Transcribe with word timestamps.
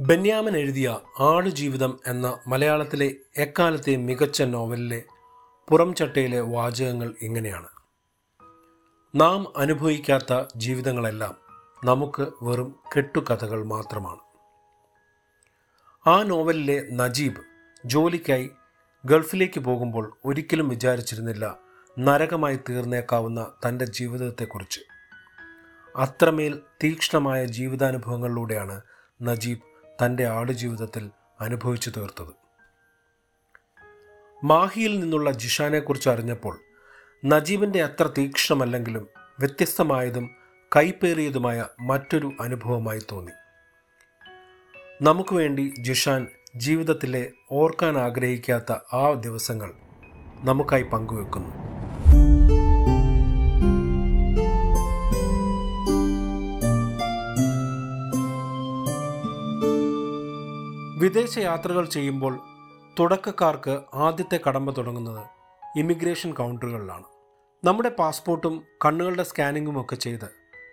ബെന്യാമൻ 0.00 0.56
എഴുതിയ 0.56 0.98
ആടുജീവിതം 1.20 1.98
എന്ന 2.06 2.38
മലയാളത്തിലെ 2.46 3.16
എക്കാലത്തെ 3.36 3.96
മികച്ച 3.96 4.42
നോവലിലെ 4.42 5.02
പുറംചട്ടയിലെ 5.68 6.40
വാചകങ്ങൾ 6.40 7.14
ഇങ്ങനെയാണ്. 7.22 7.68
നാം 9.14 9.58
അനുഭവിക്കാത്ത 9.58 10.44
ജീവിതങ്ങളെല്ലാം 10.56 11.36
നമുക്ക് 11.84 12.26
വെറും 12.42 12.76
കെട്ടുകഥകൾ 12.96 13.64
മാത്രമാണ്. 13.64 14.20
ആ 16.08 16.22
നോവലിലെ 16.22 16.86
നജീബ് 16.92 17.40
ജോലിക്കായി 17.86 18.50
ഗൾഫിലേക്ക് 19.04 19.60
പോകുമ്പോൾ 19.60 20.16
ഒരിക്കലും 20.24 20.68
വിചാരിച്ചിരുന്നില്ല 20.68 21.56
നരകമായി 21.98 22.58
തീർന്നേക്കാവുന്ന 22.70 23.52
തന്റെ 23.68 23.84
ജീവിതത്തെക്കുറിച്ച്. 23.84 24.80
അത്രമേൽ 25.96 26.60
തീക്ഷ്ണമായ 26.84 27.44
ജീവിതാനുഭവങ്ങളിലൂടെയാണ് 27.44 28.80
നജീബ് 29.22 29.73
തന്റെ 30.02 30.26
ആടുജീവിതത്തിൽ 30.26 31.10
അനുഭവിച്ചു 31.40 31.90
തീർത്തത്. 31.90 32.34
മാഹിയിൽ 34.44 35.00
നിന്നുള്ള 35.00 35.30
ജിഷാനെക്കുറിച്ച് 35.30 36.08
അറിഞ്ഞപ്പോൾ 36.08 36.58
നജീബിന്റെ 37.24 37.82
അത്ര 37.82 38.10
തീക്ഷ്ണമല്ലെങ്കിലും 38.18 39.08
വ്യത്യസ്തമായതും 39.38 40.30
കൈപ്പേറിയതുമായ 40.76 41.66
മറ്റൊരു 41.80 42.32
അനുഭവമായി 42.40 43.02
തോന്നി. 43.12 43.32
നമുക്ക് 45.02 45.34
വേണ്ടി 45.34 45.74
ജിഷാൻ 45.80 46.28
ജീവിതത്തിലെ 46.56 47.32
ഓർക്കാൻ 47.52 47.98
ആഗ്രഹിക്കാത്ത 47.98 48.72
ആ 48.72 49.12
ദിവസങ്ങൾ 49.12 49.74
നമുക്കായി 50.44 50.82
പങ്കുവെക്കുന്നു. 50.82 51.73
വിദേശ 61.04 61.38
യാത്രകൾ 61.38 61.84
ചെയ്യുമ്പോൾ 61.84 62.34
തുടക്കക്കാർക്ക് 62.98 63.80
ആദ്യത്തെ 63.94 64.40
കടമ്പ 64.44 64.70
തുടങ്ങുന്നത് 64.70 65.24
ഇമിഗ്രേഷൻ 65.78 66.32
കൗണ്ടറുകളിലാണ്. 66.32 67.04
നമ്മുടെ 67.64 67.88
പാസ്പോർട്ടും 67.88 68.54
കണ്ണുകളുടെ 68.84 69.22
സ്കാനിങ്ങും 69.22 69.80
ഒക്കെ 69.80 69.96
ചെയ്ത് 69.96 70.28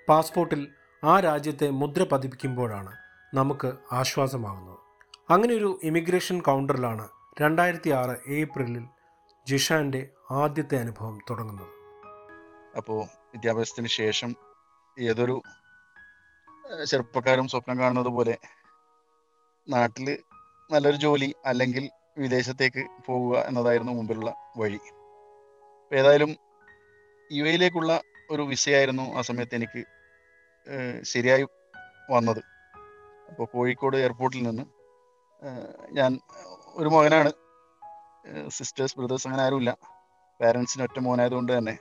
പാസ്പോർട്ടിൽ 0.10 0.62
ആ 1.06 1.20
രാജ്യത്തെ 1.20 1.70
മുദ്ര 1.70 2.04
പതിപ്പിക്കുമ്പോഴാണ് 2.12 2.94
നമുക്ക് 3.34 3.72
ആശ്വാസമാകുന്നത്. 3.92 4.78
അങ്ങനെ 5.30 5.54
ഒരു 5.54 5.80
ഇമിഗ്രേഷൻ 5.84 6.40
കൗണ്ടറിലാണ് 6.40 7.10
രണ്ടായിരത്തി 7.42 7.90
ആറ് 7.90 8.16
ഏപ്രിലിൽ 8.28 8.86
ജിഷാന്റെ 9.48 10.10
ആദ്യത്തെ 10.32 10.78
അനുഭവം 10.78 11.20
തുടങ്ങുന്നത്. 11.30 11.76
അപ്പോൾ 12.78 13.02
വിദ്യാഭ്യാസത്തിന് 13.34 13.88
ശേഷം 13.88 14.36
ഏതൊരു 15.00 15.42
ചെറുപ്പക്കാരും 16.86 17.48
സ്വപ്നം 17.48 17.80
കാണുന്നത് 17.80 18.08
പോലെ 18.08 18.38
നാട്ടിൽ 19.70 20.24
നല്ലൊരു 20.72 20.96
ജോലി 20.96 21.36
അല്ലെങ്കിൽ 21.46 21.90
വിദേശത്തേക്ക് 22.18 22.86
പോവുക 23.06 23.38
എന്നതായിരുന്നു 23.38 23.94
മുമ്പിലുള്ള 23.94 24.36
വഴി. 24.58 24.80
ഏതായാലും 25.94 26.36
യു 27.32 27.44
എയിലേക്കുള്ള 27.44 28.02
ഒരു 28.32 28.42
വിസയായിരുന്നു 28.42 29.16
ആ 29.18 29.22
സമയത്ത് 29.22 29.56
എനിക്ക് 29.56 29.84
ശരിയായി 31.04 31.44
വന്നത്. 32.12 32.42
അപ്പോൾ 33.30 33.46
കോഴിക്കോട് 33.46 33.98
എയർപോർട്ടിൽ 33.98 34.44
നിന്ന് 34.44 34.64
ഞാൻ 35.92 36.20
ഒരു 36.76 36.90
മകനാണ്. 36.90 37.32
സിസ്റ്റേഴ്സ് 38.48 38.98
ബ്രദേഴ്സ് 38.98 39.28
അങ്ങനെ 39.28 39.44
ആരുമില്ല. 39.44 39.78
പാരൻസിന് 40.42 40.84
ഒറ്റ 40.84 41.00
മോനായതുകൊണ്ട് 41.00 41.58
തന്നെ. 41.58 41.78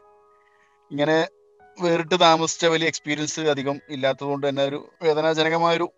ഇങ്ങനെ 0.90 1.28
വേറിട്ട് 1.82 2.20
താമസിച്ച 2.20 2.66
വലിയ 2.66 2.86
എക്സ്പീരിയൻസ് 2.86 3.40
അധികം 3.40 3.80
ഇല്ലാത്തതുകൊണ്ട് 3.90 4.48
തന്നെ 4.48 4.64
ഒരു 4.64 4.92
വേദനാജനകമായൊരു 5.02 5.92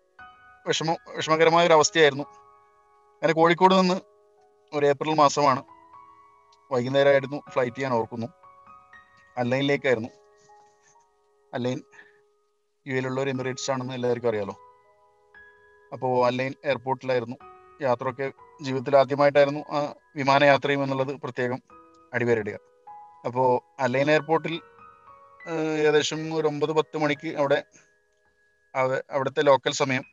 വിഷമം 0.67 0.95
വിഷമകരമായ 1.15 1.67
ഒരു 1.67 1.73
അവസ്ഥയായിരുന്നു 1.73 2.23
അങ്ങനെ 2.23 3.33
കോഴിക്കോട് 3.33 3.75
നിന്ന് 3.75 4.01
ഒരു 4.73 4.85
ഏപ്രിൽ 4.85 5.13
മാസമാണ് 5.13 5.63
വൈകുന്നേരമായിരുന്നു 6.71 7.41
ഫ്ലൈറ്റ് 7.49 7.81
ഞാൻ 7.81 7.93
ഓർക്കുന്നു. 7.93 8.27
അല്ലൈനിലേക്കായിരുന്നു 9.37 10.09
അല്ലൈൻ 11.53 11.81
യു 12.87 12.93
എയിലുള്ള 12.93 13.21
ഒരു 13.21 13.29
എമിറേറ്റ്സ് 13.29 13.71
ആണെന്ന് 13.71 13.93
എല്ലാവർക്കും 13.93 14.29
അറിയാലോ. 14.29 14.57
അപ്പോൾ 15.93 16.27
അല്ലൈൻ 16.27 16.53
എയർപോർട്ടിലായിരുന്നു. 16.65 17.35
യാത്രയൊക്കെ 17.81 18.31
ജീവിതത്തിൽ 18.61 18.97
ആദ്യമായിട്ടായിരുന്നു 18.97 19.59
ആ 19.59 19.93
വിമാനയാത്രയും 20.15 20.83
എന്നുള്ളത് 20.83 21.07
പ്രത്യേകം 21.07 21.61
അടിവരയിടുക 22.13 22.59
അപ്പോൾ 23.25 23.81
അല്ലൈൻ 23.81 24.11
എയർപോർട്ടിൽ 24.11 24.61
ഏകദേശം 25.79 26.35
ഒരു 26.35 26.47
ഒമ്പത് 26.47 26.71
പത്ത് 26.71 26.97
മണിക്ക് 26.97 27.37
അവിടെ 27.37 27.63
അവ- 28.75 29.03
അവിടുത്തെ 29.11 29.41
ലോക്കൽ 29.41 29.71
സമയം 29.71 30.12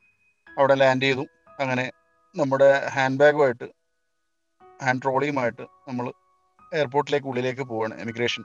അവിടെ 0.58 0.74
ലാൻഡ് 0.74 1.02
ചെയ്തു. 1.02 1.24
അങ്ങനെ 1.60 1.92
നമ്മുടെ 2.36 2.88
ഹാൻഡ് 2.94 3.18
ബാഗുമായിട്ട് 3.18 3.66
ഹാൻഡ് 4.82 5.02
ട്രോളിയുമായിട്ട് 5.02 5.62
നമ്മൾ 5.88 6.12
എയർപോർട്ടിലേക്ക് 6.74 7.26
ഉള്ളിലേക്ക് 7.26 7.62
പോവാണ് 7.62 7.94
എമിഗ്രേഷൻ 8.00 8.44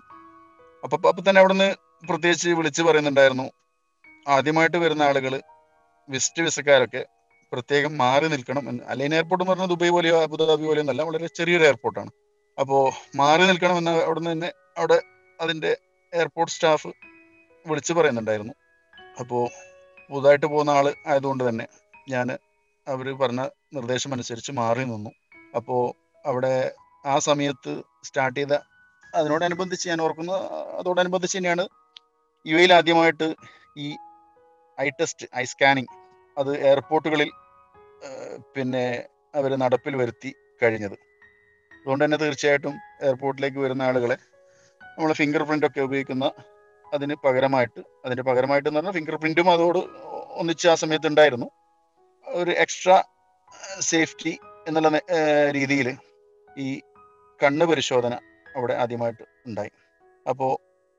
അപ്പൊ 0.83 1.09
അപ്പൊ 1.09 1.21
തന്നെ 1.29 1.41
അവിടുന്ന് 1.41 1.75
പ്രത്യേകിച്ച് 2.09 2.49
വിളിച്ചു 2.49 2.81
പറയുന്നുണ്ടായിരുന്നു 2.83 3.45
ആദ്യമായിട്ട് 4.27 4.77
വരുന്ന 4.77 5.03
ആളുകൾ 5.03 5.41
വിസിറ്റ് 6.09 6.41
വിസക്കാരൊക്കെ 6.41 7.05
പ്രത്യേകം 7.51 7.97
മാറി 7.97 8.27
നിൽക്കണം 8.27 8.69
എന്ന്. 8.69 8.83
അലൈൻ 8.83 9.13
എയർപോർട്ട് 9.13 9.43
എന്ന് 9.43 9.53
പറഞ്ഞാൽ 9.53 9.67
ദുബൈ 9.67 9.89
പോലെയോ 9.89 10.23
അബുദാബി 10.23 10.65
പോലെയോ 10.65 10.81
ഒന്നല്ല 10.81 11.01
വളരെ 11.01 11.27
ചെറിയൊരു 11.27 11.63
എയർപോർട്ടാണ് 11.63 12.11
അപ്പോൾ 12.59 12.91
മാറി 13.15 13.43
നിൽക്കണം 13.43 13.77
എന്ന് 13.77 13.91
അവിടുന്ന് 13.91 14.31
തന്നെ 14.31 14.51
അവിടെ 14.77 15.01
അതിന്റെ 15.39 15.77
എയർപോർട്ട് 16.13 16.51
സ്റ്റാഫ് 16.51 16.87
വിളിച്ചു 17.65 17.93
പറയുന്നുണ്ടായിരുന്നു. 17.93 18.53
അപ്പോൾ 19.19 19.49
പുതുതായിട്ട് 20.09 20.45
പോകുന്ന 20.45 20.69
ആൾ 20.69 20.93
ആയതുകൊണ്ട് 21.07 21.49
തന്നെ 21.49 21.65
ഞാൻ 22.13 22.27
അവർ 22.87 23.07
പറഞ്ഞ 23.21 23.41
നിർദ്ദേശം 23.75 24.11
അനുസരിച്ച് 24.15 24.51
മാറി 24.61 24.83
നിന്നു. 24.91 25.11
അപ്പോൾ 25.57 25.81
അവിടെ 26.29 26.55
ആ 27.05 27.15
സമയത്ത് 27.27 27.71
സ്റ്റാർട്ട് 28.07 28.37
ചെയ്ത 28.39 28.53
അതിനോടനുബന്ധിച്ച് 29.13 29.85
ഞാൻ 29.91 29.99
ഓർക്കുന്ന 30.05 30.33
അതോടനുബന്ധിച്ച് 30.79 31.37
തന്നെയാണ് 31.37 31.65
യു 32.45 32.55
എയിൽ 32.61 32.71
ആദ്യമായിട്ട് 32.77 33.27
ഈ 33.85 33.87
ഐ 34.77 34.87
ടെസ്റ്റ് 34.99 35.25
ഐ 35.41 35.43
സ്കാനിങ് 35.51 35.91
അത് 36.37 36.51
എയർപോർട്ടുകളിൽ 36.69 37.29
പിന്നെ 38.55 38.85
അവർ 39.39 39.51
നടപ്പിൽ 39.63 39.93
വരുത്തി 40.01 40.31
കഴിഞ്ഞത്. 40.61 40.97
അതുകൊണ്ട് 41.71 42.03
തന്നെ 42.05 42.17
തീർച്ചയായിട്ടും 42.23 42.75
എയർപോർട്ടിലേക്ക് 43.07 43.59
വരുന്ന 43.65 43.83
ആളുകളെ 43.89 44.17
നമ്മൾ 44.81 45.11
ഫിംഗർ 45.21 45.41
പ്രിന്റ് 45.47 45.67
ഒക്കെ 45.69 45.81
ഉപയോഗിക്കുന്ന 45.87 46.25
അതിന് 46.85 47.15
പകരമായിട്ട് 47.25 47.81
അതിന്റെ 48.05 48.23
പകരമായിട്ട് 48.29 48.67
എന്ന് 48.69 48.79
പറഞ്ഞാൽ 48.79 48.95
ഫിംഗർ 48.97 49.15
പ്രിന്റും 49.23 49.47
അതോട് 49.55 49.79
ഒന്നിച്ച് 50.41 50.67
ആ 50.73 50.75
സമയത്ത് 50.83 51.07
ഉണ്ടായിരുന്നു. 51.11 51.47
ഒരു 52.35 52.51
എക്സ്ട്രാ 52.51 53.03
സേഫ്റ്റി 53.79 54.39
എന്നുള്ള 54.67 54.99
രീതിയിൽ 55.51 55.87
ഈ 56.57 56.81
കണ്ണ് 57.43 57.65
പരിശോധന 57.65 58.13
അവിടെ 58.55 58.73
ആദ്യമായിട്ട് 58.73 59.23
ഉണ്ടായി. 59.47 59.71
അപ്പോൾ 60.29 60.51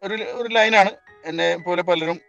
ഒരു 0.03 0.15
ഒരു 0.15 0.49
ലൈനാണ് 0.55 0.91
എന്നെ 1.25 1.57
പോലെ 1.57 1.83
പലരും 1.83 2.21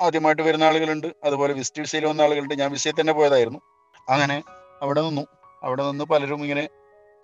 ആദ്യമായിട്ട് 0.00 0.42
വരുന്ന 0.42 0.64
ആളുകളുണ്ട്. 0.64 1.08
അതുപോലെ 1.24 1.52
വിസിറ്റ് 1.52 1.80
വിസയിൽ 1.80 2.06
വന്ന 2.06 2.22
ആളുകളുണ്ട്. 2.22 2.54
ഞാൻ 2.54 2.70
വിസയിൽ 2.70 3.00
തന്നെ 3.00 3.12
പോയതായിരുന്നു. 3.12 3.60
അങ്ങനെ 4.08 4.42
അവിടെ 4.82 5.00
നിന്നു. 5.00 5.26
അവിടെ 5.64 5.82
നിന്ന് 5.90 6.04
പലരും 6.04 6.42
ഇങ്ങനെ 6.42 6.68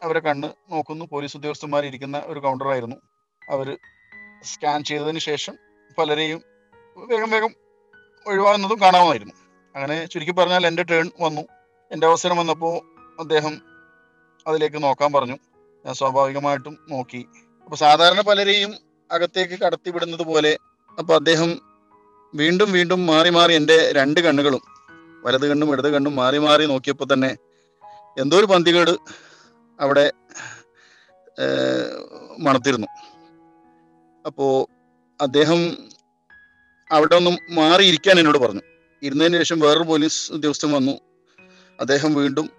അവരെ 0.03 0.21
കണ്ണ് 0.21 0.49
നോക്കുന്നു. 0.73 1.05
പോലീസ് 1.05 1.37
ഉദ്യോഗസ്ഥന്മാർ 1.37 1.85
ഇരിക്കുന്ന 1.85 2.23
ഒരു 2.27 2.41
കൗണ്ടറായിരുന്നു 2.41 2.97
അവർ 3.51 3.79
സ്കാൻ 4.43 4.85
ചെയ്തതിന് 4.85 5.19
ശേഷം 5.19 5.55
പലരെയും 5.99 6.41
വേഗം 6.97 7.31
വേഗം 7.31 7.53
ഒഴിവാകുന്നതും 8.27 8.81
കാണാമായിരുന്നു. 8.81 9.46
അങ്ങനെ 9.77 9.97
ചുരുക്കി 10.07 10.33
പറഞ്ഞാൽ 10.33 10.67
എന്റെ 10.67 10.83
ടേൺ 10.83 11.07
വന്നു. 11.21 11.43
എന്റെ 11.93 12.07
അവസരം 12.07 12.37
വന്നപ്പോൾ 12.37 12.75
അദ്ദേഹം 13.21 13.55
അതിലേക്ക് 14.47 14.83
നോക്കാൻ 14.83 15.11
പറഞ്ഞു. 15.13 15.37
ഞാൻ 15.85 15.95
സ്വാഭാവികമായിട്ടും 15.95 16.75
നോക്കി. 16.89 17.21
അപ്പൊ 17.65 17.77
സാധാരണ 17.77 18.21
പലരെയും 18.21 18.73
അകത്തേക്ക് 19.11 19.57
കടത്തി 19.61 19.91
വിടുന്നത് 19.91 20.23
പോലെ 20.23 20.53
അപ്പൊ 20.99 21.15
അദ്ദേഹം 21.15 21.51
വീണ്ടും 22.35 22.73
വീണ്ടും 22.73 23.01
മാറി 23.07 23.31
മാറി 23.31 23.53
എന്റെ 23.55 23.77
രണ്ട് 23.99 24.21
കണ്ണുകളും 24.21 24.63
വലത് 25.25 25.47
കണ്ണും 25.51 25.73
ഇടത് 25.73 25.89
കണ്ണും 25.95 26.17
മാറി 26.17 26.39
മാറി 26.39 26.65
നോക്കിയപ്പോൾ 26.67 27.09
തന്നെ 27.13 27.31
എന്തോ 28.23 28.37
ഒരു 28.37 28.47
പന്തികേട് 28.47 28.95
അവിടെ 29.81 30.13
മണത്തിരുന്നു. 32.39 32.89
അപ്പോ 34.27 34.47
അദ്ദേഹം 35.21 35.61
അവിടെ 36.91 37.15
ഒന്നും 37.15 37.37
മാറിയിരിക്കാൻ 37.51 38.19
എന്നോട് 38.19 38.39
പറഞ്ഞു. 38.39 38.65
ഇരുന്നതിന് 39.03 39.37
ശേഷം 39.37 39.61
വേറൊരു 39.61 39.85
പോലീസ് 39.85 40.33
ഉദ്യോഗസ്ഥൻ 40.33 40.73
വന്നു. 40.73 41.01
അദ്ദേഹം 41.81 42.15
വീണ്ടും 42.15 42.51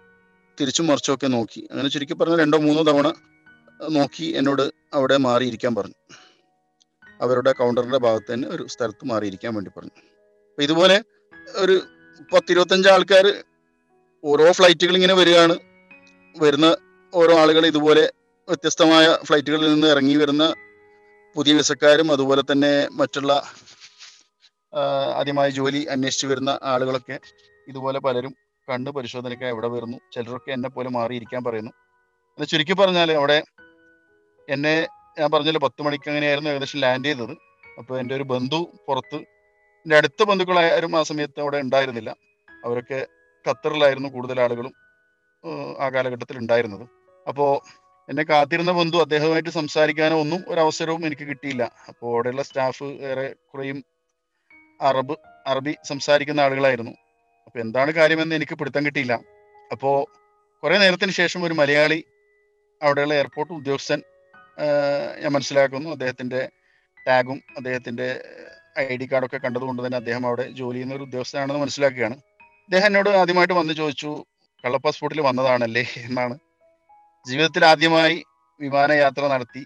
തിരിച്ചും 0.62 0.88
മറിച്ചൊക്കെ 0.88 1.28
നോക്കി. 1.28 1.68
അങ്ങനെ 1.72 1.90
ചുരുക്കി 1.90 2.14
പറഞ്ഞ 2.14 2.36
രണ്ടോ 2.36 2.58
മൂന്നോ 2.58 2.84
തവണ 2.84 3.14
നോക്കി 3.90 4.26
എന്നോട് 4.26 4.72
അവിടെ 4.94 5.18
മാറിയിരിക്കാൻ 5.18 5.76
പറഞ്ഞു. 5.76 5.94
അവരുടെ 7.22 7.52
കൗണ്ടറിന്റെ 7.52 7.98
ഭാഗത്ത് 7.98 8.34
തന്നെ 8.34 8.48
ഒരു 8.48 8.68
സ്ഥലത്ത് 8.68 9.06
മാറിയിരിക്കാൻ 9.06 9.54
വേണ്ടി 9.54 9.72
പറഞ്ഞു. 9.78 9.92
അപ്പൊ 10.50 10.64
ഇതുപോലെ 10.64 11.04
ഒരു 11.56 11.82
പത്തിരുപത്തഞ്ച് 12.34 12.90
ആൾക്കാർ 12.90 13.44
ഓരോ 14.24 14.52
ഫ്ലൈറ്റുകൾ 14.52 14.96
ഇങ്ങനെ 14.96 15.14
വരികയാണ്. 15.14 15.56
വരുന്ന 16.38 16.78
ഓരോ 17.14 17.38
ആളുകൾ 17.38 17.66
ഇതുപോലെ 17.66 18.12
വ്യത്യസ്തമായ 18.48 19.18
ഫ്ലൈറ്റുകളിൽ 19.26 19.74
നിന്ന് 19.74 19.88
ഇറങ്ങി 19.88 20.16
വരുന്ന 20.16 20.54
പുതിയ 21.36 21.54
വിസക്കാരും 21.54 22.12
അതുപോലെ 22.12 22.44
തന്നെ 22.52 22.88
മറ്റുള്ള 22.92 23.54
ആദ്യമായി 25.16 25.52
ജോലി 25.52 25.88
അന്വേഷിച്ച് 25.92 26.28
വരുന്ന 26.28 26.60
ആളുകളൊക്കെ 26.64 27.20
ഇതുപോലെ 27.68 28.00
പലരും 28.00 28.36
കണ്ണ് 28.70 28.92
പരിശോധനയ്ക്കായി 28.92 29.52
എവിടെ 29.52 29.68
വരുന്നു. 29.68 29.98
ചിലരൊക്കെ 30.14 30.52
എന്നെ 30.52 30.70
പോലെ 30.70 30.90
മാറിയിരിക്കാൻ 30.90 31.44
പറയുന്നു. 31.44 31.72
എന്ന് 32.38 32.48
ചുരുക്കി 32.48 32.74
പറഞ്ഞാൽ 32.74 33.12
അവിടെ 33.12 33.44
എന്നെ 34.50 34.88
ഞാൻ 35.20 35.32
പറഞ്ഞല്ലോ 35.32 35.60
പത്ത് 35.64 35.82
മണിക്ക് 35.82 36.10
അങ്ങനെയായിരുന്നു 36.10 36.50
ഏകദേശം 36.50 36.80
ലാൻഡ് 36.80 37.06
ചെയ്തത്. 37.06 37.32
അപ്പോൾ 37.78 38.00
എന്റെ 38.00 38.16
ഒരു 38.16 38.24
ബന്ധു 38.24 38.72
പുറത്ത് 38.88 39.16
എന്റെ 39.84 39.98
അടുത്ത 39.98 40.24
ബന്ധുക്കളാരും 40.24 40.98
ആ 40.98 41.04
സമയത്ത് 41.04 41.40
അവിടെ 41.40 41.58
ഉണ്ടായിരുന്നില്ല. 41.58 42.16
അവരൊക്കെ 42.66 43.08
ഖത്തറിലായിരുന്നു 43.48 44.10
കൂടുതൽ 44.10 44.42
ആളുകളും 44.42 44.74
ആ 45.80 45.90
കാലഘട്ടത്തിൽ 45.90 46.38
ഉണ്ടായിരുന്നത്. 46.38 46.90
അപ്പോൾ 47.28 47.62
എന്നെ 48.10 48.24
കാത്തിരുന്ന 48.24 48.72
ബന്ധു 48.72 48.98
അദ്ദേഹവുമായിട്ട് 48.98 49.50
സംസാരിക്കാനോ 49.50 50.20
ഒന്നും 50.20 50.44
ഒരു 50.48 50.60
അവസരവും 50.60 51.06
എനിക്ക് 51.06 51.22
കിട്ടിയില്ല. 51.22 51.72
അപ്പോൾ 51.88 52.14
അവിടെയുള്ള 52.14 52.44
സ്റ്റാഫ് 52.44 52.84
ഏറെ 52.84 53.36
കുറേയും 53.54 53.97
അറബ് 54.82 55.16
അറബി 55.48 55.76
സംസാരിക്കുന്ന 55.84 56.42
ആളുകളായിരുന്നു. 56.42 56.92
അപ്പൊ 57.46 57.60
എന്താണ് 57.60 57.92
കാര്യമെന്ന് 57.92 58.36
എനിക്ക് 58.36 58.56
പിടുത്തം 58.56 58.86
കിട്ടിയില്ല. 58.86 59.14
അപ്പോ 59.72 60.10
കുറെ 60.64 60.78
നേരത്തിന് 60.78 61.12
ശേഷം 61.12 61.44
ഒരു 61.44 61.54
മലയാളി 61.54 62.04
അവിടെയുള്ള 62.82 63.14
എയർപോർട്ട് 63.14 63.54
ഉദ്യോഗസ്ഥൻ 63.54 64.02
ഞാൻ 65.22 65.32
മനസ്സിലാക്കുന്നു. 65.32 65.90
അദ്ദേഹത്തിന്റെ 65.90 66.50
ടാഗും 67.08 67.44
അദ്ദേഹത്തിന്റെ 67.58 68.24
ഐ 68.80 68.98
ഡി 68.98 69.10
കാർഡൊക്കെ 69.12 69.38
കണ്ടതുകൊണ്ട് 69.38 69.86
തന്നെ 69.86 69.96
അദ്ദേഹം 69.96 70.26
അവിടെ 70.26 70.52
ജോലി 70.52 70.76
ചെയ്യുന്ന 70.76 70.96
ഒരു 70.96 71.04
ഉദ്യോഗസ്ഥനാണെന്ന് 71.04 71.62
മനസ്സിലാക്കുകയാണ്. 71.62 72.14
അദ്ദേഹം 72.14 72.86
എന്നോട് 72.86 73.10
ആദ്യമായിട്ട് 73.10 73.54
വന്ന് 73.54 73.74
ചോദിച്ചു 73.74 74.26
കള്ള 74.66 74.78
പാസ്പോർട്ടിൽ 74.78 75.22
വന്നതാണല്ലേ? 75.22 75.86
എന്നാണ്. 75.98 76.38
ജീവിതത്തിൽ 77.28 77.66
ആദ്യമായി 77.66 78.24
വിമാനയാത്ര 78.60 79.28
നടത്തി. 79.28 79.66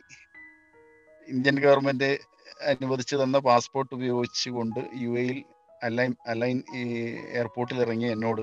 ഇന്ത്യൻ 1.27 1.59
ഗവൺമെന്റ് 1.59 2.30
അനുവദിച്ചു 2.61 3.15
തന്ന 3.15 3.37
പാസ്പോർട്ട് 3.39 3.95
ഉപയോഗിച്ചുകൊണ്ട് 3.95 4.79
യു 4.95 5.09
എയിൽ 5.09 5.43
അലൈൻ 5.83 6.15
അലൈൻ 6.27 6.63
ഈ 6.75 7.05
എയർപോർട്ടിൽ 7.29 7.81
ഇറങ്ങിയ 7.81 8.11
എന്നോട് 8.11 8.41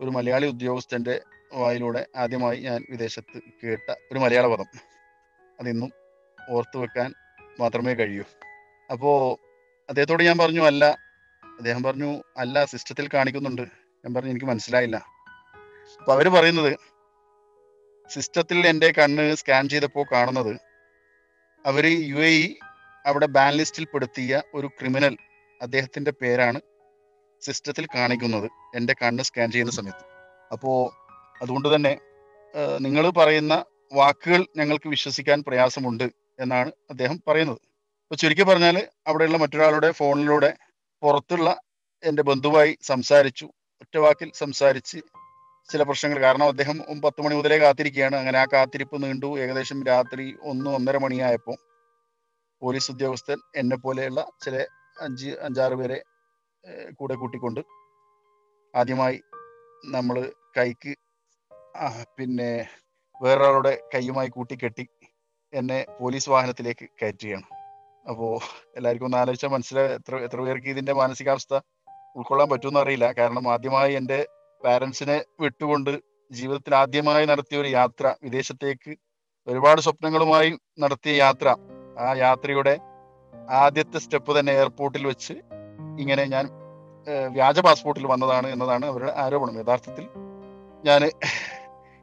ഒരു 0.00 0.10
മലയാളി 0.10 0.46
ഉദ്യോഗസ്ഥന്റെ 0.46 1.20
വായിലൂടെ 1.52 2.06
ആദ്യമായി 2.16 2.60
ഞാൻ 2.60 2.84
വിദേശത്ത് 2.90 3.42
കേട്ട 3.64 3.94
ഒരു 4.12 4.18
മലയാള 4.18 4.46
പദം. 4.46 4.64
അതിന്നും 5.60 5.92
ഓർത്തു 6.50 6.78
വെക്കാൻ 6.78 7.14
മാത്രമേ 7.60 7.94
കഴിയൂ. 7.94 8.24
അപ്പോൾ 8.90 9.36
അദ്ദേഹത്തോട് 9.88 10.22
ഞാൻ 10.22 10.38
പറഞ്ഞു 10.38 10.60
അല്ല. 10.60 10.84
അദ്ദേഹം 11.42 11.82
പറഞ്ഞു 11.82 12.22
അല്ല 12.36 12.64
സിസ്റ്റത്തിൽ 12.64 13.08
കാണിക്കുന്നുണ്ട്. 13.14 13.62
ഞാൻ 14.04 14.14
പറഞ്ഞു 14.14 14.30
എനിക്ക് 14.30 14.46
മനസ്സിലായില്ല. 14.46 14.96
അപ്പൊ 15.98 16.12
അവർ 16.12 16.28
പറയുന്നത് 16.28 16.78
സിസ്റ്റത്തിൽ 18.10 18.66
എന്റെ 18.66 18.92
കണ്ണ് 18.92 19.34
സ്കാൻ 19.34 19.68
ചെയ്തപ്പോൾ 19.68 20.04
കാണുന്നത് 20.12 20.60
അവർ 21.66 21.86
യു 21.86 22.16
എ 22.16 22.56
അവിടെ 23.08 23.26
ബാൻ 23.36 23.52
ലിസ്റ്റിൽ 23.58 23.84
പെടുത്തിയ 23.84 24.42
ഒരു 24.54 24.68
ക്രിമിനൽ 24.78 25.14
അദ്ദേഹത്തിന്റെ 25.60 26.12
പേരാണ് 26.22 26.60
സിസ്റ്റത്തിൽ 27.42 27.84
കാണിക്കുന്നത്. 27.94 28.48
എന്റെ 28.74 28.94
കണ്ണ് 29.02 29.22
സ്കാൻ 29.22 29.48
ചെയ്യുന്ന 29.50 29.72
സമയത്ത്. 29.72 30.04
അപ്പോൾ 30.52 30.78
അതുകൊണ്ട് 31.42 31.68
തന്നെ 31.74 31.92
നിങ്ങൾ 32.80 33.04
പറയുന്ന 33.10 33.54
വാക്കുകൾ 33.92 34.40
ഞങ്ങൾക്ക് 34.56 34.88
വിശ്വസിക്കാൻ 34.88 35.38
പ്രയാസമുണ്ട് 35.46 36.06
എന്നാണ് 36.40 36.70
അദ്ദേഹം 36.90 37.18
പറയുന്നത്. 37.28 37.60
ഇപ്പൊ 38.04 38.16
ചുരുക്കി 38.16 38.42
പറഞ്ഞാൽ 38.42 38.76
അവിടെയുള്ള 39.06 39.38
മറ്റൊരാളുടെ 39.38 39.90
ഫോണിലൂടെ 39.90 40.50
പുറത്തുള്ള 41.02 41.48
എന്റെ 42.02 42.22
ബന്ധുവായി 42.22 42.72
സംസാരിച്ചു 42.82 43.46
ഒറ്റ 43.82 43.96
വാക്കിൽ 43.98 44.28
സംസാരിച്ച് 44.34 44.98
ചില 45.68 45.82
പ്രശ്നങ്ങൾ. 45.82 46.18
കാരണം 46.20 46.46
അദ്ദേഹം 46.52 46.76
പത്ത് 47.04 47.20
മണി 47.24 47.34
മുതലേ 47.34 47.58
കാത്തിരിക്കുകയാണ്. 47.58 48.16
അങ്ങനെ 48.16 48.38
ആ 48.38 48.44
കാത്തിരിപ്പ് 48.52 48.96
നീണ്ടു. 49.02 49.30
ഏകദേശം 49.42 49.78
രാത്രി 49.84 50.26
ഒന്ന് 50.42 50.70
ഒന്നര 50.70 50.98
മണിയായപ്പോൾ 50.98 51.58
പോലീസ് 52.62 52.90
ഉദ്യോഗസ്ഥൻ 52.92 53.38
എന്നെ 53.60 53.76
പോലെയുള്ള 53.76 54.20
ചില 54.44 54.56
അഞ്ച് 55.02 55.30
അഞ്ചാറ് 55.46 55.74
പേരെ 55.80 55.98
കൂടെ 56.98 57.14
കൂട്ടിക്കൊണ്ട് 57.14 57.60
ആദ്യമായി 58.74 59.18
നമ്മൾ 59.84 60.16
കൈക്ക് 60.56 60.92
പിന്നെ 62.16 62.50
വേറൊരാളുടെ 63.22 63.72
കൈയുമായി 63.94 64.28
കൂട്ടിക്കെട്ടി 64.28 64.84
എന്നെ 65.52 65.78
പോലീസ് 66.00 66.30
വാഹനത്തിലേക്ക് 66.30 66.86
കയറ്റുകയാണ്. 67.00 67.46
അപ്പോൾ 68.06 68.32
എല്ലാവർക്കും 68.76 69.06
ഒന്ന് 69.08 69.18
ആലോചിച്ചാൽ 69.18 69.50
മനസ്സിലായി 69.54 69.88
എത്ര 69.98 70.16
എത്ര 70.26 70.38
പേർക്ക് 70.40 70.68
ഇതിന്റെ 70.74 70.92
മാനസികാവസ്ഥ 70.92 71.54
ഉൾക്കൊള്ളാൻ 72.16 72.48
പറ്റുമെന്ന് 72.50 72.80
അറിയില്ല. 72.80 73.06
കാരണം 73.18 73.44
ആദ്യമായി 73.52 73.92
എന്റെ 73.92 74.18
പാരൻസിനെ 74.64 75.16
വിട്ടുകൊണ്ട് 75.40 75.92
ജീവിതത്തിൽ 76.30 76.72
ആദ്യമായി 76.74 77.26
നടത്തിയ 77.26 77.58
ഒരു 77.58 77.68
യാത്ര 77.68 78.14
വിദേശത്തേക്ക് 78.22 78.92
ഒരുപാട് 79.46 79.80
സ്വപ്നങ്ങളുമായി 79.80 80.50
നടത്തിയ 80.84 81.12
യാത്ര 81.24 81.48
ആ 81.98 82.08
യാത്രയുടെ 82.14 82.74
ആദ്യത്തെ 83.62 83.98
സ്റ്റെപ്പ് 83.98 84.38
തന്നെ 84.38 84.52
എയർപോർട്ടിൽ 84.52 85.06
വെച്ച് 85.06 85.34
ഇങ്ങനെ 86.02 86.24
ഞാൻ 86.24 86.44
വ്യാജ 87.34 87.58
പാസ്പോർട്ടിൽ 87.60 88.06
വന്നതാണ് 88.06 88.48
എന്നതാണ് 88.54 88.86
അവരുടെ 88.86 89.12
ആരോപണം. 89.16 89.60
യഥാർത്ഥത്തിൽ 89.60 90.04
ഞാൻ 90.86 91.10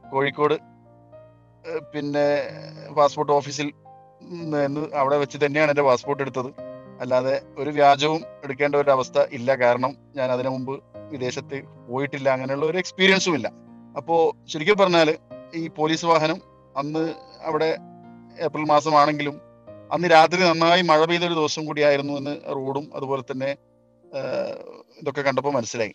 കോഴിക്കോട് 0.04 0.56
പിന്നെ 1.92 2.26
പാസ്പോർട്ട് 2.96 3.32
ഓഫീസിൽ 3.32 3.72
നിന്ന് 4.54 4.82
അവിടെ 4.94 5.16
വെച്ച് 5.16 5.38
തന്നെയാണ് 5.44 5.70
എന്റെ 5.70 5.82
പാസ്പോർട്ട് 5.82 6.22
എടുത്തത്. 6.22 6.50
അല്ലാതെ 7.00 7.42
ഒരു 7.58 7.70
വ്യാജവും 7.70 8.22
എടുക്കേണ്ട 8.44 8.74
ഒരു 8.74 8.90
അവസ്ഥ 8.90 9.18
ഇല്ല. 9.32 9.54
കാരണം 9.54 9.96
ഞാൻ 10.16 10.30
അതിനു 10.30 10.48
മുമ്പ് 10.48 10.74
വിദേശത്ത് 11.12 11.56
പോയിട്ടില്ല. 11.88 12.28
അങ്ങനെയുള്ള 12.30 12.66
ഒരു 12.66 12.78
എക്സ്പീരിയൻസും 12.78 13.34
ഇല്ല. 13.34 13.48
അപ്പോൾ 13.96 14.20
ശരിക്കും 14.52 14.78
പറഞ്ഞാൽ 14.78 15.18
ഈ 15.54 15.68
പോലീസ് 15.68 16.06
വാഹനം 16.06 16.38
അന്ന് 16.76 17.14
അവിടെ 17.48 17.70
ഏപ്രിൽ 18.46 18.64
മാസമാണെങ്കിലും 18.64 19.36
അന്ന് 19.90 20.08
രാത്രി 20.10 20.40
നന്നായി 20.40 20.82
മഴ 20.82 21.04
പെയ്ത 21.04 21.24
ഒരു 21.24 21.34
ദിവസം 21.34 21.66
കൂടിയായിരുന്നു 21.66 22.14
എന്ന് 22.18 22.40
റോഡും 22.56 22.96
അതുപോലെ 22.96 23.22
തന്നെ 23.22 23.50
ഇതൊക്കെ 25.00 25.20
കണ്ടപ്പോൾ 25.20 25.52
മനസ്സിലായി. 25.52 25.94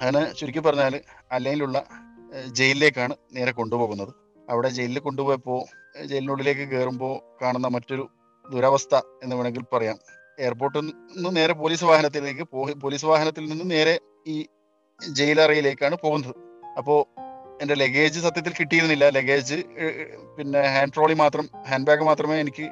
അങ്ങനെ 0.00 0.32
ചുരുക്കി 0.38 0.58
പറഞ്ഞാൽ 0.58 0.94
അല്ലയിലുള്ള 1.32 1.78
ആഹ്, 1.78 2.46
ജയിലിലേക്കാണ് 2.58 3.14
നേരെ 3.36 3.52
കൊണ്ടുപോകുന്നത്. 3.52 4.12
അവിടെ 4.50 4.68
ജയിലിൽ 4.68 4.98
കൊണ്ടുപോയപ്പോൾ 4.98 5.60
ജയിലിനുള്ളിലേക്ക് 6.06 6.64
കയറുമ്പോൾ 6.72 7.14
കാണുന്ന 7.42 7.66
മറ്റൊരു 7.66 8.04
ദുരവസ്ഥ 8.44 8.94
എന്ന് 9.22 9.34
വേണമെങ്കിൽ 9.36 9.64
പറയാം. 9.72 9.96
എയർപോർട്ടിൽ 10.38 10.80
നിന്ന് 11.16 11.30
നേരെ 11.36 11.52
പോലീസ് 11.52 11.84
വാഹനത്തിലേക്ക് 11.84 12.44
പോലീസ് 12.84 13.06
വാഹനത്തിൽ 13.06 13.44
നിന്ന് 13.50 13.70
നേരെ 13.70 13.94
ഈ 14.26 14.36
ജയിലറയിലേക്കാണ് 15.00 15.96
പോകുന്നത്. 16.04 16.34
അപ്പോൾ 16.78 16.98
എന്റെ 17.62 17.74
ലഗേജ് 17.74 18.20
സത്യത്തിൽ 18.20 18.52
കിട്ടിയിരുന്നില്ല. 18.60 19.04
ലഗേജ് 19.18 19.58
പിന്നെ 20.38 20.62
ഹാൻഡ് 20.74 20.94
ട്രോളി 20.96 21.14
മാത്രം 21.14 21.46
ഹാൻഡ് 21.68 21.86
ബാഗ് 21.86 22.04
മാത്രമേ 22.04 22.36
എനിക്ക് 22.40 22.66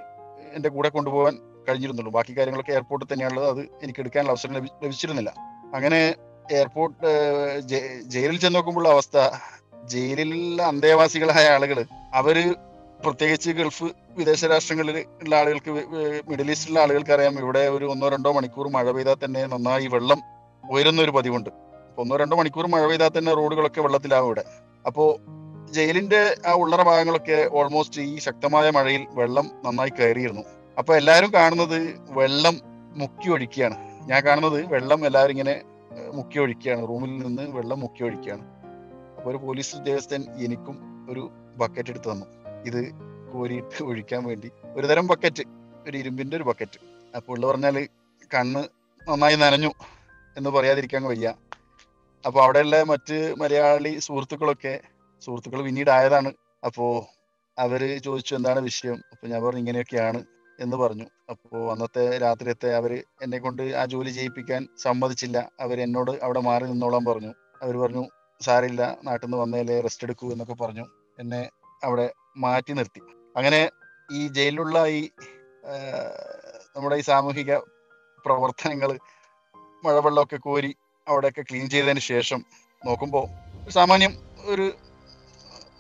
എന്റെ 0.55 0.69
കൂടെ 0.69 0.89
കൊണ്ടുപോകാൻ 0.89 1.35
കഴിഞ്ഞിരുന്നുള്ളൂ. 1.69 2.13
ബാക്കി 2.13 2.39
കാര്യങ്ങളൊക്കെ 2.39 2.73
എയർപോർട്ടിൽ 2.73 3.07
തന്നെയാണുള്ളത്. 3.13 3.49
അത് 3.49 3.61
എനിക്ക് 3.83 4.01
എടുക്കാനുള്ള 4.01 4.33
അവസരം 4.33 4.55
ലഭിച്ചിരുന്നില്ല. 4.85 5.35
അങ്ങനെ 5.75 6.15
എയർപോർട്ട് 6.53 7.07
ജയിലിൽ 8.07 8.39
ചെന്ന് 8.39 8.57
നോക്കുമ്പോൾ 8.57 8.89
അവസ്ഥ. 8.89 9.19
ജയിലിലുള്ള 9.85 10.63
അന്തേവാസികളായ 10.63 11.47
ആളുകൾ 11.49 11.85
അവർ 12.15 12.37
പ്രത്യേകിച്ച് 13.05 13.51
ഗൾഫ് 13.51 13.85
വിദേശ 14.19 14.45
രാഷ്ട്രങ്ങളിൽ 14.45 15.05
ഉള്ള 15.23 15.35
ആളുകൾക്ക് 15.37 15.71
മിഡിൽ 16.29 16.51
ഈസ്റ്റിലുള്ള 16.51 16.81
ആളുകൾക്ക് 16.81 17.11
അറിയാം 17.11 17.39
ഇവിടെ 17.39 17.69
ഒരു 17.69 17.85
ഒന്നോ 17.85 18.09
രണ്ടോ 18.09 18.33
മണിക്കൂർ 18.33 18.69
മഴ 18.69 18.91
പെയ്താൽ 18.91 19.17
തന്നെ 19.25 19.47
നന്നായി 19.47 19.87
വെള്ളം 19.87 20.21
ഉയരുന്ന 20.71 21.03
ഒരു 21.03 21.11
പതിവുണ്ട് 21.11 21.51
ഒന്നോ 21.99 22.17
രണ്ടോ 22.17 22.37
മണിക്കൂർ 22.37 22.67
മഴ 22.67 22.87
പെയ്താൽ 22.87 23.11
തന്നെ 23.19 23.35
റോഡുകളൊക്കെ 23.35 23.81
വെള്ളത്തിലാവും 23.81 24.27
ഇവിടെ. 24.27 24.45
അപ്പോ 24.87 25.19
ജയിലിന്റെ 25.77 26.21
ആ 26.47 26.53
ഉള്ളറ 26.63 26.83
ഭാഗങ്ങളൊക്കെ 26.83 27.39
ഓൾമോസ്റ്റ് 27.53 28.01
ഈ 28.11 28.17
ശക്തമായ 28.19 28.67
മഴയിൽ 28.77 29.03
വെള്ളം 29.11 29.47
നന്നായി 29.65 29.93
കയറിയിരുന്നു. 29.99 30.45
അപ്പൊ 30.79 30.93
എല്ലാവരും 30.97 31.31
കാണുന്നത് 31.35 31.79
വെള്ളം 32.19 32.57
മുക്കി 33.01 33.29
ഒഴിക്കുകയാണ്. 33.31 33.77
ഞാൻ 34.11 34.21
കാണുന്നത് 34.27 34.59
വെള്ളം 34.75 35.01
എല്ലാവരും 35.07 35.33
ഇങ്ങനെ 35.33 35.55
മുക്കി 36.15 36.39
ഒഴിക്കുകയാണ്. 36.39 36.83
റൂമിൽ 36.89 37.13
നിന്ന് 37.27 37.45
വെള്ളം 37.57 37.79
മുക്കി 37.81 38.03
ഒഴിക്കുകയാണ്. 38.05 38.45
അപ്പൊ 39.17 39.29
ഒരു 39.31 39.39
പോലീസ് 39.45 39.77
ഉദ്യോഗസ്ഥൻ 39.77 40.23
എനിക്കും 40.47 40.77
ഒരു 41.11 41.23
ബക്കറ്റ് 41.57 41.91
എടുത്തു 41.91 42.09
തന്നു. 42.13 42.27
ഇത് 42.67 42.81
കോരിയിട്ട് 43.33 43.79
ഒഴിക്കാൻ 43.85 44.23
വേണ്ടി. 44.25 44.49
ഒരു 44.77 44.87
തരം 44.87 45.07
ബക്കറ്റ് 45.07 45.45
ഒരു 45.89 45.97
ഇരുമ്പിന്റെ 46.03 46.37
ഒരു 46.37 46.47
ബക്കറ്റ് 46.51 46.79
അപ്പോൾ 47.17 47.33
ഉള്ള 47.35 47.47
പറഞ്ഞാൽ 47.47 47.77
കണ്ണ് 48.35 48.63
നന്നായി 49.11 49.37
നനഞ്ഞു 49.37 49.71
എന്ന് 50.37 50.51
പറയാതിരിക്കാൻ 50.51 51.03
വയ്യ. 51.03 51.29
അപ്പൊ 52.27 52.39
അവിടെയുള്ള 52.45 52.77
മറ്റ് 52.83 53.17
മലയാളി 53.41 53.93
സുഹൃത്തുക്കളൊക്കെ 53.99 54.75
സുഹൃത്തുക്കൾ 55.25 55.61
പിന്നീട് 55.63 55.91
ആയതാണ് 55.91 56.31
അപ്പോ 56.67 56.87
അവർ 57.59 57.81
ചോദിച്ചു 57.99 58.33
എന്താണ് 58.35 58.61
വിഷയം? 58.61 58.99
അപ്പൊ 59.13 59.25
ഞാൻ 59.29 59.41
പറഞ്ഞു 59.45 59.61
ഇങ്ങനെയൊക്കെയാണ് 59.61 60.21
എന്ന് 60.61 60.77
പറഞ്ഞു. 60.77 61.07
അപ്പോ 61.31 61.73
അന്നത്തെ 61.73 62.05
രാത്രിയത്തെ 62.19 62.69
അവർ 62.75 62.93
എന്നെ 63.23 63.39
കൊണ്ട് 63.39 63.63
ആ 63.63 63.85
ജോലി 63.85 64.11
ചെയ്യിപ്പിക്കാൻ 64.11 64.69
സമ്മതിച്ചില്ല. 64.83 65.39
അവർ 65.61 65.81
എന്നോട് 65.81 66.13
അവിടെ 66.25 66.41
മാറി 66.41 66.65
നിന്നോളാൻ 66.65 67.05
പറഞ്ഞു. 67.05 67.33
അവർ 67.63 67.77
പറഞ്ഞു 67.77 68.05
സാരില്ല 68.41 68.83
നാട്ടിൽ 69.05 69.27
നിന്ന് 69.27 69.39
വന്നേലേ 69.39 69.81
റെസ്റ്റ് 69.81 70.05
എടുക്കൂ 70.05 70.33
എന്നൊക്കെ 70.33 70.55
പറഞ്ഞു 70.55 70.87
എന്നെ 71.19 71.43
അവിടെ 71.85 72.07
മാറ്റി 72.37 72.73
നിർത്തി. 72.73 73.01
അങ്ങനെ 73.37 73.61
ഈ 74.13 74.29
ജയിലിലുള്ള 74.29 74.79
ഈ 74.87 75.01
നമ്മുടെ 76.77 76.97
ഈ 76.97 77.01
സാമൂഹിക 77.01 77.53
പ്രവർത്തനങ്ങൾ 78.25 78.91
മഴവെള്ളമൊക്കെ 79.85 80.37
കോരി 80.37 80.77
അവിടെയൊക്കെ 81.09 81.43
ക്ലീൻ 81.43 81.67
ചെയ്തതിന് 81.71 82.01
ശേഷം 82.01 82.41
നോക്കുമ്പോൾ 82.87 83.25
സാമാന്യം 83.71 84.13
ഒരു 84.45 84.67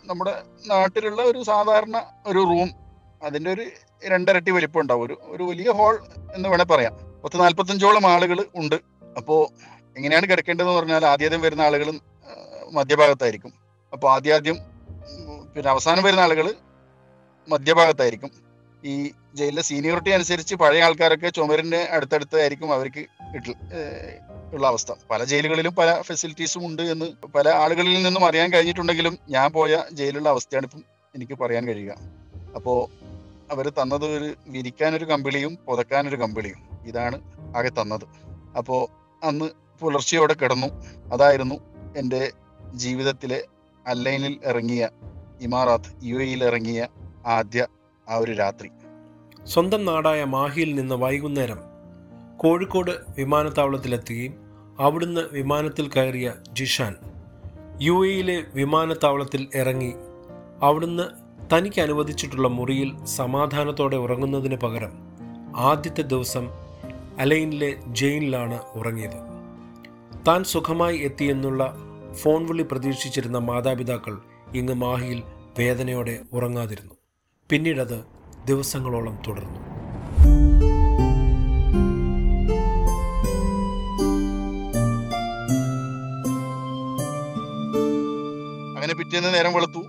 നമ്മുടെ 0.06 0.42
നാട്ടിലുള്ള 0.66 1.22
ഒരു 1.22 1.42
സാധാരണ 1.42 1.96
ഒരു 2.26 2.38
റൂം 2.38 2.70
അതിന്റെ 3.22 3.52
ഒരു 3.52 3.64
രണ്ടരട്ടി 4.06 4.50
വലിപ്പം 4.50 4.80
ഉണ്ടാവും. 4.80 5.06
ഒരു 5.06 5.18
ഒരു 5.24 5.42
വലിയ 5.42 5.72
ഹാൾ 5.72 5.98
എന്ന് 6.34 6.48
വേണേൽ 6.48 6.64
പറയാം. 6.64 6.94
പത്ത് 7.24 7.40
നാല്പത്തഞ്ചോളം 7.40 8.06
ആളുകൾ 8.06 8.46
ഉണ്ട്. 8.54 8.74
അപ്പോൾ 9.16 9.48
എങ്ങനെയാണ് 9.96 10.26
കിടക്കേണ്ടതെന്ന് 10.30 10.74
പറഞ്ഞാൽ 10.74 11.06
ആദ്യം 11.06 11.40
വരുന്ന 11.40 11.62
ആളുകൾ 11.62 11.88
മധ്യഭാഗത്തായിരിക്കും. 12.72 13.52
അപ്പോൾ 13.92 14.12
ആദ്യാദ്യം 14.12 14.56
പിന്നെ 15.54 15.70
അവസാനം 15.70 16.02
വരുന്ന 16.02 16.20
ആളുകൾ 16.20 16.54
മധ്യഭാഗത്തായിരിക്കും. 17.48 18.30
ഈ 18.84 19.12
ജയിലിലെ 19.34 19.62
സീനിയോറിറ്റി 19.62 20.10
അനുസരിച്ച് 20.10 20.54
പഴയ 20.54 20.82
ആൾക്കാരൊക്കെ 20.82 21.28
ചുമരിന്റെ 21.28 21.88
അടുത്തടുത്തായിരിക്കും 21.90 22.72
അവർക്ക് 22.72 23.04
ഉള്ള 24.54 24.66
അവസ്ഥ. 24.66 24.92
പല 25.10 25.24
ജയിലുകളിലും 25.24 25.74
പല 25.74 26.00
ഫെസിലിറ്റീസും 26.00 26.66
ഉണ്ട് 26.66 26.82
എന്ന് 26.82 27.26
പല 27.26 27.48
ആളുകളിൽ 27.48 28.02
നിന്നും 28.02 28.26
അറിയാൻ 28.26 28.52
കഴിഞ്ഞിട്ടുണ്ടെങ്കിലും 28.52 29.18
ഞാൻ 29.28 29.50
പോയ 29.50 29.82
ജയിലുള്ള 29.92 30.28
അവസ്ഥയാണ് 30.28 30.66
ഇപ്പം 30.66 30.84
എനിക്ക് 31.14 31.38
പറയാൻ 31.38 31.66
കഴിയുക. 31.66 31.94
അപ്പോൾ 32.54 32.90
അവർ 33.52 33.68
തന്നത് 33.68 34.04
ഒരു 34.04 34.34
വിരിക്കാനൊരു 34.46 35.04
കമ്പിളിയും 35.04 35.58
പുതക്കാനൊരു 35.66 36.16
കമ്പിളിയും 36.16 36.86
ഇതാണ് 36.86 37.20
ആകെ 37.56 37.68
തന്നത്. 37.68 38.04
അപ്പോൾ 38.56 38.88
അന്ന് 39.26 39.50
പുലർച്ചയോടെ 39.80 40.34
കിടന്നു. 40.34 40.66
അതായിരുന്നു 41.12 41.54
എന്റെ 41.96 42.32
ജീവിതത്തിലെ 42.74 43.44
അല്ലൈനിൽ 43.86 44.40
ഇറങ്ങിയ 44.44 44.88
ഇമാറാത്ത് 45.40 46.04
യു 46.04 46.16
എയിൽ 46.16 46.44
ഇറങ്ങിയ 46.44 46.86
ആദ്യ 47.26 47.66
ആ 48.08 48.14
ഒരു 48.14 48.32
രാത്രി. 48.32 48.70
സ്വന്തം 49.44 49.84
നാടായ 49.84 50.24
മാഹിയിൽ 50.24 50.74
നിന്ന് 50.74 50.94
വൈകുന്നേരം 50.94 51.58
കോഴിക്കോട് 52.36 52.90
വിമാനത്താവളത്തിലെത്തുകയും 52.90 54.43
അവിടുന്ന് 54.80 55.20
വിമാനത്തിൽ 55.32 55.88
കയറിയ 55.88 56.32
ജിഷാൻ 56.52 56.94
യു 57.82 58.06
എയിലെ 58.06 58.44
വിമാനത്താവളത്തിൽ 58.54 59.48
ഇറങ്ങി 59.54 59.94
അവിടുന്ന് 60.62 61.02
തനിക്ക് 61.56 61.80
അനുവദിച്ചിട്ടുള്ള 61.80 62.48
മുറിയിൽ 62.48 63.04
സമാധാനത്തോടെ 63.04 63.96
ഉറങ്ങുന്നതിന് 63.96 64.56
പകരം 64.56 64.92
ആദ്യത്തെ 65.56 66.02
ദിവസം 66.02 66.48
അലൈനിലെ 67.18 67.76
ജയിലിലാണ് 67.86 68.60
ഉറങ്ങിയത്. 68.74 69.18
താൻ 70.28 70.44
സുഖമായി 70.44 70.98
എത്തിയെന്നുള്ള 70.98 71.76
ഫോൺ 72.12 72.46
വിളി 72.46 72.62
പ്രതീക്ഷിച്ചിരുന്ന 72.62 73.38
മാതാപിതാക്കൾ 73.38 74.18
ഇങ്ങ് 74.54 74.74
മാഹിയിൽ 74.74 75.22
വേദനയോടെ 75.58 76.18
ഉറങ്ങാതിരുന്നു. 76.32 76.94
പിന്നീടത് 77.50 78.04
ദിവസങ്ങളോളം 78.44 79.18
തുടർന്നു. 79.28 79.83
അങ്ങനെ 88.84 88.96
പിറ്റേന്ന് 88.98 89.34
നേരം 89.34 89.52
വെളുത്തു. 89.52 89.80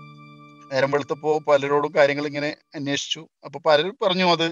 നേരം 0.71 0.91
വെളുത്തപ്പോ 0.91 1.39
പലരോടും 1.47 1.91
കാര്യങ്ങൾ 1.95 2.27
ഇങ്ങനെ 2.27 2.57
അന്വേഷിച്ചു. 2.75 3.21
അപ്പൊ 3.45 3.59
പലരും 3.65 3.97
പറഞ്ഞു 4.03 4.25
അത് 4.25 4.45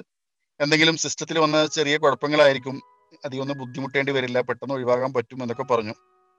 എന്തെങ്കിലും 0.59 0.97
സിസ്റ്റത്തിൽ 0.97 1.39
വന്ന 1.39 1.65
ചെറിയ 1.65 1.97
കുഴപ്പങ്ങളായിരിക്കും. 1.97 2.81
അധികം 3.25 3.41
ഒന്നും 3.41 3.57
ബുദ്ധിമുട്ടേണ്ടി 3.57 4.11
വരില്ല. 4.11 4.41
പെട്ടെന്ന് 4.41 4.73
ഒഴിവാക്കാൻ 4.73 5.13
പറ്റും 5.13 5.43
എന്നൊക്കെ 5.43 5.63
പറഞ്ഞു. 5.63 5.93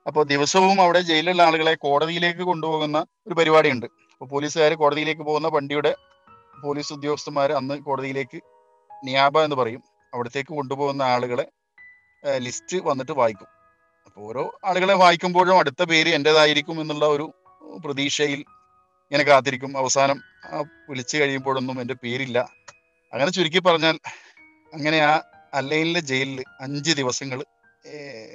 അപ്പോൾ 0.07 0.23
ദിവസവും 0.23 0.81
അവിടെ 0.81 1.01
ജയിലിലുള്ള 1.01 1.43
ആളുകളെ 1.43 1.73
കോടതിയിലേക്ക് 1.85 2.39
കൊണ്ടുപോകുന്ന 2.39 3.05
ഒരു 3.27 3.33
പരിപാടിയുണ്ട്. 3.33 3.85
അപ്പോൾ 3.85 4.25
പോലീസുകാർ 4.25 4.73
കോടതിയിലേക്ക് 4.73 5.21
പോകുന്ന 5.21 5.47
വണ്ടിയുടെ 5.47 5.95
പോലീസ് 6.63 6.93
ഉദ്യോഗസ്ഥന്മാർ 6.93 7.51
അന്ന് 7.51 7.77
കോടതിയിലേക്ക് 7.79 8.41
നിയാബ 9.05 9.37
എന്ന് 9.39 9.55
പറയും. 9.55 9.83
അവിടത്തേക്ക് 10.13 10.53
കൊണ്ടുപോകുന്ന 10.53 11.03
ആളുകളെ 11.03 11.47
ലിസ്റ്റ് 12.37 12.77
വന്നിട്ട് 12.89 13.11
വായിക്കും. 13.11 13.49
അപ്പോൾ 14.05 14.21
ഓരോ 14.27 14.45
ആളുകളെ 14.65 14.93
വായിക്കുമ്പോഴും 14.93 15.59
അടുത്ത 15.59 15.83
പേര് 15.83 16.09
എന്റെതായിരിക്കും 16.09 16.81
എന്നുള്ള 16.81 17.05
ഒരു 17.15 17.33
പ്രതീക്ഷയിൽ 17.85 18.39
ഇങ്ങനെ 19.05 19.23
കാത്തിരിക്കും. 19.23 19.77
അവസാനം 19.77 20.21
വിളിച്ചു 20.89 21.17
കഴിയുമ്പോഴൊന്നും 21.17 21.81
എന്റെ 21.81 21.95
പേരില്ല. 22.03 22.37
അങ്ങനെ 23.13 23.31
ചുരുക്കി 23.31 23.59
പറഞ്ഞാൽ 23.59 23.99
അങ്ങനെ 24.73 24.97
ആ 24.97 25.21
അല്ലയിലെ 25.53 25.99
ജയിലിൽ 25.99 26.43
അഞ്ച് 26.61 26.91
ദിവസങ്ങൾ 26.91 27.39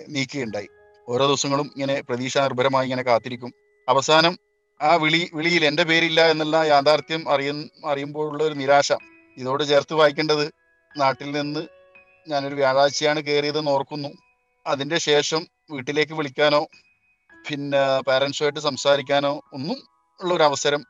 നീക്കുകയുണ്ടായി. 0.09 0.69
ഓരോ 1.09 1.27
ദിവസങ്ങളും 1.27 1.71
ഇങ്ങനെ 1.75 2.01
പ്രതീക്ഷ 2.01 2.39
നിർഭരമായി 2.39 2.87
ഇങ്ങനെ 2.87 3.03
കാത്തിരിക്കും. 3.03 3.53
അവസാനം 3.89 4.39
ആ 4.83 4.95
വിളി 4.95 5.31
വിളിയിൽ 5.35 5.65
എന്റെ 5.65 5.85
പേരില്ല 5.85 6.21
എന്നുള്ള 6.31 6.57
യാഥാർത്ഥ്യം 6.57 7.29
അറിയ 7.33 7.53
അറിയുമ്പോഴുള്ള 7.87 8.43
ഒരു 8.45 8.55
നിരാശ. 8.55 8.93
ഇതോട് 9.37 9.63
ചേർത്ത് 9.65 9.95
വായിക്കേണ്ടത് 9.95 10.45
നാട്ടിൽ 10.99 11.31
നിന്ന് 11.31 11.63
ഞാനൊരു 12.29 12.55
വ്യാഴാഴ്ചയാണ് 12.55 13.21
കയറിയതെന്ന് 13.21 13.71
ഓർക്കുന്നു. 13.71 14.09
അതിന്റെ 14.67 14.99
ശേഷം 14.99 15.47
വീട്ടിലേക്ക് 15.71 16.13
വിളിക്കാനോ 16.13 16.67
പിന്നെ 17.49 18.01
പാരൻസുമായിട്ട് 18.01 18.61
സംസാരിക്കാനോ 18.61 19.41
ഒന്നും 19.53 19.79
ഉള്ള 20.21 20.35
ഒരു 20.35 20.43
അവസരം 20.43 20.85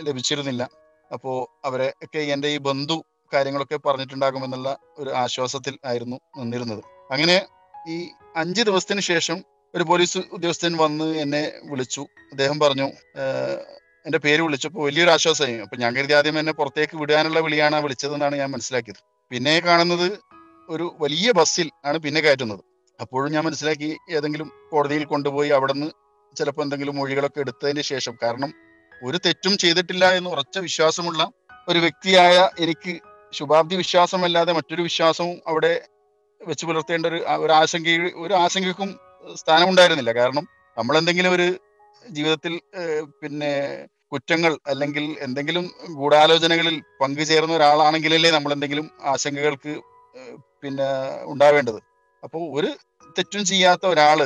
ലഭിച്ചിരുന്നില്ല. 0.00 0.68
അപ്പോൾ 1.12 1.36
അവരെ 1.64 1.94
ഒക്കെ 2.04 2.18
എന്റെ 2.18 2.48
ഈ 2.48 2.56
ബന്ധു 2.56 3.04
കാര്യങ്ങളൊക്കെ 3.34 3.76
പറഞ്ഞിട്ടുണ്ടാകുമെന്നുള്ള 3.76 4.76
ഒരു 4.98 5.10
ആശ്വാസത്തിൽ 5.10 5.78
ആയിരുന്നു 5.84 6.16
നിന്നിരുന്നത്. 6.38 6.82
അങ്ങനെ 7.10 7.46
ഈ 7.88 8.08
അഞ്ച് 8.36 8.62
ദിവസത്തിന് 8.62 9.00
ശേഷം 9.00 9.44
ഒരു 9.74 9.82
പോലീസ് 9.82 10.18
ഉദ്യോഗസ്ഥൻ 10.32 10.76
വന്ന് 10.76 11.04
എന്നെ 11.04 11.52
വിളിച്ചു. 11.64 12.00
അദ്ദേഹം 12.30 12.60
പറഞ്ഞു 12.60 12.86
എന്റെ 14.06 14.18
പേര് 14.18 14.42
വിളിച്ചപ്പോൾ 14.42 14.86
വലിയൊരു 14.86 15.10
ആശ്വാസമായി. 15.10 15.56
അപ്പൊ 15.58 15.76
ഞാൻ 15.76 15.96
കരുതി 15.96 16.12
ആദ്യം 16.12 16.38
എന്നെ 16.38 16.52
പുറത്തേക്ക് 16.52 16.96
വിടാനുള്ള 16.96 17.40
വിളിയാണ് 17.40 17.82
വിളിച്ചതെന്നാണ് 17.82 18.36
ഞാൻ 18.36 18.50
മനസ്സിലാക്കിയത്. 18.50 19.00
പിന്നെ 19.30 19.60
കാണുന്നത് 19.60 20.18
ഒരു 20.68 20.96
വലിയ 21.00 21.32
ബസ്സിൽ 21.32 21.70
ആണ് 21.84 21.98
പിന്നെ 21.98 22.20
കയറ്റുന്നത്. 22.20 22.60
അപ്പോഴും 23.00 23.32
ഞാൻ 23.32 23.44
മനസ്സിലാക്കി 23.44 23.90
ഏതെങ്കിലും 24.16 24.48
കോടതിയിൽ 24.70 25.04
കൊണ്ടുപോയി 25.04 25.50
അവിടെ 25.58 25.72
നിന്ന് 25.72 25.90
ചിലപ്പോൾ 26.36 26.62
എന്തെങ്കിലും 26.62 26.96
മൊഴികളൊക്കെ 26.96 27.40
എടുത്തതിന് 27.40 27.82
ശേഷം. 27.90 28.14
കാരണം 28.22 28.50
ഒരു 29.02 29.18
തെറ്റും 29.26 29.54
ചെയ്തിട്ടില്ല 29.58 30.04
എന്ന് 30.18 30.30
ഉറച്ച 30.30 30.58
വിശ്വാസമുള്ള 30.58 31.22
ഒരു 31.68 31.78
വ്യക്തിയായ 31.78 32.36
എനിക്ക് 32.64 32.92
ശുഭാബ്ദി 33.32 33.76
വിശ്വാസമല്ലാതെ 33.76 34.52
മറ്റൊരു 34.52 34.82
വിശ്വാസവും 34.82 35.36
അവിടെ 35.46 35.72
വെച്ച് 36.40 36.64
പുലർത്തേണ്ട 36.66 37.06
ഒരു 37.06 37.18
ഒരു 37.44 37.52
ആശങ്ക 37.52 37.88
ഒരു 38.24 38.34
ആശങ്കക്കും 38.34 38.90
സ്ഥാനമുണ്ടായിരുന്നില്ല. 39.42 40.12
കാരണം 40.20 40.44
നമ്മൾ 40.76 40.94
എന്തെങ്കിലും 40.98 41.32
ഒരു 41.32 41.46
ജീവിതത്തിൽ 42.16 42.52
പിന്നെ 43.20 43.52
കുറ്റങ്ങൾ 44.12 44.52
അല്ലെങ്കിൽ 44.72 45.04
എന്തെങ്കിലും 45.26 45.64
ഗൂഢാലോചനകളിൽ 45.98 46.76
പങ്കുചേർന്ന 47.00 47.56
ഒരാളാണെങ്കിലല്ലേ 47.56 48.30
നമ്മൾ 48.30 48.52
എന്തെങ്കിലും 48.52 48.86
ആശങ്കകൾക്ക് 49.12 49.72
പിന്നെ 50.62 50.88
ഉണ്ടാവേണ്ടത്. 51.32 51.80
അപ്പോൾ 52.22 52.42
ഒരു 52.58 52.70
തെറ്റും 53.16 53.44
ചെയ്യാത്ത 53.44 53.84
ഒരാൾ 53.86 54.18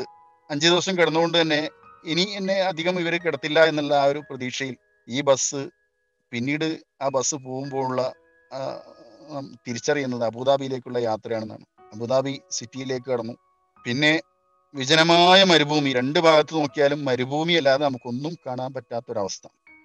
അഞ്ചു 0.50 0.66
ദിവസം 0.68 0.94
കിടന്നുകൊണ്ട് 0.98 1.36
തന്നെ 1.40 1.60
ഇനി 2.04 2.24
എന്നെ 2.38 2.56
അധികം 2.70 3.00
ഇവർ 3.00 3.14
കിടത്തില്ല 3.14 3.58
എന്നുള്ള 3.64 3.94
ആ 3.94 4.04
ഒരു 4.04 4.20
പ്രതീക്ഷയിൽ 4.30 4.76
ഈ 5.08 5.20
ബസ് 5.20 5.60
പിന്നീട് 6.32 6.68
ആ 7.02 7.08
ബസ് 7.08 7.34
പോകുമ്പോഴുള്ള 7.46 8.00
തിരിച്ചറിയുന്നത് 9.66 10.24
അബുദാബിയിലേക്കുള്ള 10.24 10.98
യാത്രയാണെന്നാണ്. 10.98 11.64
അബുദാബി 11.92 12.34
സിറ്റിയിലേക്ക് 12.50 13.08
കടന്നു. 13.10 13.34
പിന്നെ 13.84 14.12
വിജനമായ 14.74 15.40
മരുഭൂമി 15.44 15.90
രണ്ട് 15.92 16.18
ഭാഗത്ത് 16.18 16.54
നോക്കിയാലും 16.54 17.00
മരുഭൂമി 17.04 17.52
അല്ലാതെ 17.52 17.82
നമുക്കൊന്നും 17.84 18.34
കാണാൻ 18.46 18.70
പറ്റാത്തൊരവസ്ഥ. 18.72 19.44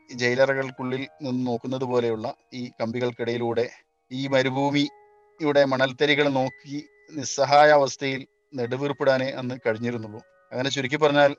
ജയിലറകൾക്കുള്ളിൽ 0.10 1.04
നിന്ന് 1.22 1.48
നോക്കുന്നത് 1.48 1.86
പോലെയുള്ള 1.92 2.28
ഈ 2.54 2.62
കമ്പികൾക്കിടയിലൂടെ 2.82 3.66
ഈ 4.12 4.28
മരുഭൂമിയുടെ 4.28 5.64
മണൽത്തരികൾ 5.66 6.28
നോക്കി 6.40 6.78
നിസ്സഹായ 7.12 7.70
അവസ്ഥയിൽ 7.70 8.28
നെടുവീർപ്പിടാനേ 8.56 9.30
അന്ന് 9.32 9.56
കഴിഞ്ഞിരുന്നുള്ളൂ. 9.66 10.22
അങ്ങനെ 10.52 10.70
ചുരുക്കി 10.70 10.96
പറഞ്ഞാൽ 10.96 11.36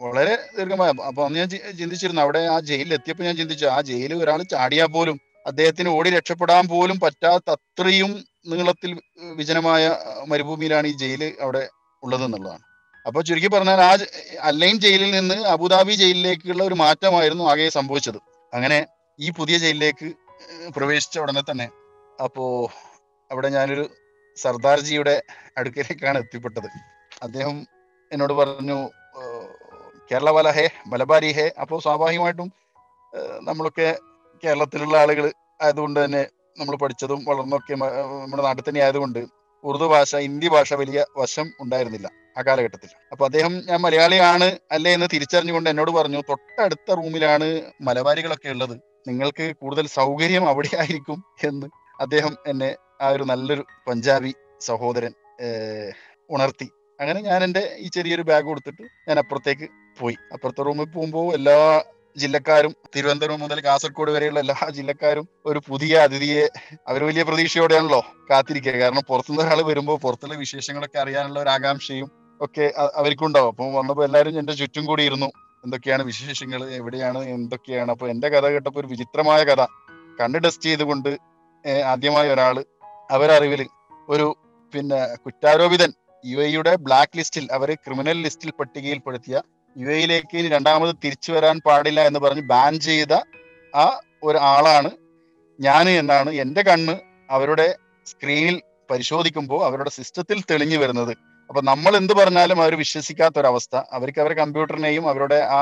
വളരെ 0.00 0.34
ദീർഘമായ 0.58 0.90
അപ്പൊ 1.06 1.24
അന്ന് 1.24 1.38
ഞാൻ 1.38 1.48
ചിന്തിച്ചിരുന്നു. 1.50 2.22
അവിടെ 2.22 2.38
ആ 2.38 2.60
ജയിലിൽ 2.60 2.94
എത്തിയപ്പോൾ 2.94 3.24
ഞാൻ 3.24 3.36
ചിന്തിച്ചു 3.36 3.66
ആ 3.66 3.80
ജയിലിൽ 3.80 4.22
ഒരാൾ 4.22 4.42
ചാടിയാൽ 4.42 4.86
പോലും 4.86 5.20
അദ്ദേഹത്തിന് 5.46 5.88
ഓടി 5.88 6.10
രക്ഷപ്പെടാൻ 6.10 6.68
പോലും 6.68 7.00
പറ്റാത്ത 7.00 7.50
അത്രയും 7.50 8.24
നീളത്തിൽ 8.46 9.00
വിജനമായ 9.34 9.98
മരുഭൂമിയിലാണ് 10.26 10.86
ഈ 10.86 10.96
ജയിൽ 10.96 11.36
അവിടെ 11.40 11.68
ഉള്ളതെന്നുള്ളതാണ്. 12.02 12.64
അപ്പൊ 13.06 13.22
ചുരുക്കി 13.22 13.48
പറഞ്ഞാൽ 13.48 13.80
ആ 13.80 13.98
അല്ലൈൻ 14.40 14.80
ജയിലിൽ 14.80 15.10
നിന്ന് 15.10 15.34
അബുദാബി 15.34 15.92
ജയിലിലേക്കുള്ള 15.92 16.62
ഒരു 16.64 16.74
മാറ്റമായിരുന്നു 16.74 17.44
ആകെ 17.44 17.68
സംഭവിച്ചത്. 17.68 18.18
അങ്ങനെ 18.54 18.86
ഈ 19.18 19.30
പുതിയ 19.30 19.58
ജയിലിലേക്ക് 19.58 20.12
പ്രവേശിച്ച 20.76 21.18
ഉടനെ 21.18 21.42
തന്നെ 21.50 21.68
അപ്പോ 22.24 22.70
അവിടെ 23.30 23.48
ഞാനൊരു 23.48 23.90
സർദാർജിയുടെ 24.36 25.22
അടുക്കലേക്കാണ് 25.58 26.18
എത്തിപ്പെട്ടത്. 26.18 26.68
അദ്ദേഹം 27.22 27.66
എന്നോട് 28.12 28.32
പറഞ്ഞു 28.32 28.90
കേരള 30.12 30.30
വല 30.30 30.50
ഹേ 30.50 30.70
മലബാരി 30.86 31.32
ഹേ. 31.32 31.52
അപ്പോൾ 31.60 31.80
സ്വാഭാവികമായിട്ടും 31.80 32.52
നമ്മളൊക്കെ 33.40 33.98
കേരളത്തിലുള്ള 34.44 34.96
ആളുകൾ 34.96 35.32
ആയതുകൊണ്ട് 35.62 36.04
തന്നെ 36.04 36.26
നമ്മൾ 36.58 36.76
പഠിച്ചതും 36.76 37.24
വളർന്നൊക്കെ 37.24 37.74
നമ്മുടെ 37.74 38.42
നാട്ടിൽ 38.42 38.64
തന്നെ 38.68 38.80
ആയതുകൊണ്ട് 38.80 39.26
ഉറുദു 39.64 39.84
ഭാഷ 39.84 40.16
ഹിന്ദി 40.16 40.48
ഭാഷ 40.48 40.74
വലിയ 40.74 41.04
വശം 41.16 41.50
ഉണ്ടായിരുന്നില്ല 41.60 42.10
ആ 42.38 42.42
കാലഘട്ടത്തിൽ. 42.42 42.88
അപ്പൊ 43.12 43.24
അദ്ദേഹം 43.24 43.62
ഞാൻ 43.66 43.80
മലയാളിയാണ് 43.80 44.58
അല്ലേ? 44.70 44.92
എന്ന് 44.92 45.06
തിരിച്ചറിഞ്ഞുകൊണ്ട് 45.12 45.70
എന്നോട് 45.70 45.90
പറഞ്ഞു 45.90 46.22
തൊട്ടടുത്ത 46.28 46.92
റൂമിലാണ് 46.92 47.62
മലബാരികളൊക്കെ 47.80 48.48
ഉള്ളത്. 48.48 48.80
നിങ്ങൾക്ക് 49.08 49.52
കൂടുതൽ 49.60 49.86
സൗകര്യം 49.86 50.48
അവിടെ 50.48 50.76
ആയിരിക്കും 50.78 51.24
എന്ന് 51.44 51.66
അദ്ദേഹം 52.00 52.36
എന്നെ 52.46 52.76
ആ 53.00 53.08
ഒരു 53.08 53.22
നല്ലൊരു 53.22 53.64
പഞ്ചാബി 53.88 54.34
സഹോദരൻ 54.60 55.12
ഉണർത്തി. 56.30 56.68
അങ്ങനെ 57.00 57.20
ഞാൻ 57.20 57.44
എന്റെ 57.44 57.76
ഈ 57.78 57.88
ചെറിയൊരു 57.88 58.22
ബാഗ് 58.22 58.44
കൊടുത്തിട്ട് 58.44 58.82
ഞാൻ 59.08 59.18
അപ്പുറത്തേക്ക് 59.18 59.66
പോയി. 60.00 60.16
അപ്പുറത്തെ 60.32 60.62
റൂമിൽ 60.62 60.84
പോകുമ്പോൾ 60.84 61.34
എല്ലാ 61.34 61.82
ജില്ലക്കാരും 62.16 62.72
തിരുവനന്തപുരം 62.96 63.40
മുതൽ 63.40 63.60
കാസർഗോഡ് 63.64 64.10
വരെയുള്ള 64.10 64.40
എല്ലാ 64.40 64.56
ജില്ലക്കാരും 64.70 65.28
ഒരു 65.46 65.60
പുതിയ 65.68 65.96
അതിഥിയെ 65.96 66.44
അവർ 66.88 67.04
വലിയ 67.04 67.22
പ്രതീക്ഷയോടെയാണല്ലോ 67.22 68.00
കാത്തിരിക്കുക. 68.30 68.72
കാരണം 68.72 69.02
പുറത്തുനിന്ന് 69.08 69.44
ഒരാൾ 69.44 69.62
വരുമ്പോൾ 69.62 69.98
പുറത്തുള്ള 69.98 70.34
വിശേഷങ്ങളൊക്കെ 70.34 70.98
അറിയാനുള്ള 70.98 71.40
ഒരു 71.40 71.48
ആകാംക്ഷയും 71.48 72.10
ഒക്കെ 72.40 72.66
അവർക്കുണ്ടാവും. 72.94 73.48
അപ്പം 73.48 73.74
വന്നപ്പോൾ 73.74 74.04
എല്ലാവരും 74.04 74.38
എന്റെ 74.38 74.52
ചുറ്റും 74.52 74.84
കൂടി 74.84 75.02
ഇരുന്നു. 75.02 75.26
എന്തൊക്കെയാണ് 75.64 76.02
വിശേഷങ്ങൾ 76.02 76.60
എവിടെയാണ്? 76.70 77.20
എന്തൊക്കെയാണ്? 77.36 77.90
അപ്പോൾ 77.90 78.10
എന്റെ 78.10 78.28
കഥ 78.28 78.46
കേട്ടപ്പോൾ 78.46 78.80
ഒരു 78.80 78.86
വിചിത്രമായ 78.86 79.44
കഥ. 79.44 79.62
കണ്ണ് 80.20 80.44
ടെസ്റ്റ് 80.44 80.62
ചെയ്തുകൊണ്ട് 80.62 81.10
ആദ്യമായി 81.86 82.28
ഒരാൾ 82.28 82.64
അവരറിവിൽ 83.10 83.62
ഒരു 84.08 84.26
പിന്നെ 84.74 85.00
കുറ്റാരോപിതൻ 85.24 85.90
യു 86.24 86.38
എയുടെ 86.38 86.72
ബ്ലാക്ക് 86.86 87.16
ലിസ്റ്റിൽ 87.18 87.44
അവർ 87.56 87.68
ക്രിമിനൽ 87.84 88.18
ലിസ്റ്റിൽ 88.24 88.50
പട്ടികയിൽപ്പെടുത്തിയ 88.50 89.36
യു 89.76 89.88
എയിലേക്ക് 89.96 90.38
രണ്ടാമത് 90.54 90.92
തിരിച്ചു 91.04 91.30
വരാൻ 91.32 91.56
പാടില്ല 91.66 92.00
എന്ന് 92.00 92.20
പറഞ്ഞ് 92.20 92.44
ബാൻ 92.52 92.72
ചെയ്ത 92.80 93.12
ആ 93.74 93.86
ഒരു 94.22 94.38
ആളാണ് 94.52 94.90
ഞാൻ 95.58 95.86
എന്നാണ് 96.00 96.30
എന്റെ 96.42 96.62
കണ്ണ് 96.62 96.94
അവരുടെ 97.30 97.66
സ്ക്രീനിൽ 98.06 98.56
പരിശോധിക്കുമ്പോൾ 98.90 99.60
അവരുടെ 99.66 99.90
സിസ്റ്റത്തിൽ 99.90 100.38
തെളിഞ്ഞു 100.50 100.78
വരുന്നത്. 100.78 101.12
അപ്പൊ 101.50 101.60
നമ്മൾ 101.62 101.92
എന്ത് 101.96 102.12
പറഞ്ഞാലും 102.12 102.58
അവർ 102.62 102.74
വിശ്വസിക്കാത്ത 102.74 103.36
ഒരവസ്ഥ 103.38 103.74
അവർക്ക് 103.96 104.20
അവരുടെ 104.22 104.36
കമ്പ്യൂട്ടറിനെയും 104.40 105.04
അവരുടെ 105.08 105.38
ആ 105.56 105.60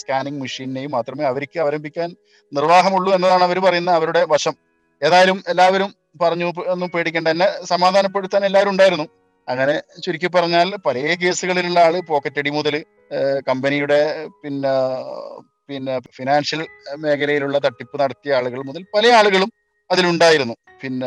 സ്കാനിങ് 0.00 0.40
മെഷീനിനെയും 0.42 0.90
മാത്രമേ 0.90 1.24
അവർക്ക് 1.24 1.58
അവരംഭിക്കാൻ 1.64 2.08
നിർവാഹമുള്ളൂ 2.52 3.10
എന്നതാണ് 3.16 3.44
അവർ 3.48 3.58
പറയുന്ന 3.66 3.90
അവരുടെ 3.90 4.22
വശം. 4.32 4.54
ഏതായാലും 5.02 5.38
എല്ലാവരും 5.52 5.90
പറഞ്ഞു 6.22 6.52
"പ- 6.52 6.66
ഒന്നും 6.68 6.88
പേടിക്കേണ്ട. 6.88 7.28
എന്നെ 7.28 7.64
സമാധാനപ്പെടുത്താൻ 7.64 8.44
എല്ലാവരും 8.44 8.70
ഉണ്ടായിരുന്നു. 8.70 9.08
അങ്ങനെ 9.48 10.00
ചുരുക്കി 10.00 10.26
പറഞ്ഞാൽ 10.26 10.76
പല 10.76 10.98
കേസുകളിലുള്ള 10.98 11.80
ആൾ 11.80 12.00
പോക്കറ്റ് 12.00 12.38
അടി 12.38 12.50
മുതൽ 12.50 12.84
കമ്പനിയുടെ 13.48 14.26
പിന്നെ 14.26 14.68
പിന്നെ 15.68 16.00
ഫിനാൻഷ്യൽ 16.00 16.66
മേഖലയിലുള്ള 16.96 17.58
തട്ടിപ്പ് 17.58 18.00
നടത്തിയ 18.00 18.34
ആളുകൾ 18.34 18.62
മുതൽ 18.62 18.86
പല 18.94 19.06
ആളുകളും 19.08 19.52
അതിലുണ്ടായിരുന്നു. 19.90 20.54
പിന്നെ 20.82 21.06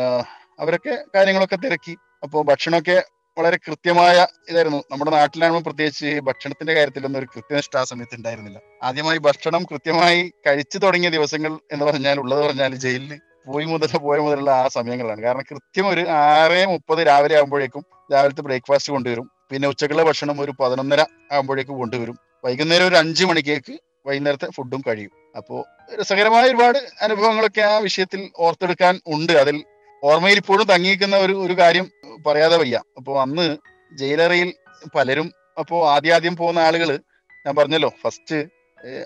അവരൊക്കെ 0.60 1.04
കാര്യങ്ങളൊക്കെ 1.14 1.56
തിരക്കി. 1.56 1.96
അപ്പോൾ 2.22 2.44
ഭക്ഷണമൊക്കെ 2.44 3.04
വളരെ 3.38 3.56
കൃത്യമായ 3.56 4.26
ഇതായിരുന്നു. 4.50 4.84
നമ്മുടെ 4.90 5.10
നാട്ടിലാകുമ്പോൾ 5.10 5.62
പ്രത്യേകിച്ച് 5.62 6.20
ഭക്ഷണത്തിന്റെ 6.20 6.74
കാര്യത്തിലൊന്നും 6.74 7.20
ഒരു 7.20 7.26
കൃത്യനിഷ്ഠ 7.26 7.76
ആ 7.76 7.84
സമയത്ത് 7.84 8.16
ഉണ്ടായിരുന്നില്ല. 8.16 8.60
ആദ്യമായി 8.82 9.18
ഭക്ഷണം 9.18 9.64
കൃത്യമായി 9.64 10.32
കഴിച്ചു 10.46 10.78
തുടങ്ങിയ 10.78 11.10
ദിവസങ്ങൾ 11.10 11.58
എന്ന് 11.72 11.84
പറഞ്ഞാൽ 11.84 12.20
ഉള്ളത് 12.20 12.44
പറഞ്ഞാൽ 12.46 12.74
ജയിലിൽ 12.74 13.20
പോയി 13.46 13.64
മുതൽ 13.64 13.98
പോയ 13.98 14.18
മുതലുള്ള 14.18 14.50
ആ 14.50 14.68
സമയങ്ങളാണ്. 14.68 15.20
കാരണം 15.22 15.42
കൃത്യം 15.50 15.88
ഒരു 15.88 16.00
ആറ് 16.08 16.66
മുപ്പത് 16.66 17.06
രാവിലെ 17.06 17.36
ആകുമ്പോഴേക്കും 17.36 17.84
രാവിലത്തെ 18.12 18.42
ബ്രേക്ക്ഫാസ്റ്റ് 18.42 18.92
കൊണ്ടുവരും. 18.92 19.30
പിന്നെ 19.50 19.68
ഉച്ചക്കുള്ള 19.68 20.02
ഭക്ഷണം 20.02 20.40
ഒരു 20.40 20.52
പതിനൊന്നര 20.60 21.04
ആകുമ്പോഴേക്കും 21.32 21.78
കൊണ്ടുവരും. 21.78 22.18
വൈകുന്നേരം 22.44 22.86
ഒരു 22.86 22.94
അഞ്ചു 22.94 23.24
മണിക്കേക്ക് 23.24 23.78
വൈകുന്നേരത്തെ 24.06 24.48
ഫുഡും 24.56 24.82
കഴിയും. 24.88 25.10
അപ്പോൾ 25.36 25.64
രസകരമായ 26.00 26.44
ഒരുപാട് 26.44 26.78
അനുഭവങ്ങളൊക്കെ 27.02 27.60
ആ 27.60 27.78
വിഷയത്തിൽ 27.78 28.30
ഓർത്തെടുക്കാൻ 28.38 29.00
ഉണ്ട്. 29.06 29.32
അതിൽ 29.32 29.64
ഓർമ്മയിൽ 30.04 30.36
ഇപ്പോഴും 30.36 30.66
തങ്ങിയിരിക്കുന്ന 30.66 31.16
ഒരു 31.16 31.32
ഒരു 31.32 31.52
കാര്യം 31.52 31.90
പറയാതെ 32.26 32.56
വയ്യ. 32.56 32.80
അപ്പോൾ 32.96 33.22
അന്ന് 33.22 33.56
ജയിലറയിൽ 33.98 34.52
പലരും 34.96 35.32
അപ്പോൾ 35.58 35.90
ആദ്യാദ്യം 35.90 36.36
പോകുന്ന 36.36 36.58
ആളുകൾ 36.58 36.98
ഞാൻ 37.46 37.56
പറഞ്ഞല്ലോ 37.56 37.90
ഫസ്റ്റ് 38.02 38.44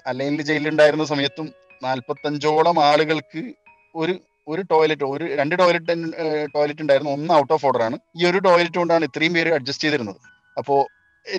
അല്ലെങ്കിൽ 0.06 0.42
ജയിലിലുണ്ടായിരുന്ന 0.42 1.04
സമയത്തും 1.04 1.52
നാൽപ്പത്തഞ്ചോളം 1.82 2.84
ആളുകൾക്ക് 2.84 3.42
ഒരു 3.94 4.20
ഒരു 4.48 4.62
ടോയ്ലറ്റ് 4.62 5.04
ഒരു 5.04 5.24
രണ്ട് 5.34 5.58
ടോയ്ലറ്റ് 5.58 5.94
ടോയ്ലറ്റ് 6.54 6.82
ഉണ്ടായിരുന്നു. 6.82 7.12
ഒന്ന് 7.12 7.34
ഔട്ട് 7.34 7.52
ഓഫ് 7.52 7.66
ഓർഡർ 7.66 7.82
ആണ്. 7.82 7.98
ഈ 8.16 8.26
ഒരു 8.30 8.38
ടോയ്ലറ്റ് 8.38 8.78
കൊണ്ടാണ് 8.78 9.04
ഇത്രയും 9.04 9.32
പേര് 9.34 9.52
അഡ്ജസ്റ്റ് 9.52 9.84
ചെയ്തിരുന്നത്. 9.84 10.20
അപ്പോ 10.58 10.86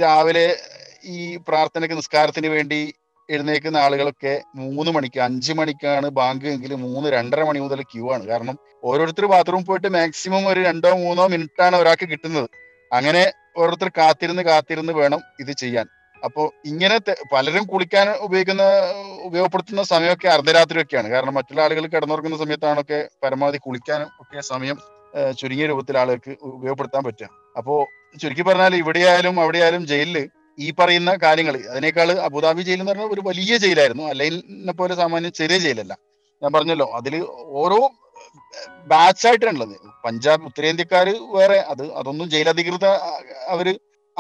രാവിലെ 0.02 0.58
ഈ 1.06 1.38
പ്രാർത്ഥനയ്ക്ക് 1.48 1.96
നിസ്കാരത്തിന് 1.96 2.48
വേണ്ടി 2.48 2.94
എഴുന്നേക്കുന്ന 3.30 3.78
ആളുകളൊക്കെ 3.78 4.42
മൂന്ന് 4.56 4.92
മണിക്ക് 4.92 5.20
അഞ്ച് 5.20 5.54
മണിക്കാണ് 5.54 6.08
ബാങ്ക് 6.10 6.46
എങ്കിൽ 6.46 6.74
മൂന്ന് 6.74 7.10
രണ്ടര 7.10 7.44
മണി 7.44 7.60
മുതൽ 7.60 7.82
ക്യൂ 7.82 8.12
ആണ്. 8.14 8.24
കാരണം 8.24 8.56
ഓരോരുത്തർ 8.84 9.26
ബാത്റൂം 9.26 9.66
പോയിട്ട് 9.66 9.88
മാക്സിമം 9.88 10.48
ഒരു 10.48 10.60
രണ്ടോ 10.60 10.92
മൂന്നോ 10.96 11.28
മിനിറ്റ് 11.28 11.62
ആണ് 11.62 11.76
ഒരാൾക്ക് 11.76 12.10
കിട്ടുന്നത്. 12.10 12.50
അങ്ങനെ 12.94 13.32
ഓരോരുത്തർ 13.58 13.90
കാത്തിരുന്ന് 13.98 14.44
കാത്തിരുന്ന് 14.44 14.94
വേണം 14.94 15.22
ഇത് 15.40 15.52
ചെയ്യാൻ. 15.52 15.99
അപ്പോൾ 16.26 16.46
ഇങ്ങനെ 16.66 16.96
പലരും 17.34 17.64
കുളിക്കാൻ 17.64 18.08
ഉപയോഗിക്കുന്ന 18.26 18.64
ഉപയോഗപ്പെടുത്തുന്ന 19.28 19.84
സമയമൊക്കെ 19.84 20.28
അർദ്ധരാത്രിയൊക്കെയാണ്. 20.36 21.08
കാരണം 21.14 21.34
മറ്റുള്ള 21.34 21.62
ആളുകൾ 21.66 21.86
കിടന്നുറങ്ങുന്ന 21.86 22.40
സമയത്താണൊക്കെ 22.44 23.00
പരമാവധി 23.24 23.60
കുളിക്കാനും 23.68 24.10
ഒക്കെ 24.22 24.42
സമയം 24.52 24.78
ചുരുങ്ങിയ 25.40 25.68
രൂപത്തിൽ 25.68 25.96
ആളുകൾക്ക് 25.98 26.34
ഉപയോഗപ്പെടുത്താൻ 26.58 27.04
പറ്റുക. 27.04 27.30
അപ്പോ 27.58 27.76
ചുരുക്കി 28.22 28.42
പറഞ്ഞാൽ 28.42 28.74
ഇവിടെയായാലും 28.76 29.36
അവിടെയായാലും 29.44 29.84
ജയിലിൽ 29.92 30.18
ഈ 30.58 30.68
പറയുന്ന 30.80 31.12
കാര്യങ്ങൾ 31.24 31.56
അതിനേക്കാൾ 31.72 32.10
അബുദാബി 32.28 32.62
ജയിൽ 32.68 32.80
എന്ന് 32.82 32.92
പറഞ്ഞാൽ 32.92 33.12
ഒരു 33.16 33.22
വലിയ 33.26 33.54
ജയിലായിരുന്നു. 33.58 34.06
അല്ലെങ്കിൽ 34.12 34.72
പോലെ 34.80 34.96
സാമാന്യം 35.02 35.34
ചെറിയ 35.40 35.58
ജയിലല്ല. 35.66 35.94
ഞാൻ 36.42 36.52
പറഞ്ഞല്ലോ 36.56 36.88
അതിൽ 37.00 37.16
ഓരോ 37.62 37.80
ബാച്ച് 38.92 39.26
ആയിട്ടാണുള്ളത് 39.28 39.76
പഞ്ചാബ് 40.06 40.46
ഉത്തരേന്ത്യക്കാര് 40.50 41.14
വേറെ 41.36 41.58
അത് 41.72 41.84
അതൊന്നും 42.00 42.28
ജയിലധികൃത 42.34 42.86
അധികൃത 42.86 42.86
അവർ 43.54 43.68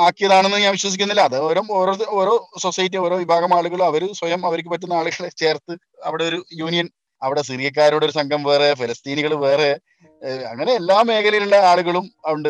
ആക്കിയതാണെന്ന് 0.06 0.58
ഞാൻ 0.64 0.74
വിശ്വസിക്കുന്നില്ല. 0.78 1.24
അത് 1.30 1.38
ഓരോ 1.48 1.62
ഓരോ 1.80 1.94
ഓരോ 2.20 2.34
സൊസൈറ്റി 2.64 2.98
ഓരോ 3.06 3.16
വിഭാഗം 3.24 3.52
ആളുകൾ 3.58 3.80
അവർ 3.90 4.04
സ്വയം 4.20 4.42
അവർക്ക് 4.50 4.70
പറ്റുന്ന 4.74 5.00
ആളുകളെ 5.02 5.30
ചേർത്ത് 5.42 5.74
അവിടെ 6.10 6.24
ഒരു 6.30 6.40
യൂണിയൻ 6.62 6.88
അവിടെ 7.22 7.42
സിറിയക്കാരുടെ 7.50 8.06
ഒരു 8.08 8.16
സംഘം 8.18 8.42
വേറെ 8.50 8.68
ഫലസ്തീനികൾ 8.82 9.32
വേറെ 9.46 9.70
അങ്ങനെ 10.52 10.72
എല്ലാ 10.80 10.98
മേഖലയിലുള്ള 11.10 11.58
ആളുകളും 11.72 12.06
ഉണ്ട്. 12.34 12.50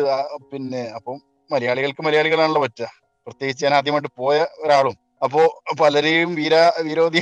പിന്നെ 0.52 0.82
അപ്പം 0.98 1.16
മലയാളികൾക്ക് 1.50 2.02
മലയാളികളാണല്ലോ 2.06 2.62
പറ്റുക. 2.64 2.88
പ്രത്യേകിച്ച് 3.26 3.64
ഞാൻ 3.66 3.74
ആദ്യമായിട്ട് 3.78 4.10
പോയ 4.22 4.36
ഒരാളും. 4.64 4.94
അപ്പോ 5.24 5.40
പലരെയും 5.80 6.30
വീര 6.34 6.54
വിരോധി 6.86 7.20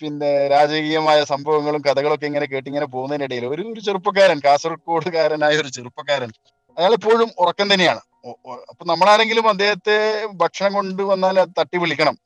പിന്നെ 0.00 0.30
രാജകീയമായ 0.52 1.18
സംഭവങ്ങളും 1.32 1.82
കഥകളൊക്കെ 1.88 2.26
ഇങ്ങനെ 2.30 2.46
കേട്ടിങ്ങനെ 2.52 2.86
പോകുന്നതിനിടയിൽ 2.94 3.44
ഒരു 3.54 3.62
ഒരു 3.72 3.80
ചെറുപ്പക്കാരൻ 3.88 4.38
കാസർഗോഡുകാരനായ 4.46 5.60
ഒരു 5.62 5.70
ചെറുപ്പക്കാരൻ 5.76 6.30
അയാൾ 6.76 6.92
എപ്പോഴും 6.98 7.30
ഉറക്കം 7.42 7.68
തന്നെയാണ്. 7.74 8.02
അപ്പൊ 8.26 8.84
നമ്മളാരെങ്കിലും 8.84 9.48
അദ്ദേഹത്തെ 9.48 10.26
ഭക്ഷണം 10.26 10.72
കൊണ്ടുവന്നാൽ 10.72 11.44
തട്ടി 11.44 11.78
വിളിക്കണം. 11.78 12.18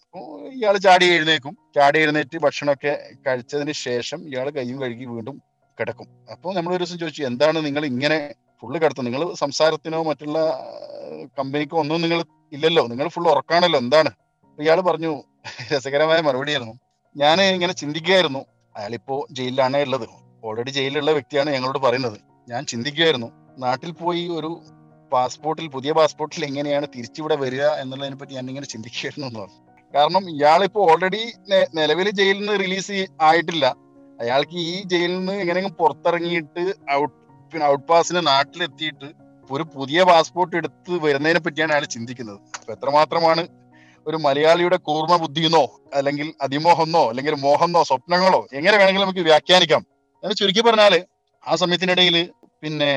ഇയാൾ 0.52 0.76
ചാടി 0.76 1.06
എഴുന്നേക്കും. 1.06 1.56
ചാടി 1.74 1.98
എഴുന്നേറ്റ് 1.98 2.38
ഭക്ഷണമൊക്കെ 2.38 3.08
കഴിച്ചതിന് 3.26 3.72
ശേഷം 3.72 4.28
ഇയാൾ 4.28 4.50
കൈയും 4.50 4.82
കഴുകി 4.82 5.04
വീണ്ടും 5.04 5.42
കിടക്കും. 5.80 6.06
അപ്പോൾ 6.32 6.54
നമ്മൾ 6.54 6.74
ഒരു 6.74 6.84
ദിവസം 6.84 6.98
ചോദിച്ചു 6.98 7.22
എന്താണ് 7.22 7.66
നിങ്ങൾ 7.66 7.84
ഇങ്ങനെ 7.84 8.34
ഫുള്ള് 8.62 8.80
കിടത്തുന്നത് 8.80 9.14
നിങ്ങൾ 9.14 9.34
സംസാരത്തിനോ 9.34 10.02
മറ്റുള്ള 10.02 10.38
കമ്പനിക്കോ 11.38 11.78
ഒന്നും 11.78 12.02
നിങ്ങൾ 12.02 12.24
ഇല്ലല്ലോ. 12.52 12.86
നിങ്ങൾ 12.86 13.08
ഫുൾ 13.08 13.28
ഉറക്കാണല്ലോ. 13.28 13.80
എന്താണ്? 13.80 14.10
ഇയാൾ 14.60 14.80
പറഞ്ഞു 14.80 15.22
രസകരമായ 15.74 16.20
മറുപടിയായിരുന്നു. 16.20 16.74
ഞാൻ 17.16 17.42
ഇങ്ങനെ 17.42 17.72
ചിന്തിക്കുകയായിരുന്നു. 17.72 18.44
അയാളിപ്പോ 18.76 19.26
ജയിലിലാണ് 19.32 19.76
ഉള്ളത്. 19.76 20.08
ഓൾറെഡി 20.44 20.70
ജയിലിലുള്ള 20.70 21.10
വ്യക്തിയാണ് 21.10 21.50
ഞങ്ങളോട് 21.50 21.78
പറയുന്നത്. 21.78 22.20
ഞാൻ 22.48 22.66
ചിന്തിക്കുകയായിരുന്നു. 22.66 23.30
നാട്ടിൽ 23.58 23.90
പോയി 23.90 24.28
ഒരു 24.28 24.62
പാസ്പോർട്ടിൽ 25.12 25.66
പുതിയ 25.68 25.92
പാസ്പോർട്ടിൽ 25.92 26.44
എങ്ങനെയാണ് 26.44 26.86
തിരിച്ചിവിടെ 26.94 27.36
വരിക 27.42 27.64
എന്നുള്ളതിനെ 27.82 28.16
പറ്റി 28.20 28.34
ഞാൻ 28.38 28.48
ഇങ്ങനെ 28.50 28.66
ചിന്തിക്കുകയായിരുന്നു 28.66 29.28
പറഞ്ഞു. 29.40 29.58
കാരണം 29.94 30.24
ഇയാളിപ്പോ 30.30 30.80
ഓൾറെഡി 30.92 31.22
നിലവിൽ 31.78 32.08
ജയിലിൽ 32.10 32.40
നിന്ന് 32.40 32.56
റിലീസ് 32.64 32.96
ആയിട്ടില്ല. 33.28 33.66
അയാൾക്ക് 34.20 34.56
ഈ 34.72 34.82
ജയിലിൽ 34.92 35.16
നിന്ന് 35.18 35.32
എങ്ങനെയെങ്കിലും 35.42 35.76
പുറത്തിറങ്ങിയിട്ട് 35.80 36.64
ഔട്ട് 36.98 37.14
പിന്നെ 37.52 37.66
ഔട്ട് 37.66 37.86
പാസിന് 37.90 38.26
നാട്ടിലെത്തിയിട്ട് 38.26 39.08
ഒരു 39.50 39.64
പുതിയ 39.74 40.02
പാസ്പോർട്ട് 40.02 40.54
എടുത്ത് 40.56 40.92
വരുന്നതിനെ 41.04 41.40
പറ്റിയാണ് 41.46 41.72
അയാൾ 41.72 41.84
ചിന്തിക്കുന്നത്. 41.96 42.38
അപ്പൊ 42.60 42.72
എത്രമാത്രമാണ് 42.72 43.42
ഒരു 44.06 44.16
മലയാളിയുടെ 44.16 44.76
കൂർമ്മ 44.88 45.14
ബുദ്ധിയെന്നോ 45.16 45.64
അല്ലെങ്കിൽ 45.94 46.34
അതിമോഹന്നോ 46.42 47.02
അല്ലെങ്കിൽ 47.10 47.34
മോഹന്നോ 47.44 47.82
സ്വപ്നങ്ങളോ 47.82 48.40
എങ്ങനെ 48.52 48.76
വേണമെങ്കിലും 48.76 49.04
നമുക്ക് 49.06 49.24
വ്യാഖ്യാനിക്കാം. 49.30 49.82
എന്ന് 50.22 50.34
ചുരുക്കി 50.40 50.62
പറഞ്ഞാൽ 50.68 50.94
ആ 51.44 51.54
സമയത്തിനിടയിൽ 51.62 52.16
പിന്നെ 52.62 52.90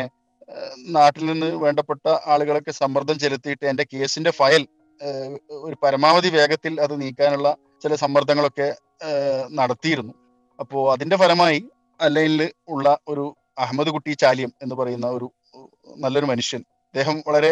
നാട്ടിൽ 0.88 1.24
നിന്ന് 1.26 1.50
വേണ്ടപ്പെട്ട 1.64 2.06
ആളുകളൊക്കെ 2.26 2.72
സമ്മർദ്ദം 2.72 3.20
ചെലുത്തിയിട്ട് 3.20 3.66
എന്റെ 3.66 3.86
കേസിന്റെ 3.94 4.32
ഫയൽ 4.32 4.64
ഒരു 5.62 5.76
പരമാവധി 5.84 6.30
വേഗത്തിൽ 6.30 6.74
അത് 6.82 7.02
നീക്കാനുള്ള 7.02 7.50
ചില 7.84 7.96
സമ്മർദ്ദങ്ങളൊക്കെ 7.96 8.68
നടത്തിയിരുന്നു. 9.50 10.14
അപ്പോ 10.60 10.80
അതിന്റെ 10.94 11.18
ഫലമായി 11.18 11.60
അല്ലൈനിൽ 12.00 12.42
ഉള്ള 12.70 12.88
ഒരു 13.08 13.26
അഹമ്മദ് 13.58 13.90
കുട്ടി 13.90 14.14
ചാലിയം 14.14 14.52
എന്ന് 14.62 14.76
പറയുന്ന 14.76 15.08
ഒരു 15.08 15.28
നല്ലൊരു 15.98 16.26
മനുഷ്യൻ. 16.26 16.62
അദ്ദേഹം 16.94 17.24
വളരെ 17.28 17.52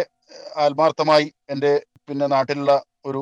ആത്മാർത്ഥമായി 0.57 1.27
എന്റെ 1.49 1.71
പിന്നെ 2.09 2.27
നാട്ടിലുള്ള 2.27 2.73
ഒരു 3.05 3.21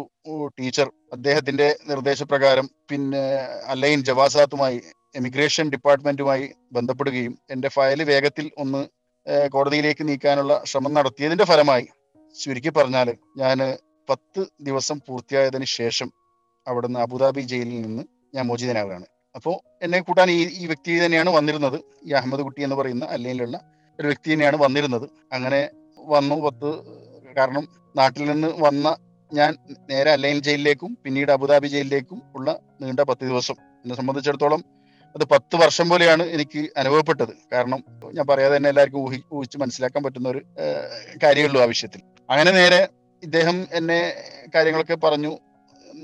ടീച്ചർ 0.59 0.87
അദ്ദേഹത്തിന്റെ 1.13 1.67
നിർദ്ദേശപ്രകാരം 1.89 2.69
പിന്നെ 2.91 3.23
അലൈൻ 3.67 3.99
ജവാസാത്തുമായി 4.03 4.77
എമിഗ്രേഷൻ 5.15 5.65
ഡിപ്പാർട്ട്മെന്റുമായി 5.69 6.45
ബന്ധപ്പെടുകയും 6.71 7.33
എന്റെ 7.49 7.69
ഫയൽ 7.69 8.03
വേഗത്തിൽ 8.03 8.51
ഒന്ന് 8.57 8.81
കോടതിയിലേക്ക് 9.51 10.07
നീക്കാനുള്ള 10.07 10.63
ശ്രമം 10.65 10.93
നടത്തിയതിന്റെ 10.93 11.45
ഫലമായി 11.45 11.87
ചുരുക്കി 12.43 12.69
പറഞ്ഞാൽ 12.69 13.15
ഞാൻ 13.37 13.77
പത്ത് 14.09 14.41
ദിവസം 14.61 14.97
പൂർത്തിയായതിന് 15.07 15.65
ശേഷം 15.65 16.09
അവിടുന്ന് 16.67 16.99
അബുദാബി 16.99 17.41
ജയിലിൽ 17.41 17.81
നിന്ന് 17.81 18.03
ഞാൻ 18.35 18.47
മോചിതനാവുകയാണ്. 18.47 19.05
അപ്പോൾ 19.35 19.55
എന്നെ 19.81 19.99
കൂട്ടാൻ 19.99 20.31
ഈ 20.31 20.41
ഈ 20.61 20.65
വ്യക്തി 20.65 21.05
തന്നെയാണ് 21.05 21.29
വന്നിരുന്നത്. 21.29 21.79
ഈ 22.05 22.11
അഹമ്മദ് 22.11 22.41
കുട്ടി 22.41 22.61
എന്ന് 22.61 22.75
പറയുന്ന 22.75 23.05
അല്ലെങ്കിലുള്ള 23.05 23.57
ഒരു 23.99 24.07
വ്യക്തി 24.07 24.33
തന്നെയാണ് 24.33 24.57
വന്നിരുന്നത്. 24.57 25.09
അങ്ങനെ 25.33 25.69
വന്നു 25.97 26.35
പത്ത് 26.35 26.69
കാരണം 27.37 27.67
നാട്ടിൽ 27.95 28.23
നിന്ന് 28.31 28.47
വന്ന 28.47 28.97
ഞാൻ 29.33 29.57
നേരെ 29.89 30.11
അല്ലൈൻ 30.11 30.39
ജയിലിലേക്കും 30.39 30.97
പിന്നീട് 31.03 31.31
അബുദാബി 31.31 31.67
ജയിലിലേക്കും 31.67 32.21
ഉള്ള 32.35 32.59
നീണ്ട 32.81 32.99
പത്ത് 32.99 33.25
ദിവസം. 33.25 33.55
എന്നെ 33.83 33.95
സംബന്ധിച്ചിടത്തോളം 33.95 34.63
അത് 35.15 35.23
പത്ത് 35.33 35.55
വർഷം 35.55 35.89
പോലെയാണ് 35.89 36.23
എനിക്ക് 36.35 36.61
അനുഭവപ്പെട്ടത്. 36.77 37.33
കാരണം 37.53 37.79
ഞാൻ 38.15 38.25
പറയാതെ 38.31 38.55
തന്നെ 38.57 38.69
എല്ലാവർക്കും 38.69 39.01
ഊഹി 39.05 39.19
ഊഹിച്ച് 39.35 39.57
മനസ്സിലാക്കാൻ 39.57 40.03
പറ്റുന്ന 40.05 40.27
ഒരു 40.29 40.41
കാര്യമുള്ളൂ 41.23 41.59
ആ 41.63 41.67
വിഷയത്തിൽ. 41.73 42.01
അങ്ങനെ 42.29 42.51
നേരെ 42.51 42.81
ഇദ്ദേഹം 43.23 43.57
എന്നെ 43.79 43.99
കാര്യങ്ങളൊക്കെ 44.55 44.97
പറഞ്ഞു. 45.05 45.31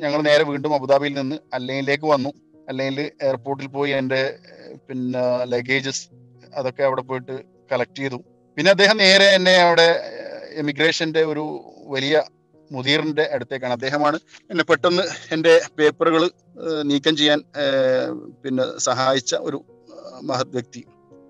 ഞങ്ങൾ 0.03 0.19
നേരെ 0.29 0.43
വീണ്ടും 0.43 0.75
അബുദാബിയിൽ 0.75 1.13
നിന്ന് 1.13 1.37
അല്ലയിലേക്ക് 1.53 2.07
വന്നു. 2.13 2.31
അല്ലെങ്കിൽ 2.69 3.11
എയർപോർട്ടിൽ 3.27 3.67
പോയി 3.67 3.91
എന്റെ 3.91 4.21
പിന്നെ 4.87 5.23
ലഗേജസ് 5.53 6.05
അതൊക്കെ 6.55 6.83
അവിടെ 6.83 7.01
പോയിട്ട് 7.01 7.35
കളക്ട് 7.71 7.99
ചെയ്തു. 8.01 8.19
പിന്നെ 8.57 8.69
അദ്ദേഹം 8.71 8.97
നേരെ 8.97 9.27
എന്നെ 9.37 9.55
അവിടെ 9.65 9.87
എമിഗ്രേഷന്റെ 10.61 11.21
ഒരു 11.23 11.43
വലിയ 11.93 12.15
മുദീറിന്റെ 12.71 13.25
അടുത്തേക്കാണ്. 13.33 13.73
അദ്ദേഹമാണ് 13.73 14.17
എന്നെ 14.51 14.63
പെട്ടെന്ന് 14.63 15.03
എന്റെ 15.33 15.53
പേപ്പറുകൾ 15.79 16.23
നീക്കം 16.89 17.15
ചെയ്യാൻ 17.17 17.39
പിന്നെ 18.43 18.65
സഹായിച്ച 18.77 19.35
ഒരു 19.35 19.59
മഹത് 20.23 20.53
വ്യക്തി. 20.57 20.81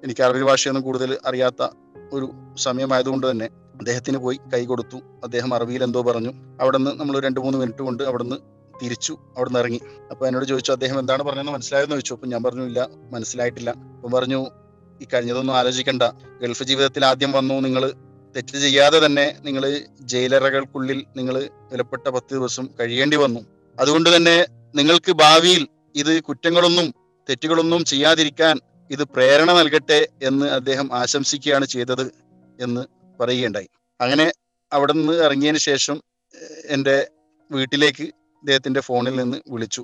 എനിക്ക് 0.03 0.23
അറബി 0.27 0.43
ഭാഷയൊന്നും 0.49 0.83
കൂടുതൽ 0.83 1.11
അറിയാത്ത 1.25 1.67
ഒരു 2.13 2.27
സമയമായതുകൊണ്ട് 2.57 3.25
തന്നെ 3.31 3.47
അദ്ദേഹത്തിന് 3.79 4.17
പോയി 4.17 4.37
കൈ 4.53 4.63
കൊടുത്തു. 4.65 4.97
അദ്ദേഹം 5.23 5.51
അറബിയിൽ 5.55 5.83
എന്തോ 5.83 6.01
പറഞ്ഞു. 6.01 6.31
അവിടെ 6.61 6.77
നിന്ന് 6.77 6.91
നമ്മൾ 6.99 7.15
രണ്ട് 7.25 7.39
മൂന്ന് 7.39 7.57
മിനിറ്റ് 7.61 7.83
കൊണ്ട് 7.87 8.03
അവിടെ 8.03 8.23
നിന്ന് 8.23 8.37
തിരിച്ചു 8.81 9.13
അവിടെ 9.37 9.49
നിന്ന് 9.49 9.59
ഇറങ്ങി. 9.59 9.79
അപ്പൊ 10.11 10.23
എന്നോട് 10.27 10.45
ചോദിച്ചു 10.45 10.71
അദ്ദേഹം 10.71 10.97
എന്താണ് 10.99 11.23
പറഞ്ഞതെന്ന് 11.23 11.53
മനസ്സിലായെന്ന്? 11.55 11.95
ചോദിച്ചു. 11.95 12.13
അപ്പൊ 12.13 12.27
ഞാൻ 12.27 12.41
പറഞ്ഞു 12.43 12.63
ഇല്ല 12.63 12.81
മനസ്സിലായിട്ടില്ല. 13.13 13.69
അപ്പൊ 13.95 14.09
പറഞ്ഞു 14.17 14.39
ഈ 15.01 15.07
കഴിഞ്ഞതൊന്നും 15.13 15.55
ആലോചിക്കണ്ട. 15.57 16.03
ഗൾഫ് 16.41 16.63
ജീവിതത്തിൽ 16.63 17.05
ആദ്യം 17.05 17.31
വന്നു 17.31 17.55
നിങ്ങൾ 17.65 17.83
തെറ്റ് 18.35 18.57
ചെയ്യാതെ 18.57 19.05
തന്നെ 19.05 19.39
നിങ്ങൾ 19.41 19.63
ജയിലറകൾക്കുള്ളിൽ 20.01 21.05
നിങ്ങൾ 21.17 21.49
വിലപ്പെട്ട 21.71 22.07
പത്ത് 22.07 22.33
ദിവസം 22.33 22.69
കഴിയേണ്ടി 22.79 23.17
വന്നു. 23.17 23.41
അതുകൊണ്ട് 23.79 24.15
തന്നെ 24.15 24.45
നിങ്ങൾക്ക് 24.75 25.11
ഭാവിയിൽ 25.11 25.67
ഇത് 25.95 26.23
കുറ്റങ്ങളൊന്നും 26.23 26.87
തെറ്റുകളൊന്നും 27.29 27.85
ചെയ്യാതിരിക്കാൻ 27.85 28.59
ഇത് 28.91 29.03
പ്രേരണ 29.03 29.51
നൽകട്ടെ 29.53 30.07
എന്ന് 30.23 30.45
അദ്ദേഹം 30.45 30.87
ആശംസിക്കുകയാണ് 30.95 31.65
ചെയ്തത് 31.65 32.05
എന്ന് 32.59 32.81
പറയുകയുണ്ടായി. 33.19 33.69
അങ്ങനെ 34.01 34.31
അവിടെ 34.71 34.93
നിന്ന് 34.93 35.13
ഇറങ്ങിയതിന് 35.13 35.57
ശേഷം 35.57 36.01
എന്റെ 36.65 37.09
വീട്ടിലേക്ക് 37.51 38.03
അദ്ദേഹത്തിന്റെ 38.03 38.81
ഫോണിൽ 38.81 39.15
നിന്ന് 39.15 39.37
വിളിച്ചു. 39.47 39.83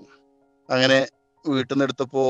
അങ്ങനെ 0.70 1.08
വീട്ടിൽ 1.48 1.74
നിന്ന് 1.74 1.86
എടുത്തപ്പോൾ 1.86 2.30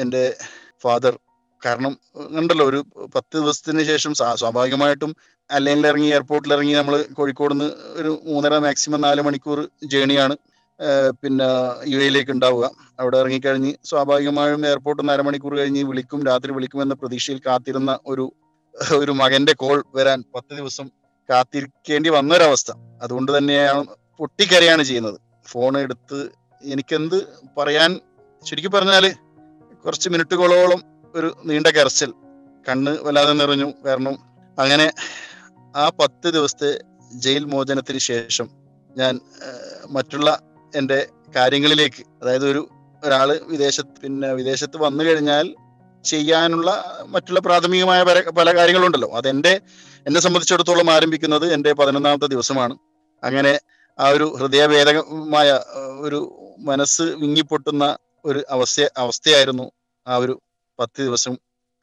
എന്റെ 0.00 0.36
ഫാദർ 0.82 1.18
കാരണം 1.66 1.98
ഉണ്ടല്ലോ 2.30 2.66
ഒരു 2.66 2.84
പത്ത് 3.14 3.36
ദിവസത്തിന് 3.36 3.82
ശേഷം 3.82 4.14
സ്വാഭാവികമായിട്ടും 4.14 5.16
അല്ലയിൽ 5.50 5.86
ഇറങ്ങി 5.86 6.06
എയർപോർട്ടിൽ 6.06 6.52
ഇറങ്ങി 6.52 6.72
നമ്മൾ 6.72 7.04
കോഴിക്കോട് 7.12 7.54
നിന്ന് 7.54 7.68
ഒരു 7.92 8.22
മൂന്നര 8.24 8.58
മാക്സിമം 8.58 9.00
നാല് 9.00 9.22
മണിക്കൂർ 9.22 9.68
ജേണിയാണ് 9.84 10.36
പിന്നെ 11.10 11.46
യു 11.86 11.98
എയിലേക്ക് 11.98 12.30
ഉണ്ടാവുക. 12.30 12.70
അവിടെ 13.00 13.18
ഇറങ്ങിക്കഴിഞ്ഞ് 13.18 13.72
സ്വാഭാവികമായും 13.84 14.66
എയർപോർട്ട് 14.66 15.02
നിന്ന് 15.02 15.22
മണിക്കൂർ 15.22 15.56
കഴിഞ്ഞ് 15.56 15.82
വിളിക്കും 15.82 16.26
രാത്രി 16.26 16.52
വിളിക്കും 16.52 16.82
എന്ന 16.82 16.94
പ്രതീക്ഷയിൽ 16.94 17.40
കാത്തിരുന്ന 17.46 17.98
ഒരു 18.06 18.32
ഒരു 18.96 19.12
മകന്റെ 19.12 19.52
കോൾ 19.52 19.84
വരാൻ 19.94 20.24
പത്ത് 20.34 20.56
ദിവസം 20.56 20.86
കാത്തിരിക്കേണ്ടി 21.30 22.08
വന്ന 22.08 22.18
വന്നൊരവസ്ഥ. 22.18 22.70
അതുകൊണ്ട് 23.02 23.38
തന്നെയാണ് 23.38 23.84
പൊട്ടിക്കരയാണ് 24.18 24.82
ചെയ്യുന്നത്. 24.82 25.18
ഫോൺ 25.46 25.78
എടുത്ത് 25.78 26.30
എനിക്കെന്ത് 26.62 27.26
പറയാൻ 27.58 28.00
ശരിക്കും 28.46 28.70
പറഞ്ഞാൽ 28.70 29.12
കുറച്ച് 29.84 30.08
മിനിറ്റുകളോളം 30.08 30.91
ഒരു 31.16 31.36
നീണ്ട 31.44 31.66
കരച്ചിൽ. 31.66 32.10
കണ്ണ് 32.68 32.92
വല്ലാതെ 33.02 33.32
നിറഞ്ഞു 33.32 33.72
കാരണം 33.86 34.14
അങ്ങനെ 34.58 34.92
ആ 35.76 35.88
പത്ത് 35.88 36.28
ദിവസത്തെ 36.28 36.70
ജയിൽ 37.14 37.44
മോചനത്തിന് 37.44 37.98
ശേഷം 37.98 38.48
ഞാൻ 38.96 39.20
മറ്റുള്ള 39.90 40.28
എന്റെ 40.76 41.08
കാര്യങ്ങളിലേക്ക് 41.36 42.02
അതായത് 42.22 42.50
ഒരു 42.50 42.68
ഒരാൾ 43.04 43.40
വിദേശത്ത് 43.42 44.00
പിന്നെ 44.00 44.32
വിദേശത്ത് 44.32 44.76
വന്നു 44.76 45.04
കഴിഞ്ഞാൽ 45.04 45.46
ചെയ്യാനുള്ള 46.04 46.70
മറ്റുള്ള 47.06 47.40
പ്രാഥമികമായ 47.40 48.02
പല 48.02 48.30
പല 48.30 48.56
കാര്യങ്ങളുണ്ടല്ലോ. 48.56 49.08
അതെന്റെ 49.10 49.60
എന്നെ 50.06 50.20
സംബന്ധിച്ചിടത്തോളം 50.20 50.90
ആരംഭിക്കുന്നത് 50.90 51.52
എന്റെ 51.52 51.72
പതിനൊന്നാമത്തെ 51.72 52.26
ദിവസമാണ്. 52.26 52.74
അങ്ങനെ 53.22 53.60
ആ 53.98 54.08
ഒരു 54.08 54.24
ഹൃദയഭേദകമായ 54.24 55.60
ഒരു 56.00 56.20
മനസ്സ് 56.58 57.02
വിങ്ങിപ്പൊട്ടുന്ന 57.02 57.96
ഒരു 58.24 58.44
അവസ്ഥ 58.50 58.86
അവസ്ഥയായിരുന്നു 58.96 59.70
ആ 60.06 60.16
ഒരു 60.16 60.40
പത്ത് 60.82 61.02
ദിവസം 61.02 61.34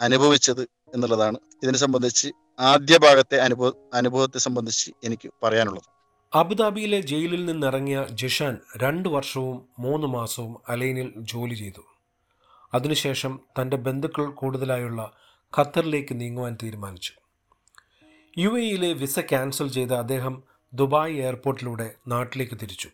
അനുഭവിച്ചത് 0.02 0.62
എന്നുള്ളതാണ് 0.94 1.38
ഇതിനെ 1.64 1.78
സംബന്ധിച്ച് 1.78 2.28
ആദ്യ 2.60 2.98
ഭാഗത്തെ 2.98 3.38
അനുഭവ 3.38 3.72
അനുഭവത്തെ 3.94 4.40
സംബന്ധിച്ച് 4.40 4.92
എനിക്ക് 5.04 5.30
പറയാനുള്ളത്. 5.44 5.88
അബുദാബിയിലെ 6.34 7.02
ജയിലിൽ 7.02 7.46
നിന്നിറങ്ങിയ 7.46 8.08
ജിഷാൻ 8.12 8.56
രണ്ട് 8.78 9.10
വർഷവും 9.10 9.58
മൂന്ന് 9.80 10.08
മാസവും 10.08 10.58
അലൈനിൽ 10.70 11.14
ജോലി 11.18 11.56
ചെയ്തു. 11.56 11.84
അതിനുശേഷം 12.74 13.40
തന്റെ 13.62 13.78
ബന്ധുക്കൾ 13.78 14.26
കൂടുതലായുള്ള 14.42 15.12
ഖത്തറിലേക്ക് 15.58 16.22
നീങ്ങുവാൻ 16.22 16.58
തീരുമാനിച്ചു. 16.64 17.14
യു 18.38 18.50
എയിലെ 18.60 18.94
വിസ 18.94 19.20
ക്യാൻസൽ 19.20 19.68
ചെയ്ത 19.68 19.92
അദ്ദേഹം 19.92 20.44
ദുബായ് 20.74 21.16
എയർപോർട്ടിലൂടെ 21.18 21.88
നാട്ടിലേക്ക് 22.08 22.58
തിരിച്ചു. 22.62 22.90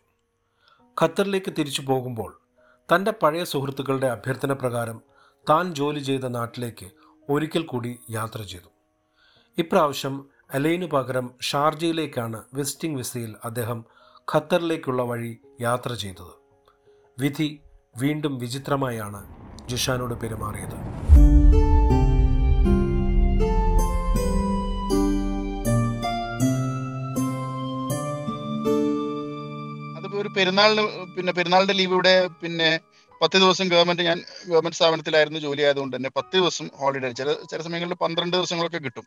ഖത്തറിലേക്ക് 1.01 1.51
തിരിച്ചു 1.59 1.81
പോകുമ്പോൾ 1.81 2.31
തന്റെ 2.95 3.11
പഴയ 3.11 3.43
സുഹൃത്തുക്കളുടെ 3.43 4.07
അഭ്യർത്ഥന 4.07 4.53
പ്രകാരം 4.53 5.01
താൻ 5.49 5.65
ജോലി 5.75 5.99
ചെയ്ത 5.99 6.25
നാട്ടിലേക്ക് 6.35 6.87
ഒരിക്കൽ 7.29 7.63
കൂടി 7.65 7.99
യാത്ര 8.09 8.41
ചെയ്തു. 8.51 8.69
ഇപ്രാവശ്യം 9.57 10.15
അലൈനു 10.53 10.85
പകരം 10.85 11.27
ഷാർജയിലേക്കാണ് 11.41 12.39
വിസിറ്റിംഗ് 12.53 12.97
വിസയിൽ 12.97 13.35
അദ്ദേഹം 13.45 13.85
ഖത്തറിലേക്കുള്ള 14.31 15.01
വഴി 15.03 15.31
യാത്ര 15.61 15.93
ചെയ്തത്. 15.93 16.33
വിധി 17.19 17.49
വീണ്ടും 17.97 18.37
വിചിത്രമായാണ് 18.37 19.21
ജിഷാനോട് 19.69 20.15
പെരുമാറിയത്. 20.23 20.77
ഒരു 30.19 30.29
പെരുന്നാളിന് 30.35 30.83
പിന്നെ 31.15 31.31
പെരുന്നാളിന്റെ 31.33 31.73
ലീവ് 31.73 31.93
ഇവിടെ 31.93 32.13
പിന്നെ 32.41 32.69
പത്ത് 33.21 33.37
ദിവസം 33.43 33.65
ഗവൺമെന്റ് 33.73 34.03
ഞാൻ 34.07 34.17
ഗവൺമെന്റ് 34.49 34.77
സ്ഥാപനത്തിലായിരുന്നു 34.79 35.39
ജോലി 35.45 35.61
ആയതുകൊണ്ട് 35.67 35.93
തന്നെ 35.95 36.09
പത്ത് 36.17 36.35
ദിവസം 36.39 36.65
ഹോളിഡേ 36.79 37.09
ചില 37.19 37.29
ചില 37.51 37.59
സമയങ്ങളിൽ 37.67 37.97
പന്ത്രണ്ട് 38.03 38.35
ദിവസങ്ങളൊക്കെ 38.37 38.79
കിട്ടും. 38.85 39.05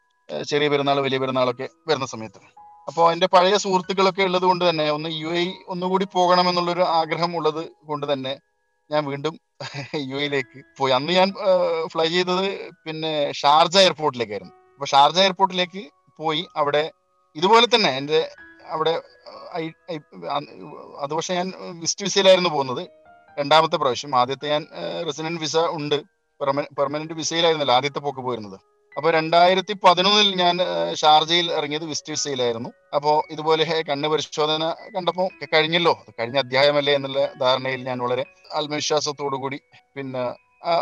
ചെറിയ 0.51 0.69
പെരുന്നാൾ 0.73 0.99
വലിയ 1.07 1.19
പെരുന്നാളൊക്കെ 1.23 1.67
വരുന്ന 1.89 2.07
സമയത്ത്. 2.15 2.41
അപ്പോൾ 2.89 3.07
എന്റെ 3.15 3.29
പഴയ 3.35 3.57
സുഹൃത്തുക്കളൊക്കെ 3.65 4.23
ഉള്ളത് 4.29 4.47
കൊണ്ട് 4.51 4.65
തന്നെ 4.69 4.87
ഒന്ന് 4.97 5.09
യു 5.23 5.31
എ 5.41 5.43
ഒന്നുകൂടി 5.75 6.07
പോകണമെന്നുള്ളൊരു 6.17 6.85
ആഗ്രഹം 7.01 7.33
ഉള്ളത് 7.39 7.63
കൊണ്ട് 7.91 8.07
തന്നെ 8.13 8.33
ഞാൻ 8.91 9.03
വീണ്ടും 9.11 9.35
യു 10.11 10.17
എയിലേക്ക് 10.23 10.59
പോയി. 10.79 10.93
അന്ന് 10.99 11.13
ഞാൻ 11.19 11.29
ഫ്ലൈ 11.93 12.09
ചെയ്തത് 12.17 12.45
പിന്നെ 12.85 13.13
ഷാർജ 13.41 13.77
എയർപോർട്ടിലേക്കായിരുന്നു. 13.85 14.55
അപ്പൊ 14.75 14.87
ഷാർജ 14.93 15.19
എയർപോർട്ടിലേക്ക് 15.25 15.83
പോയി 16.19 16.43
അവിടെ 16.61 16.83
ഇതുപോലെ 17.37 17.67
തന്നെ 17.75 17.91
എന്റെ 18.01 18.21
അവിടെ 18.75 18.95
അത് 21.03 21.13
പക്ഷെ 21.19 21.35
ഞാൻ 21.41 21.49
വിസ്റ്റ് 21.83 22.05
വിസയിലായിരുന്നു 22.07 22.51
പോകുന്നത്. 22.57 22.83
രണ്ടാമത്തെ 23.39 23.77
പ്രാവശ്യം 23.83 24.13
ആദ്യത്തെ 24.21 24.47
ഞാൻ 24.55 24.63
റെസിഡന്റ് 25.07 25.41
വിസ 25.45 25.57
ഉണ്ട്. 25.79 25.99
പെർമനന്റ് 26.79 27.15
വിസയിലായിരുന്നല്ലോ 27.21 27.75
ആദ്യത്തെ 27.77 28.01
പോക്ക് 28.05 28.23
പോയിരുന്നത്. 28.27 28.59
അപ്പോൾ 28.97 29.11
രണ്ടായിരത്തി 29.17 29.75
പതിനൊന്നിൽ 29.85 30.29
ഞാൻ 30.43 30.57
ഷാർജയിൽ 31.01 31.47
ഇറങ്ങിയത് 31.59 31.85
വിസ്റ്റേഴ്സയിലായിരുന്നു 31.91 32.71
അപ്പോൾ 32.97 33.17
ഇതുപോലെ 33.33 33.65
കണ്ണ് 33.89 34.09
പരിശോധന 34.13 34.65
കണ്ടപ്പോൾ 34.95 35.29
കഴിഞ്ഞല്ലോ. 35.55 35.95
കഴിഞ്ഞ 36.19 36.39
അധ്യായമല്ലേ 36.45 36.93
എന്നുള്ള 36.99 37.21
ധാരണയിൽ 37.43 37.81
ഞാൻ 37.89 37.99
വളരെ 38.07 38.25
ആത്മവിശ്വാസത്തോടു 38.59 39.37
കൂടി 39.45 39.59
പിന്നെ 39.97 40.25
ആ 40.71 40.75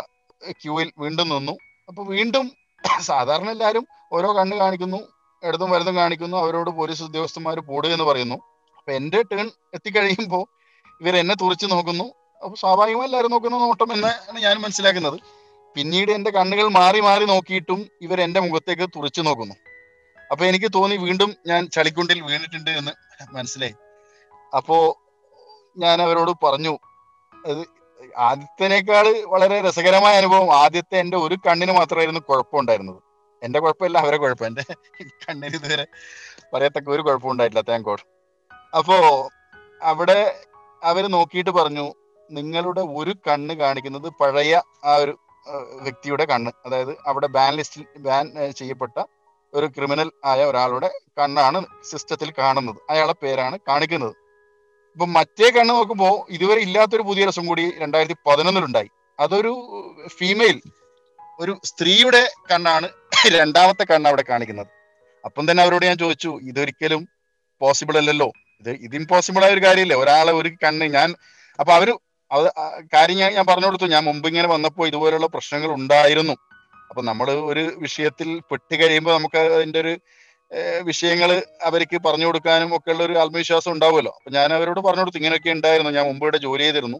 ക്യൂവിൽ 0.61 0.89
വീണ്ടും 1.03 1.29
നിന്നു. 1.35 1.55
അപ്പോൾ 1.89 2.05
വീണ്ടും 2.15 2.45
സാധാരണ 3.09 3.49
എല്ലാവരും 3.55 3.85
ഓരോ 4.15 4.29
കണ്ണ് 4.37 4.55
കാണിക്കുന്നു 4.63 4.99
ഇടതും 5.43 5.69
വലതും 5.73 5.95
കാണിക്കുന്നു 6.01 6.37
അവരോട് 6.43 6.69
പോലീസ് 6.79 7.03
ഉദ്യോഗസ്ഥന്മാർ 7.07 7.57
പോടുക 7.71 7.91
എന്ന് 7.95 8.05
പറയുന്നു. 8.11 8.37
അപ്പൊ 8.77 8.91
എന്റെ 8.99 9.19
ടേൺ 9.31 9.47
എത്തിക്കഴിയുമ്പോൾ 9.77 10.45
ഇവർ 11.01 11.15
എന്നെ 11.21 11.35
തുറച്ചു 11.41 11.67
നോക്കുന്നു. 11.73 12.05
അപ്പൊ 12.43 12.55
സ്വാഭാവികമായി 12.61 13.07
എല്ലാവരും 13.09 13.31
നോക്കുന്ന 13.31 13.57
നോട്ടം 13.57 13.89
എന്നാണ് 13.93 14.39
ഞാൻ 14.47 14.55
മനസ്സിലാക്കുന്നത്. 14.65 15.17
പിന്നീട് 15.75 16.11
എന്റെ 16.11 16.31
കണ്ണുകൾ 16.31 16.67
മാറി 16.79 16.99
മാറി 17.07 17.25
നോക്കിയിട്ടും 17.25 17.79
ഇവർ 18.01 18.21
എന്റെ 18.21 18.39
മുഖത്തേക്ക് 18.39 18.85
തുറച്ചു 18.95 19.21
നോക്കുന്നു. 19.21 19.55
അപ്പൊ 20.31 20.43
എനിക്ക് 20.45 20.69
തോന്നി 20.75 20.95
വീണ്ടും 21.07 21.35
ഞാൻ 21.47 21.61
ചളിക്കുണ്ടിൽ 21.75 22.19
വീണിട്ടുണ്ട് 22.29 22.71
എന്ന് 22.79 22.93
മനസ്സിലായി. 23.37 23.75
അപ്പോ 24.57 24.77
ഞാൻ 25.77 25.97
അവരോട് 26.01 26.31
പറഞ്ഞു 26.45 26.73
അത് 27.33 27.61
ആദ്യത്തേനേക്കാൾ 28.17 29.07
വളരെ 29.33 29.57
രസകരമായ 29.67 30.15
അനുഭവം 30.21 30.49
ആദ്യത്തെ 30.53 30.97
എന്റെ 30.99 31.17
ഒരു 31.17 31.35
കണ്ണിന് 31.45 31.71
മാത്രമായിരുന്നു 31.71 32.21
കുഴപ്പമുണ്ടായിരുന്നത്. 32.29 32.99
എന്റെ 33.41 33.59
കുഴപ്പമില്ല 33.59 33.97
അവരെ 33.97 34.17
കുഴപ്പം. 34.17 34.45
എന്റെ 34.45 34.63
കണ്ണിന് 35.25 35.55
ഇതുവരെ 35.55 35.85
പറയത്തക്ക 36.53 36.89
ഒരു 36.89 37.01
കുഴപ്പമുണ്ടായിട്ടില്ല 37.01 37.63
താങ്ക് 37.69 37.87
ഗോഡ് 37.89 38.05
അപ്പോ 38.77 38.97
അവിടെ 39.81 40.19
അവർ 40.83 41.03
നോക്കിയിട്ട് 41.07 41.49
പറഞ്ഞു 41.49 41.85
നിങ്ങളുടെ 42.35 42.83
ഒരു 42.99 43.13
കണ്ണ് 43.27 43.53
കാണിക്കുന്നത് 43.53 44.07
പഴയ 44.19 44.53
ആ 44.89 44.93
ഒരു 45.03 45.13
വ്യക്തിയുടെ 45.85 46.25
കണ്ണ്. 46.31 46.51
അതായത് 46.65 46.93
അവിടെ 47.09 47.27
ബാൻ 47.35 47.51
ലിസ്റ്റിൽ 47.57 47.83
ബാൻ 48.07 48.25
ചെയ്യപ്പെട്ട 48.59 48.97
ഒരു 49.53 49.67
ക്രിമിനൽ 49.75 50.09
ആയ 50.31 50.39
ഒരാളുടെ 50.43 50.89
കണ്ണാണ് 51.19 51.59
സിസ്റ്റത്തിൽ 51.89 52.29
കാണുന്നത്. 52.39 52.79
അയാളെ 52.89 53.15
പേരാണ് 53.23 53.57
കാണിക്കുന്നത്. 53.69 54.13
ഇപ്പൊ 54.95 55.05
മറ്റേ 55.17 55.47
കണ്ണ് 55.55 55.73
നോക്കുമ്പോൾ 55.73 56.15
ഇതുവരെ 56.35 56.59
ഇല്ലാത്തൊരു 56.67 57.03
പുതിയ 57.09 57.25
രസം 57.29 57.45
കൂടി 57.49 57.65
രണ്ടായിരത്തി 57.83 58.17
പതിനൊന്നിലുണ്ടായി 58.27 58.89
അതൊരു 59.19 59.53
ഫീമെയിൽ 60.17 60.57
ഒരു 61.39 61.53
സ്ത്രീയുടെ 61.69 62.23
കണ്ണാണ് 62.51 62.87
രണ്ടാമത്തെ 63.41 63.83
കണ്ണ് 63.91 64.07
അവിടെ 64.09 64.23
കാണിക്കുന്നത്. 64.29 64.69
അപ്പം 65.23 65.43
തന്നെ 65.49 65.61
അവരോട് 65.63 65.85
ഞാൻ 65.85 65.97
ചോദിച്ചു 65.97 66.31
ഇതൊരിക്കലും 66.49 67.01
പോസിബിൾ 67.61 67.95
അല്ലല്ലോ. 68.01 68.29
ഇത് 68.61 68.69
ഇത് 68.85 68.95
ഇമ്പോസിബിൾ 68.95 69.41
ആയ 69.45 69.55
ഒരു 69.55 69.63
കാര്യമില്ല? 69.65 69.95
ഒരാളെ 70.03 70.33
ഒരു 70.39 70.49
കണ്ണ് 70.63 70.85
ഞാൻ 70.97 71.09
അപ്പൊ 71.59 71.71
അവർ 71.77 71.89
അത് 72.31 72.45
കാര്യം 72.93 73.17
ഞാൻ 73.21 73.31
ഞാൻ 73.37 73.45
പറഞ്ഞു 73.49 73.67
കൊടുത്തു. 73.69 73.87
ഞാൻ 73.95 74.03
മുമ്പ് 74.09 74.27
ഇങ്ങനെ 74.31 74.47
വന്നപ്പോൾ 74.53 74.85
ഇതുപോലുള്ള 74.91 75.27
പ്രശ്നങ്ങൾ 75.35 75.69
ഉണ്ടായിരുന്നു. 75.79 76.35
അപ്പൊ 76.89 77.01
നമ്മൾ 77.09 77.27
ഒരു 77.51 77.63
വിഷയത്തിൽ 77.85 78.29
പെട്ട് 78.51 78.75
കഴിയുമ്പോൾ 78.81 79.13
നമുക്ക് 79.17 79.39
അതിന്റെ 79.57 79.79
ഒരു 79.83 79.93
വിഷയങ്ങൾ 80.89 81.29
അവർക്ക് 81.67 81.97
പറഞ്ഞു 82.07 82.25
കൊടുക്കാനും 82.27 82.69
ഒക്കെ 82.77 82.91
ഉള്ള 82.93 83.01
ഒരു 83.07 83.15
ആത്മവിശ്വാസം 83.23 83.71
ഉണ്ടാവുമല്ലോ. 83.75 84.13
അപ്പൊ 84.17 84.29
ഞാൻ 84.37 84.49
അവരോട് 84.57 84.79
പറഞ്ഞു 84.87 85.03
കൊടുത്തു 85.03 85.19
ഇങ്ങനെയൊക്കെ 85.21 85.51
ഉണ്ടായിരുന്നു. 85.57 85.91
ഞാൻ 85.97 86.05
മുമ്പ് 86.09 86.23
ഇവിടെ 86.25 86.39
ജോലി 86.45 86.63
ചെയ്തിരുന്നു. 86.65 86.99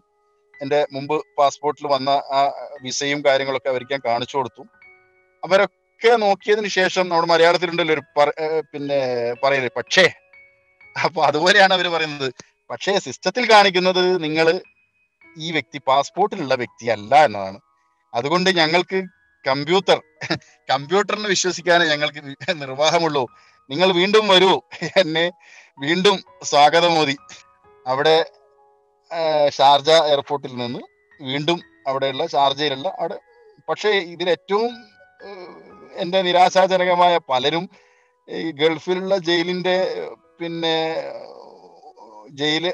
എന്റെ 0.64 0.80
മുമ്പ് 0.96 1.16
പാസ്പോർട്ടിൽ 1.40 1.86
വന്ന 1.96 2.10
ആ 2.38 2.40
വിസയും 2.86 3.20
കാര്യങ്ങളൊക്കെ 3.28 3.70
അവർക്ക് 3.74 3.94
ഞാൻ 3.96 4.02
കാണിച്ചു 4.10 4.36
കൊടുത്തു. 4.38 4.64
അവരൊക്കെ 5.44 6.12
നോക്കിയതിന് 6.26 6.70
ശേഷം 6.80 7.06
നമ്മുടെ 7.10 7.30
മലയാളത്തിലുണ്ടല്ലോ 7.34 7.94
ഒരു 7.98 8.04
പിന്നെ 8.72 9.00
പറയുന്നത് 9.44 9.74
പക്ഷേ. 9.80 10.06
അപ്പൊ 11.06 11.20
അതുപോലെയാണ് 11.30 11.74
അവർ 11.78 11.88
പറയുന്നത്. 11.96 12.30
പക്ഷേ 12.72 12.94
സിസ്റ്റത്തിൽ 13.08 13.44
കാണിക്കുന്നത് 13.54 14.04
നിങ്ങൾ 14.26 14.48
ഈ 15.38 15.52
വ്യക്തി 15.52 15.80
പാസ്പോർട്ടിലുള്ള 15.88 16.56
വ്യക്തിയല്ല 16.56 17.16
എന്നതാണ്. 17.26 17.60
അതുകൊണ്ട് 18.14 18.50
ഞങ്ങൾക്ക് 18.60 19.00
കമ്പ്യൂട്ടർ 19.46 20.00
കമ്പ്യൂട്ടറിനെ 20.72 21.30
വിശ്വസിക്കാനേ 21.30 21.86
ഞങ്ങൾക്ക് 21.86 22.22
നിർവാഹമുള്ളൂ. 22.62 23.24
നിങ്ങൾ 23.70 23.90
വീണ്ടും 23.92 24.28
വരൂ. 24.28 24.54
എന്നെ 25.02 25.26
വീണ്ടും 25.80 26.18
സ്വാഗതം 26.44 26.94
മോദി. 26.96 27.16
അവിടെ 27.88 28.18
ഷാർജ 29.50 29.90
എയർപോർട്ടിൽ 30.12 30.54
നിന്ന് 30.56 30.80
വീണ്ടും 31.22 31.60
അവിടെയുള്ള 31.88 32.28
ഷാർജയിലുള്ള 32.28 32.88
അവിടെ. 33.00 33.18
പക്ഷേ 33.70 33.90
ഇതിലേറ്റവും 33.90 34.74
എന്റെ 36.02 36.22
നിരാശാജനകമായ 36.22 37.20
പലരും 37.30 37.70
ഈ 38.28 38.52
ഗൾഫിലുള്ള 38.52 39.18
ജയിലിന്റെ 39.18 39.76
പിന്നെ 40.40 40.76
ജയിൽ 42.40 42.66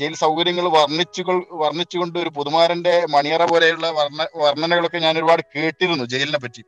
ജയിൽ 0.00 0.14
സൗകര്യങ്ങൾ 0.14 0.66
വർണിച്ചുകൾ 0.76 1.36
വർണിച്ചുകൊണ്ട് 1.62 2.16
ഒരു 2.18 2.30
പുതുമാരന്റെ 2.38 2.94
മണിയറ 3.14 3.42
പോലെയുള്ള 3.44 3.86
വർണ 3.98 4.26
വർണനകളൊക്കെ 4.42 4.98
ഞാൻ 4.98 5.14
ഒരുപാട് 5.18 5.42
കേട്ടിരുന്നു 5.54 6.04
ജയിലിനെ 6.04 6.40
പറ്റി. 6.44 6.62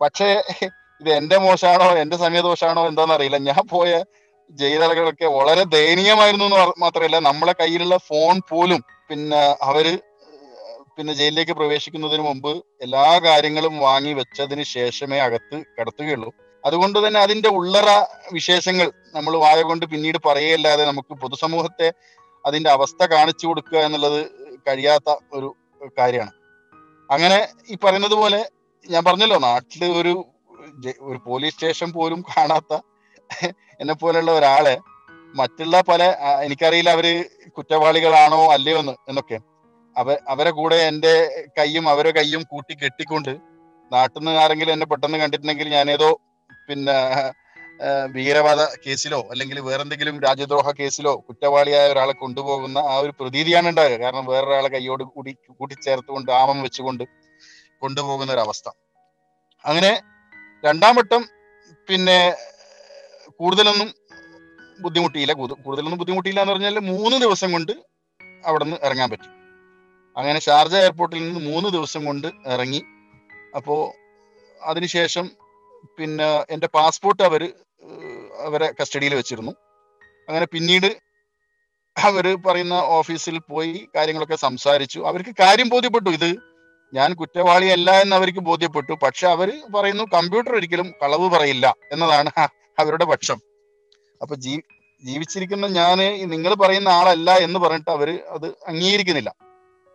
പക്ഷേ 0.00 0.28
ഇത് 1.00 1.10
എന്റെ 1.10 1.36
മോശമാണോ 1.38 1.88
എന്റെ 2.02 2.16
സമയദോഷാണോ 2.16 2.82
എന്താണെന്നറിയില്ല 2.90 3.38
ഞാൻ 3.50 3.62
പോയ 3.70 3.90
ജയിലറകളൊക്കെ 4.50 5.26
വളരെ 5.38 5.64
ദയനീയമായിരുന്നു 5.74 6.46
എന്ന് 6.46 6.58
മാത്രമല്ല 6.80 7.18
നമ്മളെ 7.28 7.54
കയ്യിലുള്ള 7.60 7.96
ഫോൺ 8.08 8.36
പോലും 8.50 8.80
പിന്നെ 9.10 9.40
അവർ 9.68 9.86
പിന്നെ 10.96 11.12
ജയിലിലേക്ക് 11.12 11.52
പ്രവേശിക്കുന്നതിന് 11.52 12.22
മുമ്പ് 12.22 12.52
എല്ലാ 12.82 13.06
കാര്യങ്ങളും 13.26 13.74
വാങ്ങി 13.78 14.12
വെച്ചതിന് 14.12 14.64
ശേഷമേ 14.74 15.18
അകത്ത് 15.26 15.56
കടത്തുകയുള്ളൂ. 15.76 16.30
അതുകൊണ്ട് 16.68 16.98
തന്നെ 17.06 17.20
അതിന്റെ 17.20 17.48
ഉള്ളറ 17.48 17.88
വിശേഷങ്ങൾ 18.32 18.86
നമ്മൾ 19.14 19.34
വായ 19.36 19.62
കൊണ്ട് 19.62 19.84
പിന്നീട് 19.86 20.18
പറയുകയല്ലാതെ 20.26 20.84
നമുക്ക് 20.84 21.12
പൊതുസമൂഹത്തെ 21.22 21.88
അതിന്റെ 22.44 22.70
അവസ്ഥ 22.70 23.02
കാണിച്ചു 23.12 23.44
കൊടുക്കുക 23.46 23.78
എന്നുള്ളത് 23.78 24.20
കഴിയാത്ത 24.68 25.08
ഒരു 25.32 25.48
കാര്യമാണ്. 25.98 26.32
അങ്ങനെ 27.10 27.38
ഈ 27.70 27.76
പറയുന്നത് 27.84 28.14
പോലെ 28.14 28.40
ഞാൻ 28.86 29.02
പറഞ്ഞല്ലോ 29.04 29.38
നാട്ടിൽ 29.48 29.82
ഒരു 30.00 30.12
ഒരു 31.08 31.18
പോലീസ് 31.26 31.54
സ്റ്റേഷൻ 31.54 31.88
പോലും 31.92 32.20
കാണാത്ത 32.30 32.72
എന്നെ 33.80 33.94
പോലെയുള്ള 33.94 34.32
ഒരാളെ 34.32 34.74
മറ്റുള്ള 35.34 35.76
പല 35.80 36.02
എനിക്കറിയില്ല 36.44 36.90
അവർ 36.90 37.06
കുറ്റവാളികളാണോ 37.56 38.40
അല്ലയോ 38.54 38.78
എന്ന് 38.82 38.94
എന്നൊക്കെ. 39.10 39.38
അവ 39.96 40.08
അവരെ 40.28 40.50
കൂടെ 40.50 40.78
എന്റെ 40.90 41.12
കൈയും 41.58 41.84
അവരെ 41.92 42.10
കൈയും 42.10 42.42
കൂട്ടി 42.52 42.74
കെട്ടിക്കൊണ്ട് 42.74 43.32
നാട്ടിൽ 43.90 44.18
നിന്ന് 44.18 44.40
ആരെങ്കിലും 44.40 44.72
എന്നെ 44.72 44.86
പെട്ടെന്ന് 44.86 45.18
കണ്ടിട്ടുണ്ടെങ്കിൽ 45.18 45.68
ഞാനേതോ 45.68 46.10
പിന്നെ 46.68 47.32
ഭീകരവാദ 48.06 48.64
കേസിലോ 48.86 49.28
അല്ലെങ്കിൽ 49.30 49.60
വേറെന്തെങ്കിലും 49.60 50.22
രാജ്യദ്രോഹ 50.22 50.70
കേസിലോ 50.70 51.24
കുറ്റവാളിയായ 51.28 51.92
ഒരാളെ 51.92 52.12
കൊണ്ടുപോകുന്ന 52.12 52.78
ആ 52.78 52.96
ഒരു 52.96 53.12
പ്രതീതിയാണ് 53.20 53.68
ഉണ്ടാകുക 53.68 53.96
കാരണം 53.96 54.26
വേറൊരാളെ 54.26 54.68
കയ്യോട് 54.68 55.04
കൂടി 55.04 55.36
കൂട്ടിച്ചേർത്തുകൊണ്ട് 55.58 56.32
ആമം 56.32 56.62
വെച്ചുകൊണ്ട് 56.62 57.04
കൊണ്ടുപോകുന്ന 57.78 58.32
ഒരു 58.32 58.40
അവസ്ഥ. 58.40 58.70
അങ്ങനെ 59.64 60.02
രണ്ടാം 60.64 60.96
വട്ടം 60.96 61.28
പിന്നെ 61.88 62.34
കൂടുതലൊന്നും 63.30 63.94
ബുദ്ധിമുട്ടിയില്ല. 64.80 65.32
കൂടു- 65.32 65.62
കൂടുതലൊന്നും 65.62 65.98
ബുദ്ധിമുട്ടിയില്ല 65.98 66.40
എന്ന് 66.40 66.52
പറഞ്ഞാൽ 66.52 66.78
മൂന്ന് 66.78 67.16
ദിവസം 67.16 67.52
കൊണ്ട് 67.52 67.72
അവിടെ 68.46 68.64
നിന്ന് 68.64 68.76
ഇറങ്ങാൻ 68.84 69.10
പറ്റും. 69.10 69.38
അങ്ങനെ 70.16 70.40
ഷാർജ 70.40 70.76
എയർപോർട്ടിൽ 70.76 71.28
നിന്ന് 71.28 71.50
മൂന്ന് 71.50 71.68
ദിവസം 71.68 72.04
കൊണ്ട് 72.04 72.26
ഇറങ്ങി. 72.46 72.84
അപ്പോ 73.56 73.94
അതിനുശേഷം 74.62 75.30
പിന്നെ 75.98 76.44
എന്റെ 76.50 76.68
പാസ്പോർട്ട് 76.74 77.22
അവർ 77.22 77.52
അവരെ 78.46 78.74
കസ്റ്റഡിയിൽ 78.80 79.14
വെച്ചിരുന്നു. 79.14 79.52
അങ്ങനെ 80.28 80.46
പിന്നീട് 80.46 80.96
അവർ 81.96 82.36
പറയുന്ന 82.46 82.74
ഓഫീസിൽ 82.74 83.38
പോയി 83.38 83.88
കാര്യങ്ങളൊക്കെ 83.96 84.36
സംസാരിച്ചു. 84.36 85.00
അവർക്ക് 85.00 85.30
കാര്യം 85.30 85.68
ബോധ്യപ്പെട്ടു. 85.68 86.10
ഇത് 86.10 86.36
ഞാൻ 86.94 87.14
കുറ്റവാളിയല്ല 87.14 87.90
എന്ന് 88.00 88.16
അവർക്ക് 88.16 88.38
ബോധ്യപ്പെട്ടു. 88.38 88.92
പക്ഷെ 88.92 89.28
അവർ 89.28 89.52
പറയുന്നു 89.74 90.04
കമ്പ്യൂട്ടർ 90.04 90.54
ഒരിക്കലും 90.54 90.94
കളവ് 91.02 91.30
പറയില്ല 91.30 91.74
എന്നതാണ് 91.92 92.30
അവരുടെ 92.78 93.04
പക്ഷം. 93.04 93.38
അപ്പൊ 94.22 94.34
ജീ 94.34 94.60
ജീവിച്ചിരിക്കുന്ന 95.04 95.66
ഞാൻ 95.66 95.98
നിങ്ങൾ 96.30 96.54
പറയുന്ന 96.54 96.88
ആളല്ല 96.88 97.30
എന്ന് 97.30 97.60
പറഞ്ഞിട്ട് 97.60 97.90
അവർ 97.90 98.22
അത് 98.28 98.46
അംഗീകരിക്കുന്നില്ല. 98.46 99.34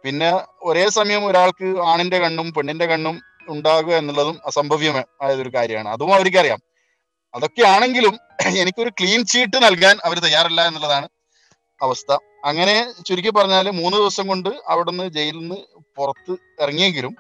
പിന്നെ 0.04 0.41
ഒരേ 0.62 0.89
സമയം 0.89 1.26
ഒരാൾക്ക് 1.26 1.80
ആണിന്റെ 1.80 2.19
കണ്ണും 2.19 2.54
പെണ്ണിന്റെ 2.54 2.86
കണ്ണും 2.86 3.22
ഉണ്ടാകുക 3.49 3.93
എന്നുള്ളതും 3.95 4.41
അസംഭവ്യമായ 4.45 5.34
ഒരു 5.34 5.51
കാര്യമാണ്. 5.56 5.89
അതും 5.89 6.13
അവർക്കറിയാം. 6.13 6.62
അതൊക്കെ 7.36 7.63
ആണെങ്കിലും 7.67 8.19
എനിക്കൊരു 8.60 8.89
ക്ലീൻ 8.89 9.25
ചീട്ട് 9.25 9.58
നൽകാൻ 9.63 9.99
അവർ 10.03 10.19
തയ്യാറല്ല 10.19 10.67
എന്നുള്ളതാണ് 10.67 11.08
അവസ്ഥ. 11.82 12.17
അങ്ങനെ 12.45 12.91
ചുരുക്കി 13.08 13.29
പറഞ്ഞാൽ 13.29 13.69
മൂന്ന് 13.69 13.97
ദിവസം 13.97 14.27
കൊണ്ട് 14.27 14.49
അവിടുന്ന് 14.67 15.10
ജയിലിൽ 15.10 15.39
നിന്ന് 15.39 15.56
പുറത്ത് 15.95 16.32
ഇറങ്ങിയെങ്കിലും 16.62 17.15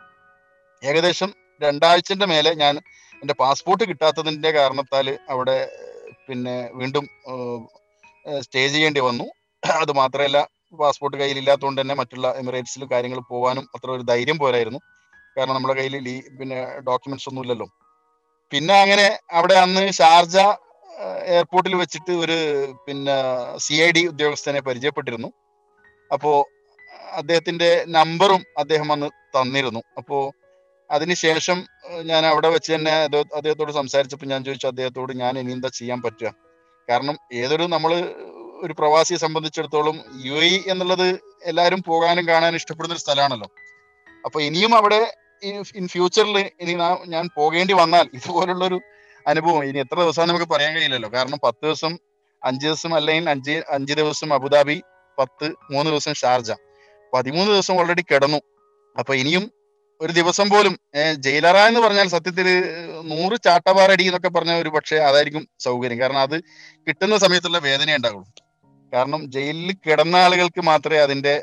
ഏകദേശം 0.83 1.33
രണ്ടാഴ്ചന്റെ 1.63 2.25
മേലെ 2.25 2.53
ഞാൻ 2.53 2.77
എന്റെ 3.21 3.33
പാസ്പോർട്ട് 3.33 3.83
കിട്ടാത്തതിന്റെ 3.83 4.51
കാരണത്താൽ 4.51 5.17
അവിടെ 5.29 5.57
പിന്നെ 6.29 6.69
വീണ്ടും 6.73 7.07
സ്റ്റേ 8.39 8.67
ചെയ്യേണ്ടി 8.67 8.99
വന്നു. 8.99 9.23
അത് 9.63 9.91
മാത്രമല്ല 9.91 10.47
പാസ്പോർട്ട് 10.79 11.17
കയ്യിലില്ലാത്തതുകൊണ്ട് 11.17 11.81
തന്നെ 11.81 11.95
മറ്റുള്ള 11.95 12.33
എമിറേറ്റ്സിലും 12.37 12.89
കാര്യങ്ങൾ 12.91 13.19
പോകാനും 13.19 13.69
അത്ര 13.75 13.91
ഒരു 13.91 14.01
ധൈര്യം 14.01 14.37
പോരായിരുന്നു. 14.37 14.79
കാരണം 15.37 15.55
നമ്മുടെ 15.55 15.75
കയ്യിൽ 15.79 15.95
ലീ 16.07 16.15
പിന്നെ 16.39 16.59
ഡോക്യുമെന്റ്സ് 16.89 17.27
ഒന്നും 17.29 17.43
ഇല്ലല്ലോ. 17.45 17.67
പിന്നെ 18.51 18.73
അങ്ങനെ 18.83 19.07
അവിടെ 19.37 19.55
അന്ന് 19.65 19.83
ഷാർജ 19.99 20.37
എയർപോർട്ടിൽ 21.35 21.73
വെച്ചിട്ട് 21.81 22.13
ഒരു 22.23 22.37
പിന്നെ 22.87 23.15
സി 23.65 23.75
ഐ 23.85 23.89
ഡി 23.95 24.01
ഉദ്യോഗസ്ഥനെ 24.11 24.59
പരിചയപ്പെട്ടിരുന്നു. 24.67 25.29
അപ്പോ 26.13 26.31
അദ്ദേഹത്തിന്റെ 27.19 27.69
നമ്പറും 27.97 28.41
അദ്ദേഹം 28.61 28.89
അന്ന് 28.91 29.09
തന്നിരുന്നു. 29.35 29.81
അപ്പോ 29.99 30.17
അതിനുശേഷം 30.89 31.57
ഞാൻ 32.09 32.23
അവിടെ 32.31 32.49
വെച്ച് 32.55 32.69
തന്നെ 32.73 32.93
അദ്ദേഹത്തോട് 33.37 33.71
സംസാരിച്ചപ്പോൾ 33.79 34.25
ഞാൻ 34.25 34.41
ചോദിച്ചു 34.47 34.67
അദ്ദേഹത്തോട് 34.67 35.11
ഞാൻ 35.23 35.33
ഇനി 35.39 35.53
എന്താ 35.57 35.69
ചെയ്യാൻ 35.79 35.99
പറ്റുക? 36.05 36.29
കാരണം 36.89 37.15
ഏതൊരു 37.41 37.65
നമ്മൾ 37.75 37.91
ഒരു 38.65 38.73
പ്രവാസിയെ 38.79 39.17
സംബന്ധിച്ചിടത്തോളം 39.23 39.97
യു 40.25 40.37
എ 40.47 40.49
എന്നുള്ളത് 40.73 41.07
എല്ലാവരും 41.51 41.81
പോകാനും 41.87 42.25
കാണാനും 42.27 42.57
ഇഷ്ടപ്പെടുന്ന 42.61 42.95
ഒരു 42.97 43.03
സ്ഥലമാണല്ലോ. 43.05 43.47
അപ്പൊ 44.25 44.37
ഇനിയും 44.47 44.73
അവിടെ 44.75 45.01
ഇൻ 45.49 45.87
ഫ്യൂച്ചറിൽ 45.93 46.37
ഇനി 46.61 46.73
ഞാൻ 47.13 47.25
പോകേണ്ടി 47.37 47.73
വന്നാൽ 47.73 48.05
ഇതുപോലുള്ള 48.13 48.63
ഒരു 48.65 48.79
അനുഭവം. 49.27 49.63
ഇനി 49.69 49.79
എത്ര 49.79 49.97
ദിവസം 50.03 50.27
നമുക്ക് 50.27 50.47
പറയാൻ 50.53 50.71
കഴിയില്ലല്ലോ. 50.75 51.09
കാരണം 51.15 51.39
പത്ത് 51.43 51.63
ദിവസം 51.65 51.93
അഞ്ച് 52.41 52.63
ദിവസം 52.65 52.91
അല്ലെങ്കിൽ 52.95 53.29
അഞ്ച് 53.29 53.55
അഞ്ച് 53.69 53.93
ദിവസം 53.93 54.29
അബുദാബി 54.33 54.77
പത്ത് 55.19 55.47
മൂന്ന് 55.73 55.89
ദിവസം 55.91 56.13
ഷാർജ. 56.13 56.51
പതിമൂന്ന് 57.13 57.51
ദിവസം 57.51 57.73
ഓൾറെഡി 57.79 58.03
കിടന്നു. 58.11 58.39
അപ്പൊ 58.99 59.13
ഇനിയും 59.15 59.43
ഒരു 60.01 60.13
ദിവസം 60.13 60.47
പോലും 60.49 60.73
ജയിലറ 61.25 61.57
എന്ന് 61.69 61.79
പറഞ്ഞാൽ 61.79 62.07
സത്യത്തിൽ 62.07 62.47
നൂറ് 63.11 63.35
ചാട്ടപാറടി 63.45 64.03
എന്നൊക്കെ 64.03 64.29
പറഞ്ഞ 64.29 64.53
ഒരു 64.61 64.69
പക്ഷേ 64.69 64.97
അതായിരിക്കും 65.09 65.43
സൗകര്യം. 65.59 65.99
കാരണം 66.01 66.19
അത് 66.19 66.35
കിട്ടുന്ന 66.87 67.17
സമയത്തുള്ള 67.17 67.59
വേദന 67.67 67.95
ഉണ്ടാവുള്ളൂ. 67.95 68.27
കാരണം 68.93 69.21
ജയിലിൽ 69.31 69.71
കിടന്ന 69.85 70.15
ആളുകൾക്ക് 70.15 70.61
മാത്രമേ 70.61 70.97
അതിന്റെ 70.97 71.35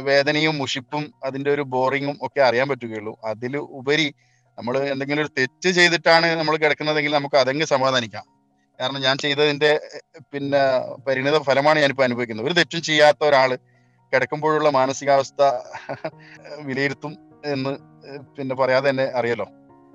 വേദനയും 0.00 0.58
മുഷിപ്പും 0.58 1.14
അതിന്റെ 1.24 1.50
ഒരു 1.50 1.62
ബോറിങ്ങും 1.62 2.18
ഒക്കെ 2.22 2.40
അറിയാൻ 2.40 2.68
പറ്റുകയുള്ളൂ. 2.68 3.18
അതിൽ 3.24 3.56
ഉപരി 3.56 4.14
നമ്മൾ 4.58 4.78
എന്തെങ്കിലും 4.78 5.22
ഒരു 5.22 5.30
തെറ്റ് 5.38 5.68
ചെയ്തിട്ടാണ് 5.68 6.26
നമ്മൾ 6.26 6.56
കിടക്കുന്നതെങ്കിൽ 6.56 7.12
നമുക്ക് 7.12 7.34
അതങ്ങ് 7.34 7.64
സമാധാനിക്കാം. 7.64 8.24
കാരണം 8.80 9.00
ഞാൻ 9.00 9.16
ചെയ്തതിന്റെ 9.18 9.80
പിന്നെ 10.34 10.62
പരിണിത 11.08 11.38
ഫലമാണ് 11.38 11.78
ഞാനിപ്പോ 11.78 12.04
അനുഭവിക്കുന്നത്. 12.04 12.46
ഒരു 12.46 12.54
തെറ്റും 12.54 12.82
ചെയ്യാത്ത 12.82 13.24
ഒരാൾ 13.24 13.58
കിടക്കുമ്പോഴുള്ള 14.12 14.70
മാനസികാവസ്ഥ 14.70 15.42
വിലയിരുത്തും 16.60 17.16
എന്ന് 17.44 17.70
പിന്നെ 18.38 18.54
പറയാതെ 18.54 18.90
തന്നെ 18.90 19.12
അറിയാലോ. 19.14 19.44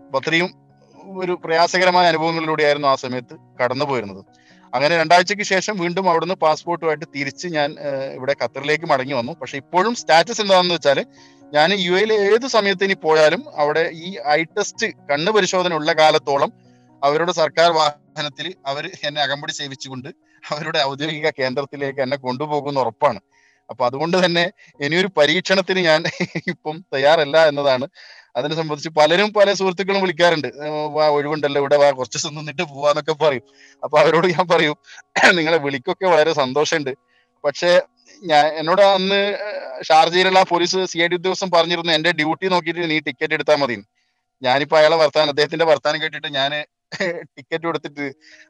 അപ്പൊ 0.05 0.19
അത്രയും 0.19 0.49
ഒരു 1.17 1.39
പ്രയാസകരമായ 1.45 2.07
അനുഭവങ്ങളിലൂടെയായിരുന്നു 2.07 2.87
ആ 2.87 2.95
സമയത്ത് 2.95 3.35
കടന്നു 3.63 3.85
പോയിരുന്നത് 3.85 4.25
അങ്ങനെ 4.77 4.93
രണ്ടാഴ്ചയ്ക്ക് 5.01 5.45
ശേഷം 5.53 5.75
വീണ്ടും 5.83 6.05
അവിടുന്ന് 6.11 6.35
പാസ്പോർട്ടുമായിട്ട് 6.45 7.07
തിരിച്ച് 7.15 7.47
ഞാൻ 7.57 7.69
ഇവിടെ 8.17 8.33
ഖത്തറിലേക്ക് 8.41 8.87
മടങ്ങി 8.91 9.15
വന്നു. 9.19 9.33
പക്ഷെ 9.41 9.57
ഇപ്പോഴും 9.63 9.93
സ്റ്റാറ്റസ് 10.01 10.41
എന്താണെന്ന് 10.43 10.77
വെച്ചാൽ 10.77 10.99
ഞാൻ 11.55 11.69
യു 11.85 11.93
എയിൽ 11.99 12.11
ഏത് 12.29 12.47
സമയത്ത് 12.55 12.85
ഇനി 12.87 12.95
പോയാലും 13.05 13.41
അവിടെ 13.63 13.83
ഈ 14.05 14.09
ഐ 14.37 14.39
ടെസ്റ്റ് 14.55 14.87
കണ്ണ് 15.09 15.31
പരിശോധന 15.37 15.73
ഉള്ള 15.79 15.91
കാലത്തോളം 16.01 16.51
അവരുടെ 17.01 17.33
സർക്കാർ 17.41 17.69
വാഹനത്തിൽ 17.79 18.47
അവർ 18.69 18.83
എന്നെ 19.07 19.19
അകമ്പടി 19.25 19.53
സേവിച്ചുകൊണ്ട് 19.59 20.09
അവരുടെ 20.43 20.79
ഔദ്യോഗിക 20.91 21.29
കേന്ദ്രത്തിലേക്ക് 21.39 22.01
എന്നെ 22.05 22.17
കൊണ്ടുപോകുന്ന 22.25 22.83
ഉറപ്പാണ്. 22.83 23.19
അപ്പൊ 23.69 23.83
അതുകൊണ്ട് 23.87 24.17
തന്നെ 24.23 24.43
ഇനിയൊരു 24.85 25.09
പരീക്ഷണത്തിന് 25.17 25.81
ഞാൻ 25.87 26.01
ഇപ്പം 26.53 26.75
തയ്യാറല്ല 26.93 27.37
എന്നതാണ് 27.49 27.85
അതിനെ 28.37 28.55
സംബന്ധിച്ച് 28.59 28.91
പലരും 28.99 29.29
പല 29.37 29.49
സുഹൃത്തുക്കളും 29.59 30.01
വിളിക്കാറുണ്ട്. 30.05 30.49
വാ 30.95 31.05
ഒഴിവുണ്ടല്ലോ 31.17 31.59
ഇവിടെ 31.63 31.77
വാ 31.83 31.89
കുറച്ച് 31.99 32.17
ദിവസം 32.17 32.35
നിന്നിട്ട് 32.39 32.63
പോവാന്നൊക്കെ 32.73 33.15
പറയും. 33.23 33.45
അപ്പൊ 33.83 33.95
അവരോട് 34.03 34.27
ഞാൻ 34.35 34.45
പറയും 34.53 34.75
നിങ്ങളെ 35.39 35.59
വിളിക്കൊക്കെ 35.65 36.07
വളരെ 36.13 36.33
സന്തോഷമുണ്ട്. 36.41 36.91
പക്ഷേ 37.43 37.71
ഞാൻ 38.23 38.45
എന്നോട് 38.59 38.81
അന്ന് 38.87 39.19
ഷാർജയിലുള്ള 39.89 40.41
പോലീസ് 40.51 40.79
സി 40.91 40.97
ഐ 41.05 41.07
ഡി 41.11 41.15
ഉദ്യോഗസ്ഥൻ 41.19 41.49
പറഞ്ഞിരുന്നു 41.55 41.91
എന്റെ 41.97 42.11
ഡ്യൂട്ടി 42.19 42.47
നോക്കിയിട്ട് 42.53 42.89
നീ 42.93 42.97
ടിക്കറ്റ് 43.07 43.35
എടുത്താൽ 43.37 43.57
മതി 43.63 43.75
ഞാനിപ്പോ 44.41 44.75
അയാളെ 44.79 44.97
വർത്താനം 45.03 45.31
അദ്ദേഹത്തിന്റെ 45.33 45.67
വർത്താനം 45.71 45.99
കേട്ടിട്ട് 46.03 46.31
ഞാൻ 46.39 46.51
ടിക്കറ്റ് 47.35 47.65
കൊടുത്തിട്ട് 47.67 48.05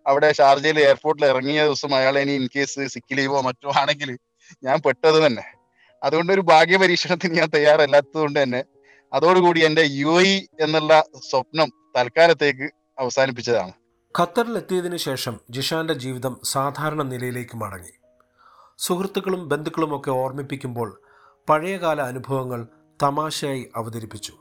അവിടെ 0.05 0.27
ഷാർജയിൽ 0.39 0.77
എയർപോർട്ടിൽ 0.85 1.23
ഇറങ്ങിയ 1.31 1.59
ദിവസം 1.69 1.91
അയാളെ 1.99 2.19
ഇനി 2.25 2.33
ഇൻ 2.39 2.45
കേസ് 2.55 2.83
സിക്ക് 2.93 3.15
ലീവോ 3.19 3.39
മറ്റോ 3.47 3.69
ആണെങ്കിൽ 3.81 4.09
ഞാൻ 4.67 4.77
പെട്ടത് 4.85 5.17
തന്നെ. 5.25 5.43
അതുകൊണ്ട് 6.01 6.31
ഒരു 6.35 6.43
ഭാഗ്യ 6.51 6.77
പരീക്ഷണത്തിന് 6.83 7.35
ഞാൻ 7.39 7.49
തയ്യാറല്ലാത്തത് 7.55 8.19
കൊണ്ട് 8.23 8.39
തന്നെ 8.43 8.61
അതോടുകൂടി 9.17 9.65
എന്റെ 9.65 9.81
യു 9.81 10.21
ഐ 10.21 10.41
എന്നുള്ള 10.59 11.03
സ്വപ്നം 11.29 11.71
തൽക്കാലത്തേക്ക് 11.97 12.69
അവസാനിപ്പിച്ചതാണ്. 12.99 13.71
ഖത്തറിലെത്തിയതിനു 14.19 14.97
ശേഷം 14.97 15.39
ജിഷാന്റെ 15.49 15.93
ജീവിതം 15.93 16.37
സാധാരണ 16.43 17.01
നിലയിലേക്ക് 17.03 17.57
മടങ്ങി. 17.57 17.91
സുഹൃത്തുക്കളും 18.77 19.49
ബന്ധുക്കളുമൊക്കെ 19.49 20.11
ഓർമ്മിപ്പിക്കുമ്പോൾ 20.11 21.01
പഴയകാല 21.49 22.01
അനുഭവങ്ങൾ 22.01 22.67
തമാശയായി 23.03 23.69
അവതരിപ്പിച്ചു. 23.75 24.33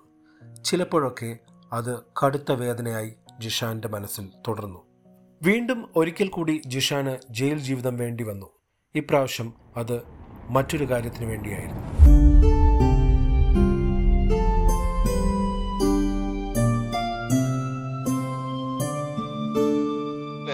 ചിലപ്പോഴൊക്കെ 0.64 1.38
അത് 1.72 1.98
കടുത്ത 2.24 2.52
വേദനയായി 2.52 3.14
ജിഷാന്റെ 3.38 3.88
മനസ്സിൽ 3.88 4.28
തുടർന്നു. 4.48 4.86
വീണ്ടും 5.42 5.90
ഒരിക്കൽ 5.96 6.28
കൂടി 6.28 6.62
ജിഷാന് 6.66 7.16
ജയിൽ 7.30 7.58
ജീവിതം 7.58 7.96
വേണ്ടി 7.96 8.24
വന്നു. 8.24 8.46
ഇപ്രാവശ്യം 8.94 9.54
അത് 9.76 10.02
മറ്റൊരു 10.50 10.90
കാര്യത്തിന് 10.90 11.26
വേണ്ടിയായിരുന്നു. 11.26 12.35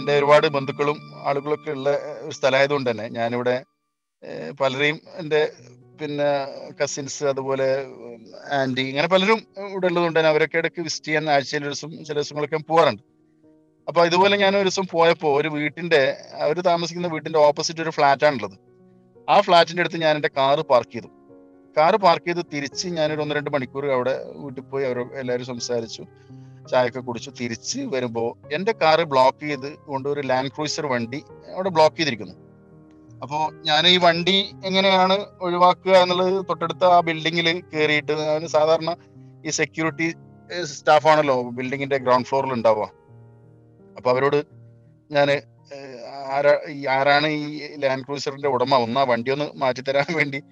എന്റെ 0.02 0.14
ഒരുപാട് 0.20 0.46
ബന്ധുക്കളും 0.54 0.96
ആളുകളൊക്കെ 1.28 1.70
ഉള്ള 1.70 1.90
ഒരു 2.24 2.34
സ്ഥലമായതുകൊണ്ട് 2.36 2.88
തന്നെ 2.90 3.04
ഞാനിവിടെ 3.16 3.54
പലരെയും 4.60 4.96
എന്റെ 5.20 5.40
പിന്നെ 6.00 6.28
കസിൻസ് 6.78 7.24
അതുപോലെ 7.30 7.66
ആന്റി 8.58 8.84
ഇങ്ങനെ 8.90 9.08
പലരും 9.12 9.38
ഇവിടെ 9.70 9.86
ഉള്ളതുകൊണ്ട് 9.90 10.18
തന്നെ 10.18 10.30
അവരൊക്കെ 10.32 10.58
ഇടയ്ക്ക് 10.60 10.80
വിസിറ്റ് 10.86 11.08
ചെയ്യാൻ 11.08 11.30
ആഴ്ചയിൽ 11.34 11.62
ഒരു 11.62 11.74
ദിവസം 11.74 11.92
ചില 12.08 12.16
ദിവസങ്ങളൊക്കെ 12.18 12.58
പോകാറുണ്ട്. 12.70 13.02
അപ്പൊ 13.88 14.00
ഇതുപോലെ 14.08 14.34
ഞാൻ 14.42 14.52
ഒരു 14.60 14.68
ദിവസം 14.68 14.86
പോയപ്പോ 14.94 15.30
ഒരു 15.38 15.48
വീട്ടിന്റെ 15.56 16.02
അവർ 16.44 16.58
താമസിക്കുന്ന 16.70 17.10
വീട്ടിന്റെ 17.14 17.40
ഓപ്പോസിറ്റ് 17.48 17.82
ഒരു 17.86 17.92
ഫ്ലാറ്റ് 17.98 18.26
ആണുള്ളത്. 18.28 18.56
ആ 19.28 19.38
ഫ്ലാറ്റിന്റെ 19.46 19.84
അടുത്ത് 19.84 20.00
ഞാൻ 20.06 20.14
എന്റെ 20.20 20.32
കാറ് 20.40 20.64
പാർക്ക് 20.72 20.94
ചെയ്തു. 20.96 21.10
കാറ് 21.76 21.98
പാർക്ക് 22.06 22.28
ചെയ്ത് 22.28 22.42
തിരിച്ച് 22.54 22.86
ഞാനൊരു 22.98 23.22
ഒന്ന് 23.26 23.36
രണ്ട് 23.38 23.50
മണിക്കൂർ 23.56 23.86
അവിടെ 23.98 24.16
വീട്ടിൽ 24.42 24.64
പോയി 24.72 24.86
അവർ 24.90 25.00
എല്ലാവരും 25.22 25.48
സംസാരിച്ചു. 25.52 26.04
ചായയൊക്കെ 26.70 27.00
കുടിച്ച് 27.00 27.30
തിരിച്ച് 27.40 27.80
വരുമ്പോൾ 27.80 28.54
എന്റെ 28.54 28.72
കാറ് 28.82 29.00
ബ്ലോക്ക് 29.02 29.40
ചെയ്ത് 29.40 29.76
കൊണ്ട് 29.76 30.08
ഒരു 30.08 30.20
ലാൻഡ് 30.20 30.48
ക്രൂസർ 30.48 30.86
വണ്ടി 30.86 31.24
അവിടെ 31.54 31.68
ബ്ലോക്ക് 31.68 31.96
ചെയ്തിരിക്കുന്നു. 31.96 32.34
അപ്പോൾ 33.22 33.54
ഞാൻ 33.62 33.86
ഈ 33.86 33.96
വണ്ടി 33.96 34.50
എങ്ങനെയാണ് 34.64 35.26
ഒഴിവാക്കുക 35.40 35.92
എന്നുള്ളത് 35.92 36.44
തൊട്ടടുത്ത 36.48 36.84
ആ 36.84 37.00
ബിൽഡിങ്ങിൽ 37.00 37.62
കയറിയിട്ട് 37.74 38.12
അതിന് 38.12 38.46
സാധാരണ 38.46 38.96
ഈ 39.46 39.50
സെക്യൂരിറ്റി 39.50 40.14
സ്റ്റാഫാണല്ലോ 40.64 41.50
ബിൽഡിങ്ങിന്റെ 41.50 41.96
ഗ്രൗണ്ട് 41.96 42.28
ഫ്ലോറിൽ 42.28 42.52
ഉണ്ടാവുക. 42.52 42.90
അപ്പൊ 43.96 44.10
അവരോട് 44.10 44.46
ഞാൻ 45.10 45.30
ആരാ 46.26 46.52
ആരാണ് 46.90 47.26
ഈ 47.26 47.76
ലാൻഡ് 47.76 48.04
ക്രൂസറിന്റെ 48.06 48.48
ഉടമ? 48.48 48.74
ഒന്ന് 48.74 49.00
ആ 49.00 49.04
വണ്ടി 49.04 49.30
ഒന്ന് 49.30 49.46
മാറ്റിത്തരാൻ 49.54 50.14
വേണ്ടി 50.14 50.42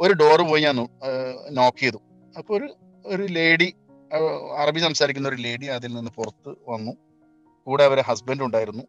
ഒരു 0.00 0.12
ഡോറ് 0.12 0.42
പോയി 0.50 0.62
ഞാൻ 0.62 0.76
നോക്ക് 1.50 1.80
ചെയ്തു. 1.80 2.00
അപ്പൊ 2.38 2.56
ഒരു 2.56 2.68
ഒരു 3.04 3.22
ലേഡി 3.22 3.74
അറബി 4.62 4.80
സംസാരിക്കുന്ന 4.80 5.28
ഒരു 5.28 5.36
ലേഡി 5.36 5.66
അതിൽ 5.66 5.94
നിന്ന് 5.94 6.10
പുറത്ത് 6.10 6.50
വന്നു. 6.68 6.92
കൂടെ 7.66 7.84
അവരെ 7.84 8.02
ഹസ്ബൻഡ് 8.08 8.42
ഉണ്ടായിരുന്നു. 8.42 8.84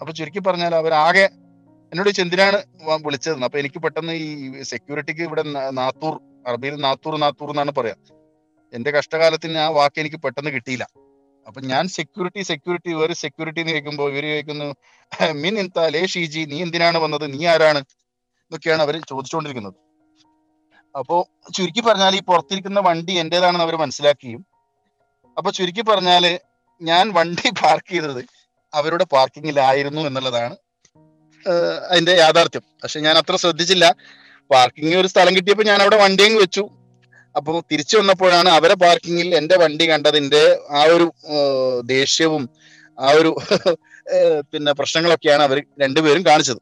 അപ്പൊ 0.00 0.12
ചുരുക്കി 0.12 0.38
പറഞ്ഞാൽ 0.38 0.74
അവരാകെ 0.74 1.24
എന്നോട് 1.92 2.10
ചെന്തിനാണ് 2.10 2.58
വിളിച്ചത് 3.04 3.44
അപ്പൊ 3.44 3.58
എനിക്ക് 3.58 3.82
പെട്ടെന്ന് 3.82 4.12
ഈ 4.12 4.62
സെക്യൂരിറ്റിക്ക് 4.62 5.20
ഇവിടെ 5.20 5.42
നാത്തൂർ 5.70 6.20
അറബിയിൽ 6.46 6.74
നാത്തൂർ 6.74 7.16
നാത്തൂർ 7.20 7.50
എന്നാണ് 7.50 7.70
പറയാ. 7.70 7.94
എന്റെ 8.72 8.90
കഷ്ടകാലത്തിന് 8.90 9.58
ആ 9.58 9.68
വാക്ക് 9.68 10.00
എനിക്ക് 10.00 10.16
പെട്ടെന്ന് 10.16 10.50
കിട്ടിയില്ല. 10.50 10.86
അപ്പൊ 11.46 11.60
ഞാൻ 11.60 11.88
സെക്യൂരിറ്റി 11.88 12.42
സെക്യൂരിറ്റി 12.42 12.90
ഇവർ 12.90 13.12
സെക്യൂരിറ്റി 13.12 13.60
എന്ന് 13.60 13.72
ചോദിക്കുമ്പോൾ 13.72 14.10
ഇവർ 14.12 14.22
ചോദിക്കുന്നു 14.22 14.74
മിൻ 15.32 15.58
എന്താ 15.58 15.88
ലേ 15.88 16.06
ഷീജി 16.06 16.40
നീ 16.44 16.62
എന്തിനാണ് 16.62 16.98
വന്നത്? 16.98 17.32
നീ 17.34 17.46
ആരാണ്? 17.46 17.78
എന്നൊക്കെയാണ് 18.46 18.82
അവർ 18.82 18.94
ചോദിച്ചുകൊണ്ടിരിക്കുന്നത്. 18.98 19.74
അപ്പോ 20.98 21.28
ചുരുക്കി 21.56 21.80
പറഞ്ഞാൽ 21.80 22.16
ഈ 22.16 22.20
പുറത്തിരിക്കുന്ന 22.20 22.80
വണ്ടി 22.80 23.12
എന്റേതാണെന്ന് 23.12 23.64
അവർ 23.64 23.76
മനസ്സിലാക്കിയും 23.76 24.47
അപ്പൊ 25.38 25.50
ചുരുക്കി 25.58 25.82
പറഞ്ഞാൽ 25.90 26.24
ഞാൻ 26.80 27.04
വണ്ടി 27.18 27.48
പാർക്ക് 27.60 27.90
ചെയ്തത് 27.92 28.22
അവരുടെ 28.72 29.04
പാർക്കിങ്ങിലായിരുന്നു 29.14 30.00
എന്നുള്ളതാണ് 30.08 30.56
അതിന്റെ 31.90 32.14
യാഥാർത്ഥ്യം. 32.22 32.64
പക്ഷെ 32.82 32.98
ഞാൻ 33.06 33.14
അത്ര 33.20 33.34
ശ്രദ്ധിച്ചില്ല. 33.42 33.86
പാർക്കിംഗ് 34.50 34.96
ഒരു 35.02 35.08
സ്ഥലം 35.12 35.32
കിട്ടിയപ്പോൾ 35.36 35.66
ഞാൻ 35.70 35.78
അവിടെ 35.84 35.98
വണ്ടിയും 36.04 36.34
വെച്ചു. 36.42 36.64
അപ്പോൾ 37.34 37.56
തിരിച്ചു 37.70 37.94
വന്നപ്പോഴാണ് 38.00 38.50
അവരെ 38.58 38.76
പാർക്കിങ്ങിൽ 38.84 39.28
എന്റെ 39.40 39.56
വണ്ടി 39.62 39.84
കണ്ടതിന്റെ 39.90 40.42
ആ 40.78 40.82
ഒരു 40.94 41.06
ദേഷ്യവും 41.94 42.44
ആ 42.98 43.10
ഒരു 43.20 43.30
പിന്നെ 44.52 44.72
പ്രശ്നങ്ങളൊക്കെയാണ് 44.78 45.42
അവർ 45.48 45.58
രണ്ടുപേരും 45.82 46.22
കാണിച്ചത്. 46.28 46.60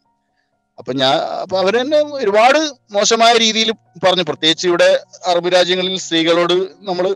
അപ്പൊ 0.79 0.93
ഞാൻ 1.03 1.15
അപ്പൊ 1.43 1.57
അവർ 1.62 1.75
തന്നെ 1.81 1.99
ഒരുപാട് 2.23 2.59
മോശമായ 2.97 3.33
രീതിയിൽ 3.45 3.71
പറഞ്ഞു. 4.05 4.25
പ്രത്യേകിച്ച് 4.31 4.67
ഇവിടെ 4.71 4.91
അറബ് 5.31 5.51
രാജ്യങ്ങളിൽ 5.57 5.95
സ്ത്രീകളോട് 6.07 6.57
നമ്മൾ 6.89 7.07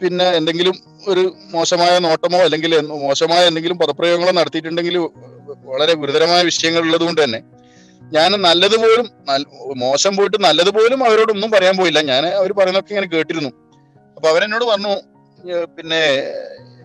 പിന്നെ 0.00 0.26
എന്തെങ്കിലും 0.38 0.76
ഒരു 1.08 1.22
മോശമായ 1.52 1.94
നോട്ടമോ 2.04 2.38
അല്ലെങ്കിൽ 2.46 2.72
മോശമായ 3.02 3.42
എന്തെങ്കിലും 3.48 3.78
പദപ്രയോഗങ്ങളോ 3.82 4.32
നടത്തിയിട്ടുണ്ടെങ്കിൽ 4.38 4.96
വളരെ 5.70 5.94
ഗുരുതരമായ 6.00 6.40
വിഷയങ്ങൾ 6.48 6.82
ഉള്ളതുകൊണ്ട് 6.86 7.20
തന്നെ 7.22 7.40
ഞാൻ 8.12 8.30
നല്ലതുപോലും 8.44 9.06
മോശം 9.82 10.12
പോയിട്ട് 10.16 10.38
നല്ലതുപോലും 10.46 11.00
അവരോടൊന്നും 11.08 11.50
പറയാൻ 11.50 11.74
പോയില്ല. 11.78 12.00
ഞാൻ 12.10 12.22
അവർ 12.38 12.50
പറയുന്നതൊക്കെ 12.58 12.92
ഇങ്ങനെ 12.94 13.08
കേട്ടിരുന്നു. 13.12 13.50
അപ്പൊ 14.16 14.28
അവരെന്നോട് 14.32 14.64
പറഞ്ഞു 14.70 14.92
"ഏ, 15.38 15.58
പിന്നെ 15.76 16.00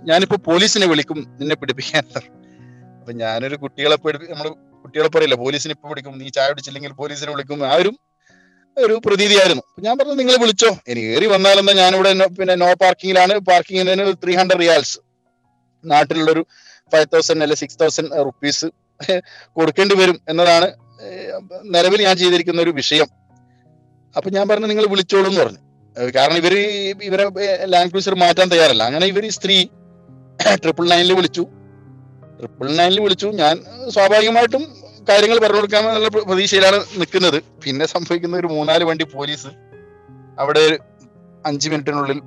ഞാനിപ്പോ 0.04 0.38
പോലീസിനെ 0.48 0.88
വിളിക്കും 0.92 1.20
നിന്നെ 1.40 1.56
പിടിപ്പിക്കാൻ. 1.56 2.04
അപ്പൊ 3.00 3.14
ഞാനൊരു 3.22 3.56
കുട്ടികളെ 3.64 3.98
പിടി 4.04 4.26
നമ്മൾ 4.32 4.48
കുട്ടികളെ 4.86 5.10
പറയില്ല 5.16 5.36
പോലീസിനെ 5.42 5.74
ഇപ്പൊ 5.78 5.88
പിടിക്കും 5.92 6.14
നീ 6.20 6.28
ചായ 6.36 6.48
പിടിച്ചില്ലെങ്കിൽ 6.52 6.94
പോലീസിനെ 7.00 7.32
വിളിക്കും. 7.34 7.60
ആ 7.68 7.76
ഒരു 8.84 8.96
പ്രതീതിയായിരുന്നു. 9.06 9.64
ഞാൻ 9.86 9.94
പറഞ്ഞു 10.00 10.16
നിങ്ങൾ 10.20 10.36
വിളിച്ചോ. 10.44 10.70
ഇനി 10.92 11.02
ഏറി 11.16 11.28
വന്നാലെന്നാ 11.34 11.74
ഞാനിവിടെ 11.74 12.12
പിന്നെ 12.40 12.56
നോ 12.64 12.70
പാർക്കിങ്ങിലാണ് 12.84 13.34
പാർക്കിങ്ങിന് 13.50 14.06
ത്രീ 14.24 14.34
ഹൺഡ്രഡ് 14.40 14.62
റിയാൽസ് 14.64 14.96
നാട്ടിലുള്ളൊരു 15.84 16.44
ഫൈവ് 16.94 17.08
തൗസൻഡ് 17.14 17.44
അല്ലെ 17.46 17.58
സിക്സ് 17.62 17.80
തൗസൻഡ് 17.82 18.26
റുപ്പീസ് 18.28 18.68
കൊടുക്കേണ്ടി 19.58 19.96
വരും 20.02 20.18
എന്നതാണ് 20.32 20.68
നിലവിൽ 21.76 22.02
ഞാൻ 22.08 22.16
ചെയ്തിരിക്കുന്ന 22.22 22.60
ഒരു 22.66 22.74
വിഷയം. 22.82 23.08
അപ്പൊ 24.18 24.30
ഞാൻ 24.36 24.46
പറഞ്ഞു 24.50 24.68
നിങ്ങൾ 24.72 24.86
വിളിച്ചോളൂ 24.94 25.28
എന്ന് 25.30 25.42
പറഞ്ഞു. 25.42 25.62
കാരണം 26.16 26.38
ഇവർ 26.42 26.54
ഇവരെ 27.10 27.26
ക്രൂസർ 27.92 28.16
മാറ്റാൻ 28.24 28.48
തയ്യാറല്ല. 28.52 28.84
അങ്ങനെ 28.90 29.06
ഇവർ 29.14 29.26
സ്ത്രീ 29.38 29.58
ട്രിപ്പിൾ 30.64 30.86
നയനിൽ 30.92 31.14
വിളിച്ചു. 31.20 31.44
ട്രിപ്പിൾ 32.40 32.68
നയനിൽ 32.80 33.00
വിളിച്ചു. 33.06 33.28
ഞാൻ 33.42 33.56
സ്വാഭാവികമായിട്ടും 33.96 34.64
കാര്യങ്ങൾ 35.10 35.40
പറഞ്ഞു 35.40 35.56
കൊടുക്കാമെന്നുള്ള 35.56 36.08
പ്ര- 36.10 36.24
പ്രതീക്ഷയിലാണ് 36.24 36.76
നിൽക്കുന്നത്. 36.76 37.44
പിന്നെ 37.64 37.86
സംഭവിക്കുന്ന 37.86 38.38
ഒരു 38.38 38.48
മൂന്നാൽ 38.48 38.84
വണ്ടി 38.84 39.06
പോലീസ് 39.06 39.48
അവിടെ 40.40 40.80
അഞ്ച് 41.46 41.70
മിനിറ്റിനുള്ളിൽ 41.70 42.22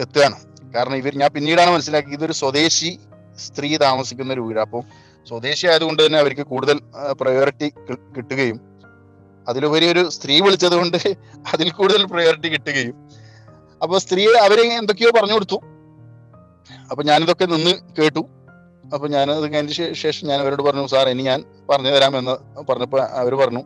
എത്തുകയാണ്. 0.00 0.34
കാരണം 0.74 0.96
ഇവർ 0.96 1.18
ഞാൻ 1.18 1.30
പിന്നീടാണ് 1.30 1.70
മനസ്സിലാക്കി 1.70 2.08
ഇതൊരു 2.08 2.32
സ്വദേശി 2.32 2.98
സ്ത്രീ 3.38 3.76
താമസിക്കുന്ന 3.76 4.32
ഒരു 4.32 4.40
വീട്. 4.40 4.58
അപ്പോൾ 4.58 4.82
സ്വദേശി 5.28 5.66
ആയതുകൊണ്ട് 5.66 6.06
തന്നെ 6.06 6.18
അവർക്ക് 6.18 6.42
കൂടുതൽ 6.42 6.80
പ്രയോറിറ്റി 7.20 7.72
കിട്ടുകയും 8.16 8.60
അതിലുപരി 9.48 9.92
ഒരു 9.92 10.08
സ്ത്രീ 10.08 10.40
വിളിച്ചത് 10.40 10.74
കൊണ്ട് 10.74 10.96
അതിൽ 11.52 11.70
കൂടുതൽ 11.70 12.04
പ്രയോറിറ്റി 12.04 12.48
കിട്ടുകയും. 12.48 13.10
അപ്പൊ 13.82 13.98
സ്ത്രീ 13.98 14.26
അവരെ 14.26 14.62
എന്തൊക്കെയോ 14.62 15.10
പറഞ്ഞു 15.10 15.34
കൊടുത്തു. 15.34 15.60
അപ്പൊ 16.90 17.04
ഞാനിതൊക്കെ 17.04 17.44
നിന്ന് 17.44 18.00
കേട്ടു. 18.00 18.28
അപ്പൊ 18.94 19.08
ഞാൻ 19.08 19.30
അത് 19.30 19.54
കഴിഞ്ഞ 19.54 19.92
ശേഷം 19.92 20.28
ഞാൻ 20.28 20.40
അവരോട് 20.40 20.62
പറഞ്ഞു 20.62 20.86
സാർ 20.86 21.08
ഇനി 21.08 21.22
ഞാൻ 21.22 21.44
പറഞ്ഞു 21.70 21.90
തരാമെന്ന് 21.90 22.62
പറഞ്ഞപ്പോ 22.62 22.98
അവർ 22.98 23.34
പറഞ്ഞു 23.34 23.62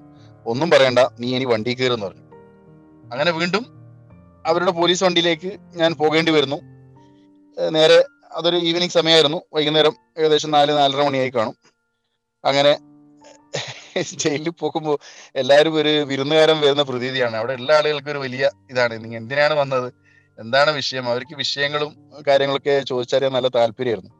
ഒന്നും 0.46 0.70
പറയണ്ട 0.70 0.98
നീ 1.20 1.36
ഇനി 1.36 1.44
വണ്ടി 1.44 1.74
കയറുന്നു 1.74 2.06
പറഞ്ഞു. 2.06 2.22
അങ്ങനെ 3.12 3.30
വീണ്ടും 3.30 3.66
അവരുടെ 4.46 4.70
പോലീസ് 4.70 5.04
വണ്ടിയിലേക്ക് 5.04 5.58
ഞാൻ 5.74 5.94
പോകേണ്ടി 5.94 6.32
വരുന്നു. 6.32 6.56
നേരെ 7.68 8.04
അതൊരു 8.32 8.56
ഈവനിങ് 8.56 8.90
സമയമായിരുന്നു. 8.90 9.42
വൈകുന്നേരം 9.54 9.96
ഏകദേശം 10.18 10.50
നാല് 10.50 10.72
നാലര 10.72 11.02
മണിയായി 11.02 11.28
കാണും. 11.28 11.54
അങ്ങനെ 12.44 12.78
ജയിലിൽ 14.12 14.50
പോകുമ്പോൾ 14.50 14.98
എല്ലാവരും 15.36 15.74
ഒരു 15.74 15.88
വിരുന്നുകാരൻ 15.88 16.60
വരുന്ന 16.60 16.82
പ്രതീതിയാണ്. 16.82 17.36
അവിടെ 17.36 17.52
എല്ലാ 17.52 17.76
ആളുകൾക്കും 17.76 18.10
ഒരു 18.10 18.18
വലിയ 18.18 18.50
ഇതാണ്. 18.70 19.04
നിങ്ങൾ 19.04 19.16
എന്തിനാണ് 19.16 19.54
വന്നത്? 19.54 19.92
എന്താണ് 20.38 20.70
വിഷയം? 20.70 21.08
അവർക്ക് 21.08 21.34
വിഷയങ്ങളും 21.34 21.96
കാര്യങ്ങളൊക്കെ 22.28 22.80
ചോദിച്ചറിയാൻ 22.80 23.32
നല്ല 23.32 23.48
താല്പര്യമായിരുന്നു. 23.48 24.19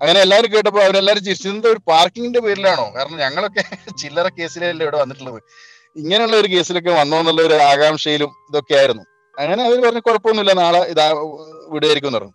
അങ്ങനെ 0.00 0.20
എല്ലാവരും 0.20 0.52
കേട്ടപ്പോൾ 0.52 0.82
അവരെല്ലാരും 0.84 1.24
ചിരിച്ചത് 1.24 1.68
ഒരു 1.68 1.80
പാർക്കിങ്ങിന്റെ 1.90 2.40
പേരിലാണോ? 2.40 2.92
കാരണം 2.96 3.18
ഞങ്ങളൊക്കെ 3.18 3.62
ചില്ലറ 4.00 4.28
കേസിലല്ലേ 4.28 4.84
ഇവിടെ 4.84 4.96
വന്നിട്ടുള്ളത്. 4.96 5.40
ഇങ്ങനെയുള്ള 5.96 6.36
ഒരു 6.36 6.48
കേസിലൊക്കെ 6.48 6.90
വന്നോ 6.90 7.18
എന്നുള്ള 7.18 7.42
ഒരു 7.42 7.54
ആകാംക്ഷയിലും 7.54 8.30
ഇതൊക്കെ 8.48 8.74
ആയിരുന്നു. 8.74 9.04
അങ്ങനെ 9.38 9.62
അവർ 9.64 9.78
പറഞ്ഞു 9.84 10.00
കുഴപ്പമൊന്നുമില്ല 10.00 10.52
നാളെ 10.52 10.80
ഇതാ 10.90 11.06
വിടുമായിരിക്കും 11.72 12.12
പറഞ്ഞു. 12.12 12.34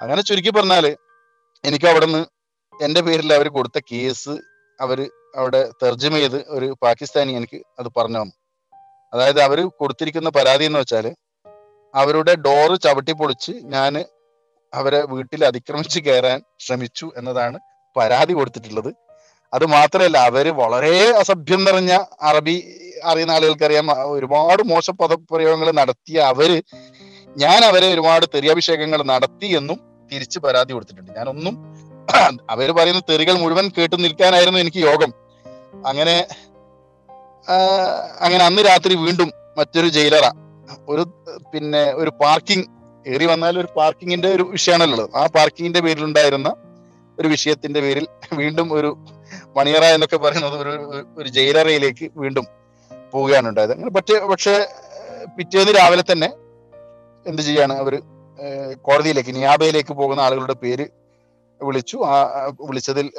അങ്ങനെ 0.00 0.22
ചുരുക്കി 0.22 0.50
പറഞ്ഞാൽ 0.50 0.96
എനിക്ക് 1.64 1.86
അവിടെ 1.86 2.06
നിന്ന് 2.06 2.22
എന്റെ 2.80 3.00
പേരിൽ 3.02 3.32
അവർ 3.32 3.48
കൊടുത്ത 3.48 3.78
കേസ് 3.92 4.34
അവർ 4.80 5.10
അവിടെ 5.34 5.72
തർജമ 5.82 6.14
ചെയ്ത് 6.16 6.44
ഒരു 6.48 6.76
പാകിസ്ഥാനി 6.82 7.32
എനിക്ക് 7.32 7.58
അത് 7.78 7.88
പറഞ്ഞു 7.96 8.18
തന്നു. 8.18 8.34
അതായത് 9.12 9.40
അവർ 9.40 9.60
കൊടുത്തിരിക്കുന്ന 9.80 10.30
പരാതി 10.30 10.64
എന്ന് 10.64 10.78
വെച്ചാൽ 10.78 11.06
അവരുടെ 11.94 12.34
ഡോറ് 12.34 12.76
ചവിട്ടി 12.80 13.12
പൊളിച്ച് 13.12 13.52
ഞാൻ 13.64 13.92
അവരെ 14.74 15.00
വീട്ടിൽ 15.12 15.44
അതിക്രമിച്ചു 15.44 16.00
കയറാൻ 16.00 16.42
ശ്രമിച്ചു 16.60 17.12
എന്നതാണ് 17.16 17.58
പരാതി 17.96 18.32
കൊടുത്തിട്ടുള്ളത്. 18.32 18.90
അത് 19.52 19.66
മാത്രമല്ല 19.66 20.18
അവർ 20.18 20.46
വളരെ 20.62 21.10
അസഭ്യം 21.12 21.64
നിറഞ്ഞ 21.64 21.92
അറബി 22.22 22.56
അറിയുന്ന 23.04 23.32
ആളുകൾക്കറിയാം 23.32 23.88
ഒരുപാട് 24.06 24.62
മോശ 24.62 24.90
പദപ്രയോഗങ്ങൾ 24.90 25.70
നടത്തിയ 25.70 26.18
അവർ 26.22 26.50
ഞാൻ 27.36 27.60
അവരെ 27.64 27.88
ഒരുപാട് 27.94 28.26
തെറിയാഭിഷേകങ്ങൾ 28.34 29.02
നടത്തി 29.02 29.46
എന്നും 29.46 29.78
തിരിച്ച് 30.12 30.38
പരാതി 30.38 30.72
കൊടുത്തിട്ടുണ്ട്. 30.72 31.12
ഞാനൊന്നും 31.18 31.54
അവർ 32.50 32.68
പറയുന്ന 32.72 33.00
തെറികൾ 33.10 33.34
മുഴുവൻ 33.34 33.66
കേട്ടു 33.68 33.96
നിൽക്കാനായിരുന്നു 33.96 34.58
എനിക്ക് 34.60 34.76
യോഗം. 34.76 35.10
അങ്ങനെ 35.86 36.16
അങ്ങനെ 38.20 38.44
അന്ന് 38.44 38.62
രാത്രി 38.62 38.94
വീണ്ടും 38.94 39.28
മറ്റൊരു 39.58 39.88
ജയിലറ. 39.88 40.26
ഒരു 40.88 41.02
പിന്നെ 41.52 41.92
ഒരു 41.92 42.10
പാർക്കിംഗ് 42.22 42.66
ഏറി 43.06 43.26
വന്നാൽ 43.26 43.58
ഒരു 43.58 43.68
പാർക്കിങ്ങിന്റെ 43.76 44.28
ഒരു 44.28 44.42
വിഷയമാണല്ലോ 44.42 45.10
ആ 45.14 45.26
പാർക്കിങ്ങിന്റെ 45.26 45.80
പേരിലുണ്ടായിരുന്ന 45.80 46.56
ഒരു 47.18 47.28
വിഷയത്തിന്റെ 47.28 47.80
പേരിൽ 47.80 48.06
വീണ്ടും 48.32 48.72
ഒരു 48.72 48.90
മണിയറ 49.56 49.84
എന്നൊക്കെ 49.84 50.16
പറയുന്നത് 50.16 50.56
ഒരു 50.58 50.72
ഒരു 51.18 51.28
ജയിലറയിലേക്ക് 51.28 52.10
വീണ്ടും 52.16 52.46
പോവുകയാണ് 53.12 53.48
ഉണ്ടായത് 53.48 53.72
അങ്ങനെ 53.72 53.90
പക്ഷേ 53.90 54.18
പക്ഷേ 54.18 54.66
പിറ്റേന്ന് 55.36 55.72
രാവിലെ 55.72 56.04
തന്നെ 56.12 56.28
എന്ത് 57.26 57.42
ചെയ്യാണ് 57.42 57.74
അവർ 57.74 57.94
കോടതിയിലേക്ക് 58.82 59.34
നിയാബയിലേക്ക് 59.34 59.92
പോകുന്ന 59.94 60.20
ആളുകളുടെ 60.20 60.52
പേര് 60.52 60.86
വിളിച്ചു. 61.60 61.96
ആ 61.96 62.16
വിളിച്ചതിൽ 62.68 63.10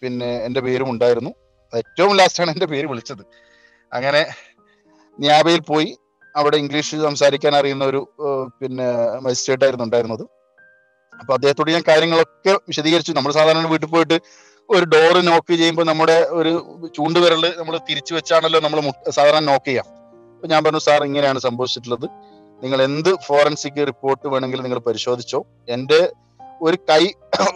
പിന്നെ 0.00 0.44
എന്റെ 0.44 0.60
പേരും 0.60 0.90
ഉണ്ടായിരുന്നു. 0.90 1.30
ഏറ്റവും 1.72 2.16
ലാസ്റ്റാണ് 2.16 2.50
എന്റെ 2.50 2.66
പേര് 2.66 2.86
വിളിച്ചത്. 2.86 3.22
അങ്ങനെ 3.92 4.22
നിയാബയിൽ 5.18 5.60
പോയി. 5.60 5.90
അവിടെ 6.36 6.56
ഇംഗ്ലീഷ് 6.56 6.96
സംസാരിക്കാൻ 6.96 7.56
അറിയുന്ന 7.56 7.84
ഒരു 7.84 8.00
പിന്നെ 8.60 8.86
മജിസ്ട്രേറ്റ് 9.24 9.64
ആയിരുന്നു 9.64 9.84
ഉണ്ടായിരുന്നത്. 9.84 10.24
അപ്പൊ 11.20 11.32
അദ്ദേഹത്തോട് 11.34 11.70
ഞാൻ 11.70 11.84
കാര്യങ്ങളൊക്കെ 11.88 12.52
വിശദീകരിച്ചു. 12.68 13.12
നമ്മൾ 13.12 13.32
സാധാരണ 13.32 13.66
വീട്ടിൽ 13.72 13.90
പോയിട്ട് 13.90 14.16
ഒരു 14.68 14.84
ഡോറ് 14.84 15.20
നോക്ക് 15.28 15.52
ചെയ്യുമ്പോൾ 15.60 15.86
നമ്മുടെ 15.90 16.16
ഒരു 16.38 16.52
ചൂണ്ടുവിരൽ 16.96 17.42
നമ്മൾ 17.58 17.74
തിരിച്ചു 17.88 18.12
വെച്ചാണല്ലോ 18.14 18.60
നമ്മൾ 18.60 18.80
സാധാരണ 19.16 19.42
നോക്ക് 19.52 19.66
ചെയ്യാം. 19.66 19.86
അപ്പൊ 20.34 20.48
ഞാൻ 20.52 20.60
പറഞ്ഞു 20.64 20.82
സാർ 20.86 21.02
ഇങ്ങനെയാണ് 21.04 21.38
സംഭവിച്ചിട്ടുള്ളത്. 21.38 22.06
നിങ്ങൾ 22.62 22.82
എന്ത് 22.82 23.10
ഫോറൻസിക് 23.26 23.80
റിപ്പോർട്ട് 23.90 24.26
വേണമെങ്കിലും 24.32 24.64
നിങ്ങൾ 24.66 24.80
പരിശോധിച്ചോ. 24.88 25.40
എന്റെ 25.68 26.00
ഒരു 26.62 26.76
കൈ 26.90 27.04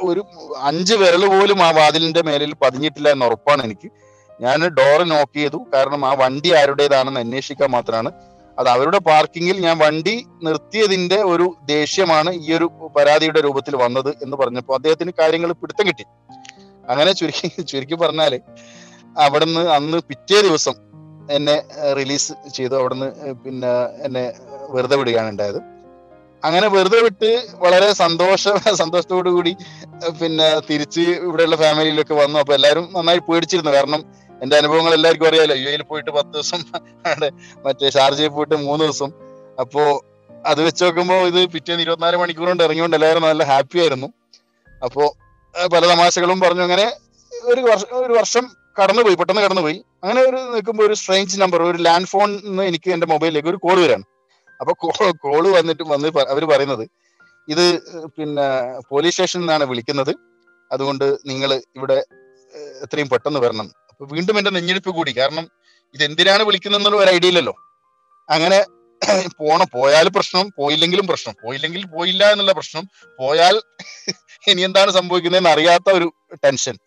ഒരു 0.09 0.23
അഞ്ച് 0.69 0.95
വിരൽ 0.95 1.25
പോലും 1.35 1.59
ആ 1.67 1.69
വാതിലിന്റെ 1.79 2.23
മേലിൽ 2.29 2.53
പതിഞ്ഞിട്ടില്ല 2.63 3.09
എന്ന് 3.15 3.27
ഉറപ്പാണ് 3.27 3.63
എനിക്ക്. 3.67 3.89
ഞാൻ 4.41 4.61
ഡോറ് 4.79 5.05
നോക്ക് 5.13 5.37
ചെയ്തു. 5.41 5.59
കാരണം 5.75 6.03
ആ 6.09 6.13
വണ്ടി 6.23 6.51
ആരുടേതാണെന്ന് 6.59 7.21
അന്വേഷിക്കാൻ 7.25 7.71
മാത്രമാണ് 7.77 8.11
അത് 8.59 8.69
അവരുടെ 8.69 8.99
പാർക്കിങ്ങിൽ 8.99 9.57
ഞാൻ 9.67 9.77
വണ്ടി 9.79 10.15
നിർത്തിയതിന്റെ 10.47 11.19
ഒരു 11.33 11.47
ദേഷ്യമാണ് 11.75 12.31
ഈ 12.47 12.49
ഒരു 12.57 12.67
പരാതിയുടെ 12.97 13.41
രൂപത്തിൽ 13.47 13.77
വന്നത് 13.77 14.11
എന്ന് 14.25 14.37
പറഞ്ഞപ്പോൾ 14.37 14.75
അദ്ദേഹത്തിന് 14.75 15.13
കാര്യങ്ങൾ 15.21 15.53
പിടുത്തം 15.53 15.87
കിട്ടി. 15.89 16.05
അങ്ങനെ 16.91 17.13
ചുരുക്കി 17.13 17.49
ചുരുക്കി 17.63 17.95
പറഞ്ഞാൽ 17.95 18.35
അവിടുന്ന് 19.25 19.63
അന്ന് 19.77 19.99
പിറ്റേ 20.09 20.41
ദിവസം 20.49 20.77
എന്നെ 21.37 21.57
റിലീസ് 21.99 22.33
ചെയ്തു. 22.57 22.75
അവിടുന്ന് 22.75 23.09
പിന്നെ 23.45 23.73
എന്നെ 24.07 24.25
വെറുതെ 24.75 24.97
വിടുകയാണ് 24.97 25.29
ഉണ്ടായത്. 25.29 25.61
അങ്ങനെ 26.45 26.67
വെറുതെ 26.69 26.99
വിട്ട് 27.03 27.31
വളരെ 27.65 27.93
സന്തോഷ 27.93 28.49
സന്തോഷത്തോടു 28.83 29.31
കൂടി 29.31 29.53
പിന്നെ 30.21 30.49
തിരിച്ച് 30.69 31.01
ഇവിടെയുള്ള 31.01 31.57
ഫാമിലിയിലൊക്കെ 31.57 32.15
വന്നു. 32.15 32.39
അപ്പൊ 32.39 32.55
എല്ലാവരും 32.55 32.85
നന്നായി 32.97 33.19
പേടിച്ചിരുന്നു. 33.19 33.71
കാരണം 33.71 34.03
എന്റെ 34.43 34.57
അനുഭവങ്ങൾ 34.61 34.93
എല്ലാവർക്കും 34.97 35.29
അറിയാലോ. 35.31 35.55
യു 35.63 35.69
എയിൽ 35.71 35.83
പോയിട്ട് 35.91 36.11
പത്ത് 36.19 36.33
ദിവസം 36.37 36.61
മറ്റേ 37.65 37.91
ഷാർജയിൽ 37.97 38.33
പോയിട്ട് 38.37 38.57
മൂന്ന് 38.67 38.83
ദിവസം. 38.87 39.11
അപ്പോ 39.63 39.83
അത് 40.51 40.61
വെച്ച് 40.67 40.83
നോക്കുമ്പോൾ 40.85 41.21
ഇത് 41.31 41.41
പിറ്റേന്ന് 41.55 41.85
ഇരുപത്തിനാല് 41.85 42.17
മണിക്കൂർ 42.23 42.49
കൊണ്ട് 42.51 42.63
ഇറങ്ങിയോണ്ട് 42.67 42.97
എല്ലാവരും 42.99 43.25
നല്ല 43.29 43.45
ഹാപ്പി 43.53 43.79
ആയിരുന്നു. 43.85 44.09
അപ്പോ 44.85 45.05
പല 45.75 45.83
തമാശകളും 45.93 46.39
പറഞ്ഞു. 46.45 46.63
അങ്ങനെ 46.69 46.87
ഒരു 47.53 47.63
വർഷം 47.71 47.91
ഒരു 48.05 48.15
വർഷം 48.19 48.45
കടന്നുപോയി 48.79 49.17
പെട്ടെന്ന് 49.21 49.43
കടന്നുപോയി. 49.45 49.79
അങ്ങനെ 50.03 50.21
ഒരു 50.29 50.39
നിൽക്കുമ്പോൾ 50.55 50.85
ഒരു 50.89 50.97
സ്ട്രേഞ്ച് 51.01 51.41
നമ്പർ 51.43 51.61
ഒരു 51.71 51.79
ലാൻഡ് 51.87 52.09
ഫോൺ 52.13 52.29
എനിക്ക് 52.69 52.91
എന്റെ 52.97 53.07
മൊബൈലിലേക്ക് 53.13 53.51
ഒരു 53.53 53.61
കോൾ 53.65 53.79
വരാണ്. 53.85 54.05
അപ്പൊ 54.61 54.73
കോൾ 55.25 55.45
വന്നിട്ട് 55.59 55.85
വന്ന് 55.93 56.09
അവർ 56.35 56.45
പറയുന്നത് 56.53 56.85
ഇത് 57.49 57.65
പിന്നെ 58.17 58.47
പോലീസ് 58.93 59.15
സ്റ്റേഷനിൽ 59.15 59.43
നിന്നാണ് 59.43 59.65
വിളിക്കുന്നത്. 59.73 60.13
അതുകൊണ്ട് 60.71 61.05
നിങ്ങൾ 61.31 61.51
ഇവിടെ 61.79 61.99
എത്രയും 62.85 63.09
പെട്ടെന്ന് 63.13 63.41
വരണം. 63.45 63.67
വീണ്ടും 64.01 64.39
എന്റെ 64.39 64.51
നെഞ്ഞെടുപ്പ് 64.51 64.91
കൂടി. 64.91 65.19
കാരണം 65.19 65.51
ഇത് 65.95 66.05
എന്തിനാണ് 66.05 66.43
വിളിക്കുന്നതെന്നുള്ള 66.43 67.05
ഒരു 67.05 67.11
ഐഡിയ 67.11 67.29
ഇല്ലല്ലോ. 67.29 67.57
അങ്ങനെ 68.31 68.65
പോണം. 69.39 69.67
പോയാൽ 69.75 70.09
പ്രശ്നം 70.09 70.53
പോയില്ലെങ്കിലും 70.59 71.07
പ്രശ്നം. 71.07 71.35
പോയില്ലെങ്കിൽ 71.45 71.87
പോയില്ല 71.87 72.33
എന്നുള്ള 72.33 72.53
പ്രശ്നം. 72.53 72.89
പോയാൽ 73.19 73.61
ഇനി 74.49 74.63
എന്താണ് 74.63 74.91
സംഭവിക്കുന്നതെന്ന് 74.91 75.51
അറിയാത്ത 75.51 75.91
ഒരു 75.91 76.13
ടെൻഷൻ. 76.45 76.79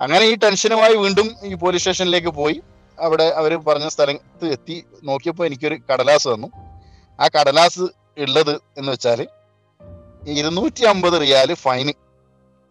അങ്ങനെ 0.00 0.24
ഈ 0.24 0.34
ടെൻഷനുമായി 0.34 0.94
വീണ്ടും 0.94 1.36
ഈ 1.42 1.54
പോലീസ് 1.54 1.80
സ്റ്റേഷനിലേക്ക് 1.80 2.28
പോയി. 2.28 2.62
അവിടെ 3.00 3.24
അവർ 3.24 3.56
പറഞ്ഞ 3.56 3.88
സ്ഥലത്ത് 3.88 4.46
എത്തി. 4.52 4.84
നോക്കിയപ്പോൾ 5.04 5.46
എനിക്കൊരു 5.46 5.78
കടലാസ് 5.92 6.28
തന്നു. 6.28 6.46
ആ 7.20 7.28
കടലാസ് 7.28 7.80
ഉള്ളത് 8.18 8.60
എന്ന് 8.78 8.92
വെച്ചാൽ 8.92 9.28
ഇരുന്നൂറ്റി 10.28 10.84
അമ്പത് 10.84 11.20
റിയാൽ 11.20 11.54
ഫൈന്. 11.54 11.92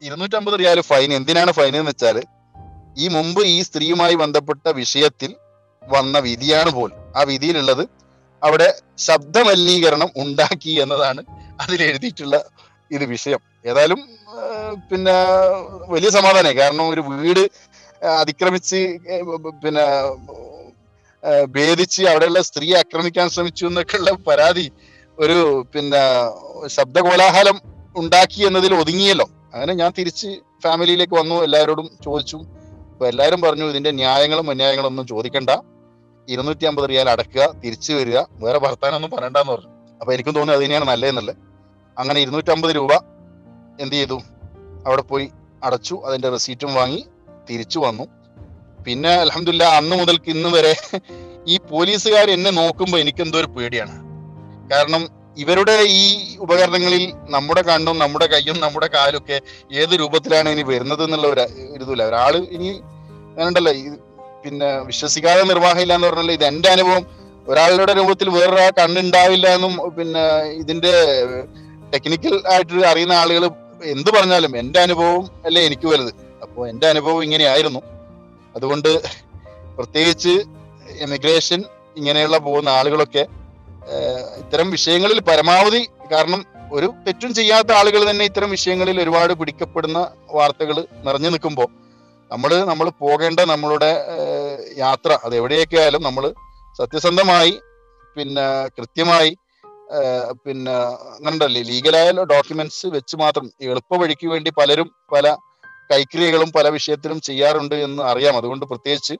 ഇരുന്നൂറ്റി 0.01 0.35
അമ്പത് 0.35 0.59
റിയാൽ 0.59 0.81
ഫൈൻ 0.81 1.13
എന്തിനാണ് 1.13 1.51
ഫൈൻ 1.51 1.77
എന്ന് 1.77 1.91
വെച്ചാൽ 1.91 2.23
ഈ 3.01 3.07
മുമ്പ് 3.15 3.41
ഈ 3.53 3.57
സ്ത്രീയുമായി 3.67 4.15
ബന്ധപ്പെട്ട 4.23 4.67
വിഷയത്തിൽ 4.81 5.31
വന്ന 5.83 6.17
വിധിയാണ് 6.27 6.71
പോൽ 6.77 6.91
ആ 7.17 7.23
വിധിയിലുള്ളത് 7.31 7.83
അവിടെ 8.41 8.69
ശബ്ദമലിനീകരണം 9.07 10.09
ഉണ്ടാക്കി 10.23 10.73
എന്നതാണ് 10.83 11.21
അതിൽ 11.63 11.79
എഴുതിയിട്ടുള്ള 11.89 12.35
ഇത് 12.95 13.05
വിഷയം. 13.13 13.41
ഏതായാലും 13.69 14.01
പിന്നെ 14.89 15.15
വലിയ 15.93 16.09
സമാധാനമായി. 16.17 16.57
കാരണം 16.61 16.85
ഒരു 16.93 17.01
വീട് 17.23 17.43
അതിക്രമിച്ച് 18.21 18.79
പിന്നെ 19.63 19.85
ഭേദിച്ച് 21.55 22.01
അവിടെയുള്ള 22.09 22.41
സ്ത്രീയെ 22.49 22.75
ആക്രമിക്കാൻ 22.81 23.27
ശ്രമിച്ചു 23.35 23.63
എന്നൊക്കെയുള്ള 23.69 24.11
പരാതി 24.27 24.65
ഒരു 25.17 25.37
പിന്നെ 25.73 26.03
ശബ്ദകോലാഹലം 26.75 27.57
ഉണ്ടാക്കി 28.01 28.41
എന്നതിൽ 28.49 28.73
ഒതുങ്ങിയല്ലോ. 28.81 29.27
അങ്ങനെ 29.53 29.73
ഞാൻ 29.81 29.91
തിരിച്ച് 29.99 30.29
ഫാമിലിയിലേക്ക് 30.65 31.15
വന്നു 31.21 31.35
എല്ലാവരോടും 31.47 31.87
ചോദിച്ചു. 32.05 32.37
അപ്പൊ 32.97 33.07
എല്ലാവരും 33.07 33.41
പറഞ്ഞു 33.41 33.65
ഇതിന്റെ 33.65 33.91
ന്യായങ്ങളും 33.91 34.49
അന്യായങ്ങളും 34.49 34.87
ഒന്നും 34.87 35.07
ചോദിക്കണ്ട. 35.07 35.49
ഇരുന്നൂറ്റി 36.29 36.65
അമ്പത് 36.65 36.89
റിയാൽ 36.89 37.09
അടക്കുക 37.09 37.51
തിരിച്ചു 37.65 37.93
വരിക 37.93 38.17
വേറെ 38.17 38.57
ഭർത്താനൊന്നും 38.57 39.11
പറയണ്ടെന്ന് 39.11 39.51
പറഞ്ഞു. 39.53 39.69
അപ്പൊ 39.99 40.13
എനിക്കും 40.13 40.33
തോന്നി 40.33 40.53
അത് 40.53 40.61
തന്നെയാണ് 40.63 40.87
നല്ലതെന്നല്ലേ. 40.87 41.33
അങ്ങനെ 41.97 42.19
ഇരുന്നൂറ്റമ്പത് 42.19 42.75
രൂപ 42.75 42.93
എന്ത് 43.79 43.95
ചെയ്തു? 43.95 44.21
അവിടെ 44.85 45.01
പോയി 45.01 45.31
അടച്ചു 45.63 46.01
അതിന്റെ 46.05 46.29
റെസീറ്റും 46.29 46.73
വാങ്ങി 46.73 47.05
തിരിച്ചു 47.49 47.79
വന്നു. 47.79 48.03
പിന്നെ 48.83 49.09
അലഹമില്ല 49.09 49.63
അന്ന് 49.63 49.95
മുതൽക്ക് 49.95 50.29
ഇന്ന് 50.29 50.49
വരെ 50.49 50.75
ഈ 51.47 51.57
പോലീസുകാർ 51.57 52.31
എന്നെ 52.31 52.51
നോക്കുമ്പോൾ 52.51 52.97
എനിക്കെന്തോ 52.97 53.39
ഒരു 53.39 53.47
പേടിയാണ്. 53.47 53.95
കാരണം 54.69 55.16
ഇവരുടെ 55.41 55.75
ഈ 56.01 56.03
ഉപകരണങ്ങളിൽ 56.43 57.03
നമ്മുടെ 57.35 57.61
കണ്ണും 57.69 57.97
നമ്മുടെ 58.03 58.27
കൈയും 58.33 58.57
നമ്മുടെ 58.65 58.87
കാലും 58.95 59.19
ഒക്കെ 59.21 59.37
ഏത് 59.81 59.93
രൂപത്തിലാണ് 60.01 60.49
ഇനി 60.55 60.63
വരുന്നത് 60.71 61.03
എന്നുള്ള 61.05 61.27
ഒരു 61.33 61.43
ഇതുമില്ല. 61.77 62.03
ഒരാൾ 62.11 62.35
ഇനി 62.55 62.69
ഉണ്ടല്ലോ 63.47 63.73
പിന്നെ 64.43 64.69
വിശ്വസിക്കാതെ 64.89 65.43
നിർവാഹമില്ല 65.51 65.93
എന്ന് 65.97 66.07
പറഞ്ഞാൽ 66.07 66.31
ഇത് 66.37 66.45
എന്റെ 66.51 66.69
അനുഭവം. 66.75 67.03
ഒരാളുടെ 67.51 67.93
രൂപത്തിൽ 67.99 68.27
വേറൊരാൾ 68.37 68.69
കണ്ണുണ്ടാവില്ല 68.79 69.47
എന്നും 69.57 69.73
പിന്നെ 69.97 70.23
ഇതിന്റെ 70.61 70.93
ടെക്നിക്കൽ 71.93 72.35
ആയിട്ട് 72.53 72.85
അറിയുന്ന 72.91 73.13
ആളുകൾ 73.21 73.43
എന്ത് 73.95 74.09
പറഞ്ഞാലും 74.17 74.53
എന്റെ 74.61 74.79
അനുഭവം 74.85 75.23
അല്ലേ 75.47 75.61
എനിക്ക് 75.69 75.87
വലുത്. 75.93 76.11
അപ്പോൾ 76.43 76.63
എന്റെ 76.69 76.87
അനുഭവം 76.93 77.21
ഇങ്ങനെയായിരുന്നു. 77.23 77.81
അതുകൊണ്ട് 78.55 78.89
പ്രത്യേകിച്ച് 79.77 80.33
എമിഗ്രേഷൻ 81.05 81.59
ഇങ്ങനെയുള്ള 81.97 82.37
പോകുന്ന 82.37 82.69
ആളുകളൊക്കെ 82.79 83.23
ഇത്തരം 84.37 84.71
വിഷയങ്ങളിൽ 84.71 85.19
പരമാവധി 85.19 85.81
കാരണം 86.11 86.45
ഒരു 86.71 86.93
തെറ്റും 87.07 87.33
ചെയ്യാത്ത 87.33 87.71
ആളുകൾ 87.71 88.09
തന്നെ 88.09 88.25
ഇത്തരം 88.25 88.49
വിഷയങ്ങളിൽ 88.49 89.01
ഒരുപാട് 89.01 89.33
പിടിക്കപ്പെടുന്ന 89.33 89.99
വാർത്തകൾ 90.31 90.87
നിറഞ്ഞു 91.03 91.29
നിൽക്കുമ്പോൾ 91.29 91.69
നമ്മൾ 92.31 92.63
നമ്മൾ 92.63 92.89
പോകേണ്ട 92.99 93.39
നമ്മളുടെ 93.39 93.91
യാത്ര 94.77 95.19
അത് 95.23 95.35
എവിടെയൊക്കെ 95.35 95.77
ആയാലും 95.77 96.03
നമ്മൾ 96.03 96.33
സത്യസന്ധമായി 96.79 97.59
പിന്നെ 98.15 98.67
കൃത്യമായി 98.77 99.37
പിന്നെ 100.45 100.73
അങ്ങനല്ലേ 101.15 101.61
ലീഗലായ 101.61 102.11
ഡോക്യുമെന്റ്സ് 102.11 102.87
വെച്ച് 102.87 103.15
മാത്രം 103.15 103.51
എളുപ്പ 103.61 103.95
വഴിക്ക് 103.95 104.27
വേണ്ടി 104.27 104.49
പലരും 104.49 104.91
പല 105.11 105.27
കൈക്രിയകളും 105.91 106.51
പല 106.51 106.69
വിഷയത്തിലും 106.69 107.21
ചെയ്യാറുണ്ട് 107.21 107.75
എന്ന് 107.75 108.03
അറിയാം. 108.03 108.37
അതുകൊണ്ട് 108.37 108.65
പ്രത്യേകിച്ച് 108.65 109.15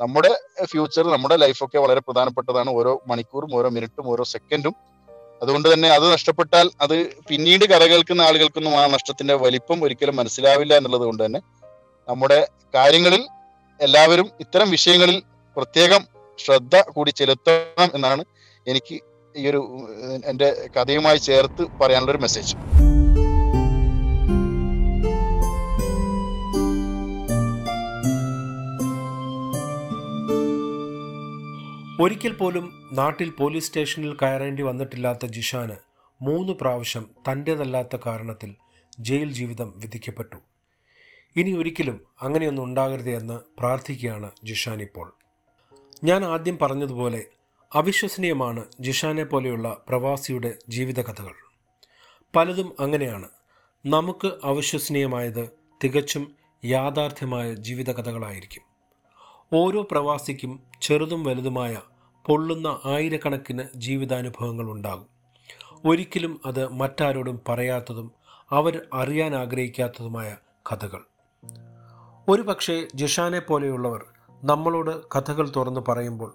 നമ്മുടെ 0.00 0.30
ഫ്യൂച്ചർ 0.64 1.04
നമ്മുടെ 1.06 1.36
ലൈഫൊക്കെ 1.36 1.78
വളരെ 1.78 2.00
പ്രധാനപ്പെട്ടതാണ്. 2.00 2.70
ഓരോ 2.70 3.02
മണിക്കൂറും 3.06 3.50
ഓരോ 3.54 3.68
മിനിറ്റും 3.70 4.06
ഓരോ 4.08 4.24
സെക്കൻഡും 4.24 4.74
അതുകൊണ്ട് 5.42 5.72
തന്നെ 5.72 5.88
അത് 5.88 6.12
നഷ്ടപ്പെട്ടാൽ 6.12 6.70
അത് 6.80 6.94
പിന്നീട് 7.28 7.64
കഥ 7.64 7.84
കേൾക്കുന്ന 7.84 8.22
ആളുകൾക്കൊന്നും 8.22 8.74
ആ 8.78 8.86
നഷ്ടത്തിന്റെ 8.86 9.34
വലിപ്പം 9.34 9.84
ഒരിക്കലും 9.84 10.16
മനസ്സിലാവില്ല 10.16 10.74
എന്നുള്ളത് 10.74 11.04
കൊണ്ട് 11.04 11.22
തന്നെ 11.24 11.40
നമ്മുടെ 12.08 12.40
കാര്യങ്ങളിൽ 12.74 13.22
എല്ലാവരും 13.80 14.30
ഇത്തരം 14.40 14.70
വിഷയങ്ങളിൽ 14.70 15.18
പ്രത്യേകം 15.56 16.02
ശ്രദ്ധ 16.38 16.76
കൂടി 16.88 17.10
ചെലുത്തണം 17.10 17.90
എന്നാണ് 17.94 18.24
എനിക്ക് 18.66 18.96
ഈ 19.34 19.48
ഒരു 19.48 19.60
എന്റെ 20.30 20.48
കഥയുമായി 20.76 21.18
ചേർത്ത് 21.18 21.64
പറയാനുള്ള 21.80 22.12
ഒരു 22.12 22.18
മെസ്സേജ് 22.18 22.54
ഒരിക്കൽ 32.00 32.32
പോലും 32.32 32.90
നാട്ടിൽ 32.92 33.30
പോലീസ് 33.30 33.66
സ്റ്റേഷനിൽ 33.66 34.14
കയറേണ്ടി 34.14 34.62
വന്നിട്ടില്ലാത്ത 34.62 35.26
ജിഷാന് 35.26 35.72
മൂന്ന് 36.22 36.52
പ്രാവശ്യം 36.52 37.10
തന്റെതല്ലാത്ത 37.30 37.96
കാരണത്തിൽ 38.06 38.54
ജയിൽ 39.00 39.32
ജീവിതം 39.32 39.72
വിധിക്കപ്പെട്ടു. 39.76 40.36
ഇനി 41.36 41.52
ഒരിക്കലും 41.52 42.00
അങ്ങനെയൊന്നും 42.22 42.64
ഉണ്ടാകരുത് 42.64 43.10
എന്ന് 43.10 43.40
പ്രാർത്ഥിക്കുകയാണ് 43.58 44.30
ജിഷാൻ 44.44 44.82
ഇപ്പോൾ 44.82 45.14
ഞാൻ 46.04 46.24
ആദ്യം 46.24 46.58
പറഞ്ഞതുപോലെ 46.62 47.24
അവിശ്വസനീയമാണ് 47.74 48.64
ജിഷാനെ 48.80 49.24
പോലെയുള്ള 49.24 49.84
പ്രവാസിയുടെ 49.88 50.54
ജീവിതകഥകൾ. 50.68 51.32
പലതും 52.36 52.72
അങ്ങനെയാണ്. 52.80 53.28
നമുക്ക് 53.86 54.32
അവിശ്വസനീയമായത് 54.44 55.50
തികച്ചും 55.84 56.34
യാഥാർത്ഥ്യമായ 56.64 57.54
ജീവിതകഥകളായിരിക്കും. 57.54 58.73
ഓരോ 59.54 59.82
പ്രവാസിക്കും 59.90 60.60
ചെറുതും 60.82 61.24
വലുതുമായ 61.24 61.78
പൊള്ളുന്ന 62.26 62.78
ആയിരക്കണക്കിന് 62.84 63.62
ജീവിതാനുഭവങ്ങൾ 63.76 64.70
ഉണ്ടാകും. 64.70 65.06
ഒരിക്കലും 65.84 66.40
അത് 66.46 66.72
മറ്റാരോടും 66.72 67.40
പറയാത്തതും 67.48 68.12
അവർ 68.50 68.86
അറിയാൻ 68.92 69.34
ആഗ്രഹിക്കാത്തതുമായ 69.34 70.36
കഥകൾ. 70.72 71.00
ഒരു 72.28 72.42
പക്ഷേ 72.42 72.86
ജിഷാനെ 72.94 73.40
പോലെയുള്ളവർ 73.40 74.04
നമ്മളോട് 74.44 75.18
കഥകൾ 75.18 75.52
തുറന്നു 75.56 75.84
പറയുമ്പോൾ 75.88 76.34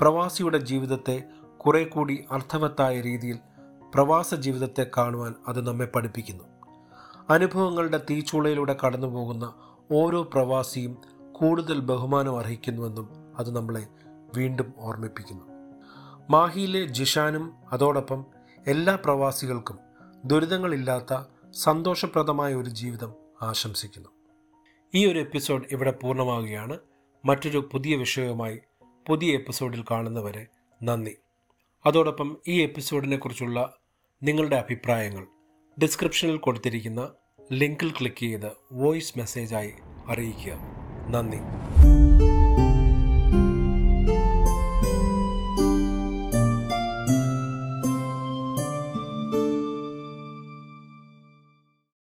പ്രവാസിയുടെ 0.00 0.58
ജീവിതത്തെ 0.58 1.22
കുറെ 1.56 1.84
കൂടി 1.84 2.24
അർത്ഥവത്തായ 2.30 3.00
രീതിയിൽ 3.00 3.38
പ്രവാസ 3.94 4.34
ജീവിതത്തെ 4.34 4.86
കാണുവാൻ 4.96 5.34
അത് 5.48 5.66
നമ്മെ 5.66 5.86
പഠിപ്പിക്കുന്നു. 5.86 6.44
അനുഭവങ്ങളുടെ 7.30 8.00
തീച്ചൂളയിലൂടെ 8.10 8.76
കടന്നു 8.86 9.06
പോകുന്ന 9.06 9.54
ഓരോ 9.92 10.22
പ്രവാസിയും 10.22 11.13
കൂടുതൽ 11.34 11.80
ബഹുമാനം 11.80 12.38
അർഹിക്കുന്നുവെന്നും 12.38 13.36
അത് 13.38 13.56
നമ്മളെ 13.56 13.86
വീണ്ടും 14.36 14.74
ഓർമ്മിപ്പിക്കുന്നു. 14.78 15.44
മാഹിയിലെ 16.30 16.86
ജിഷാനും 16.86 17.54
അതോടൊപ്പം 17.72 18.26
എല്ലാ 18.66 18.94
പ്രവാസികൾക്കും 18.96 19.78
ദുരിതങ്ങളില്ലാത്ത 20.24 21.24
സന്തോഷപ്രദമായ 21.50 22.54
ഒരു 22.54 22.70
ജീവിതം 22.70 23.14
ആശംസിക്കുന്നു. 23.42 24.08
ഈ 24.94 25.06
ഒരു 25.06 25.18
എപ്പിസോഡ് 25.18 25.64
ഇവിടെ 25.72 25.90
പൂർണമാവുകയാണ്. 25.90 26.78
മറ്റൊരു 27.24 27.68
പുതിയ 27.72 27.96
വിഷയവുമായി 27.96 28.60
പുതിയ 29.08 29.34
എപ്പിസോഡിൽ 29.34 29.84
കാണുന്നവരെ 29.90 30.46
നന്ദി. 30.82 31.16
അതോടൊപ്പം 31.86 32.38
ഈ 32.48 32.62
എപ്പിസോഡിനെ 32.62 33.16
കുറിച്ചുള്ള 33.16 33.76
നിങ്ങളുടെ 34.22 34.56
അഭിപ്രായങ്ങൾ 34.56 35.26
ഡിസ്ക്രിപ്ഷനിൽ 35.82 36.36
കൊടുത്തിരിക്കുന്ന 36.36 37.08
ലിങ്കിൽ 37.52 37.90
ക്ലിക്ക് 37.90 38.16
ചെയ്ത് 38.16 38.50
വോയിസ് 38.72 39.18
മെസ്സേജായി 39.18 39.72
അറിയിക്കുക. 40.08 40.83
നന്ദി. 41.10 41.40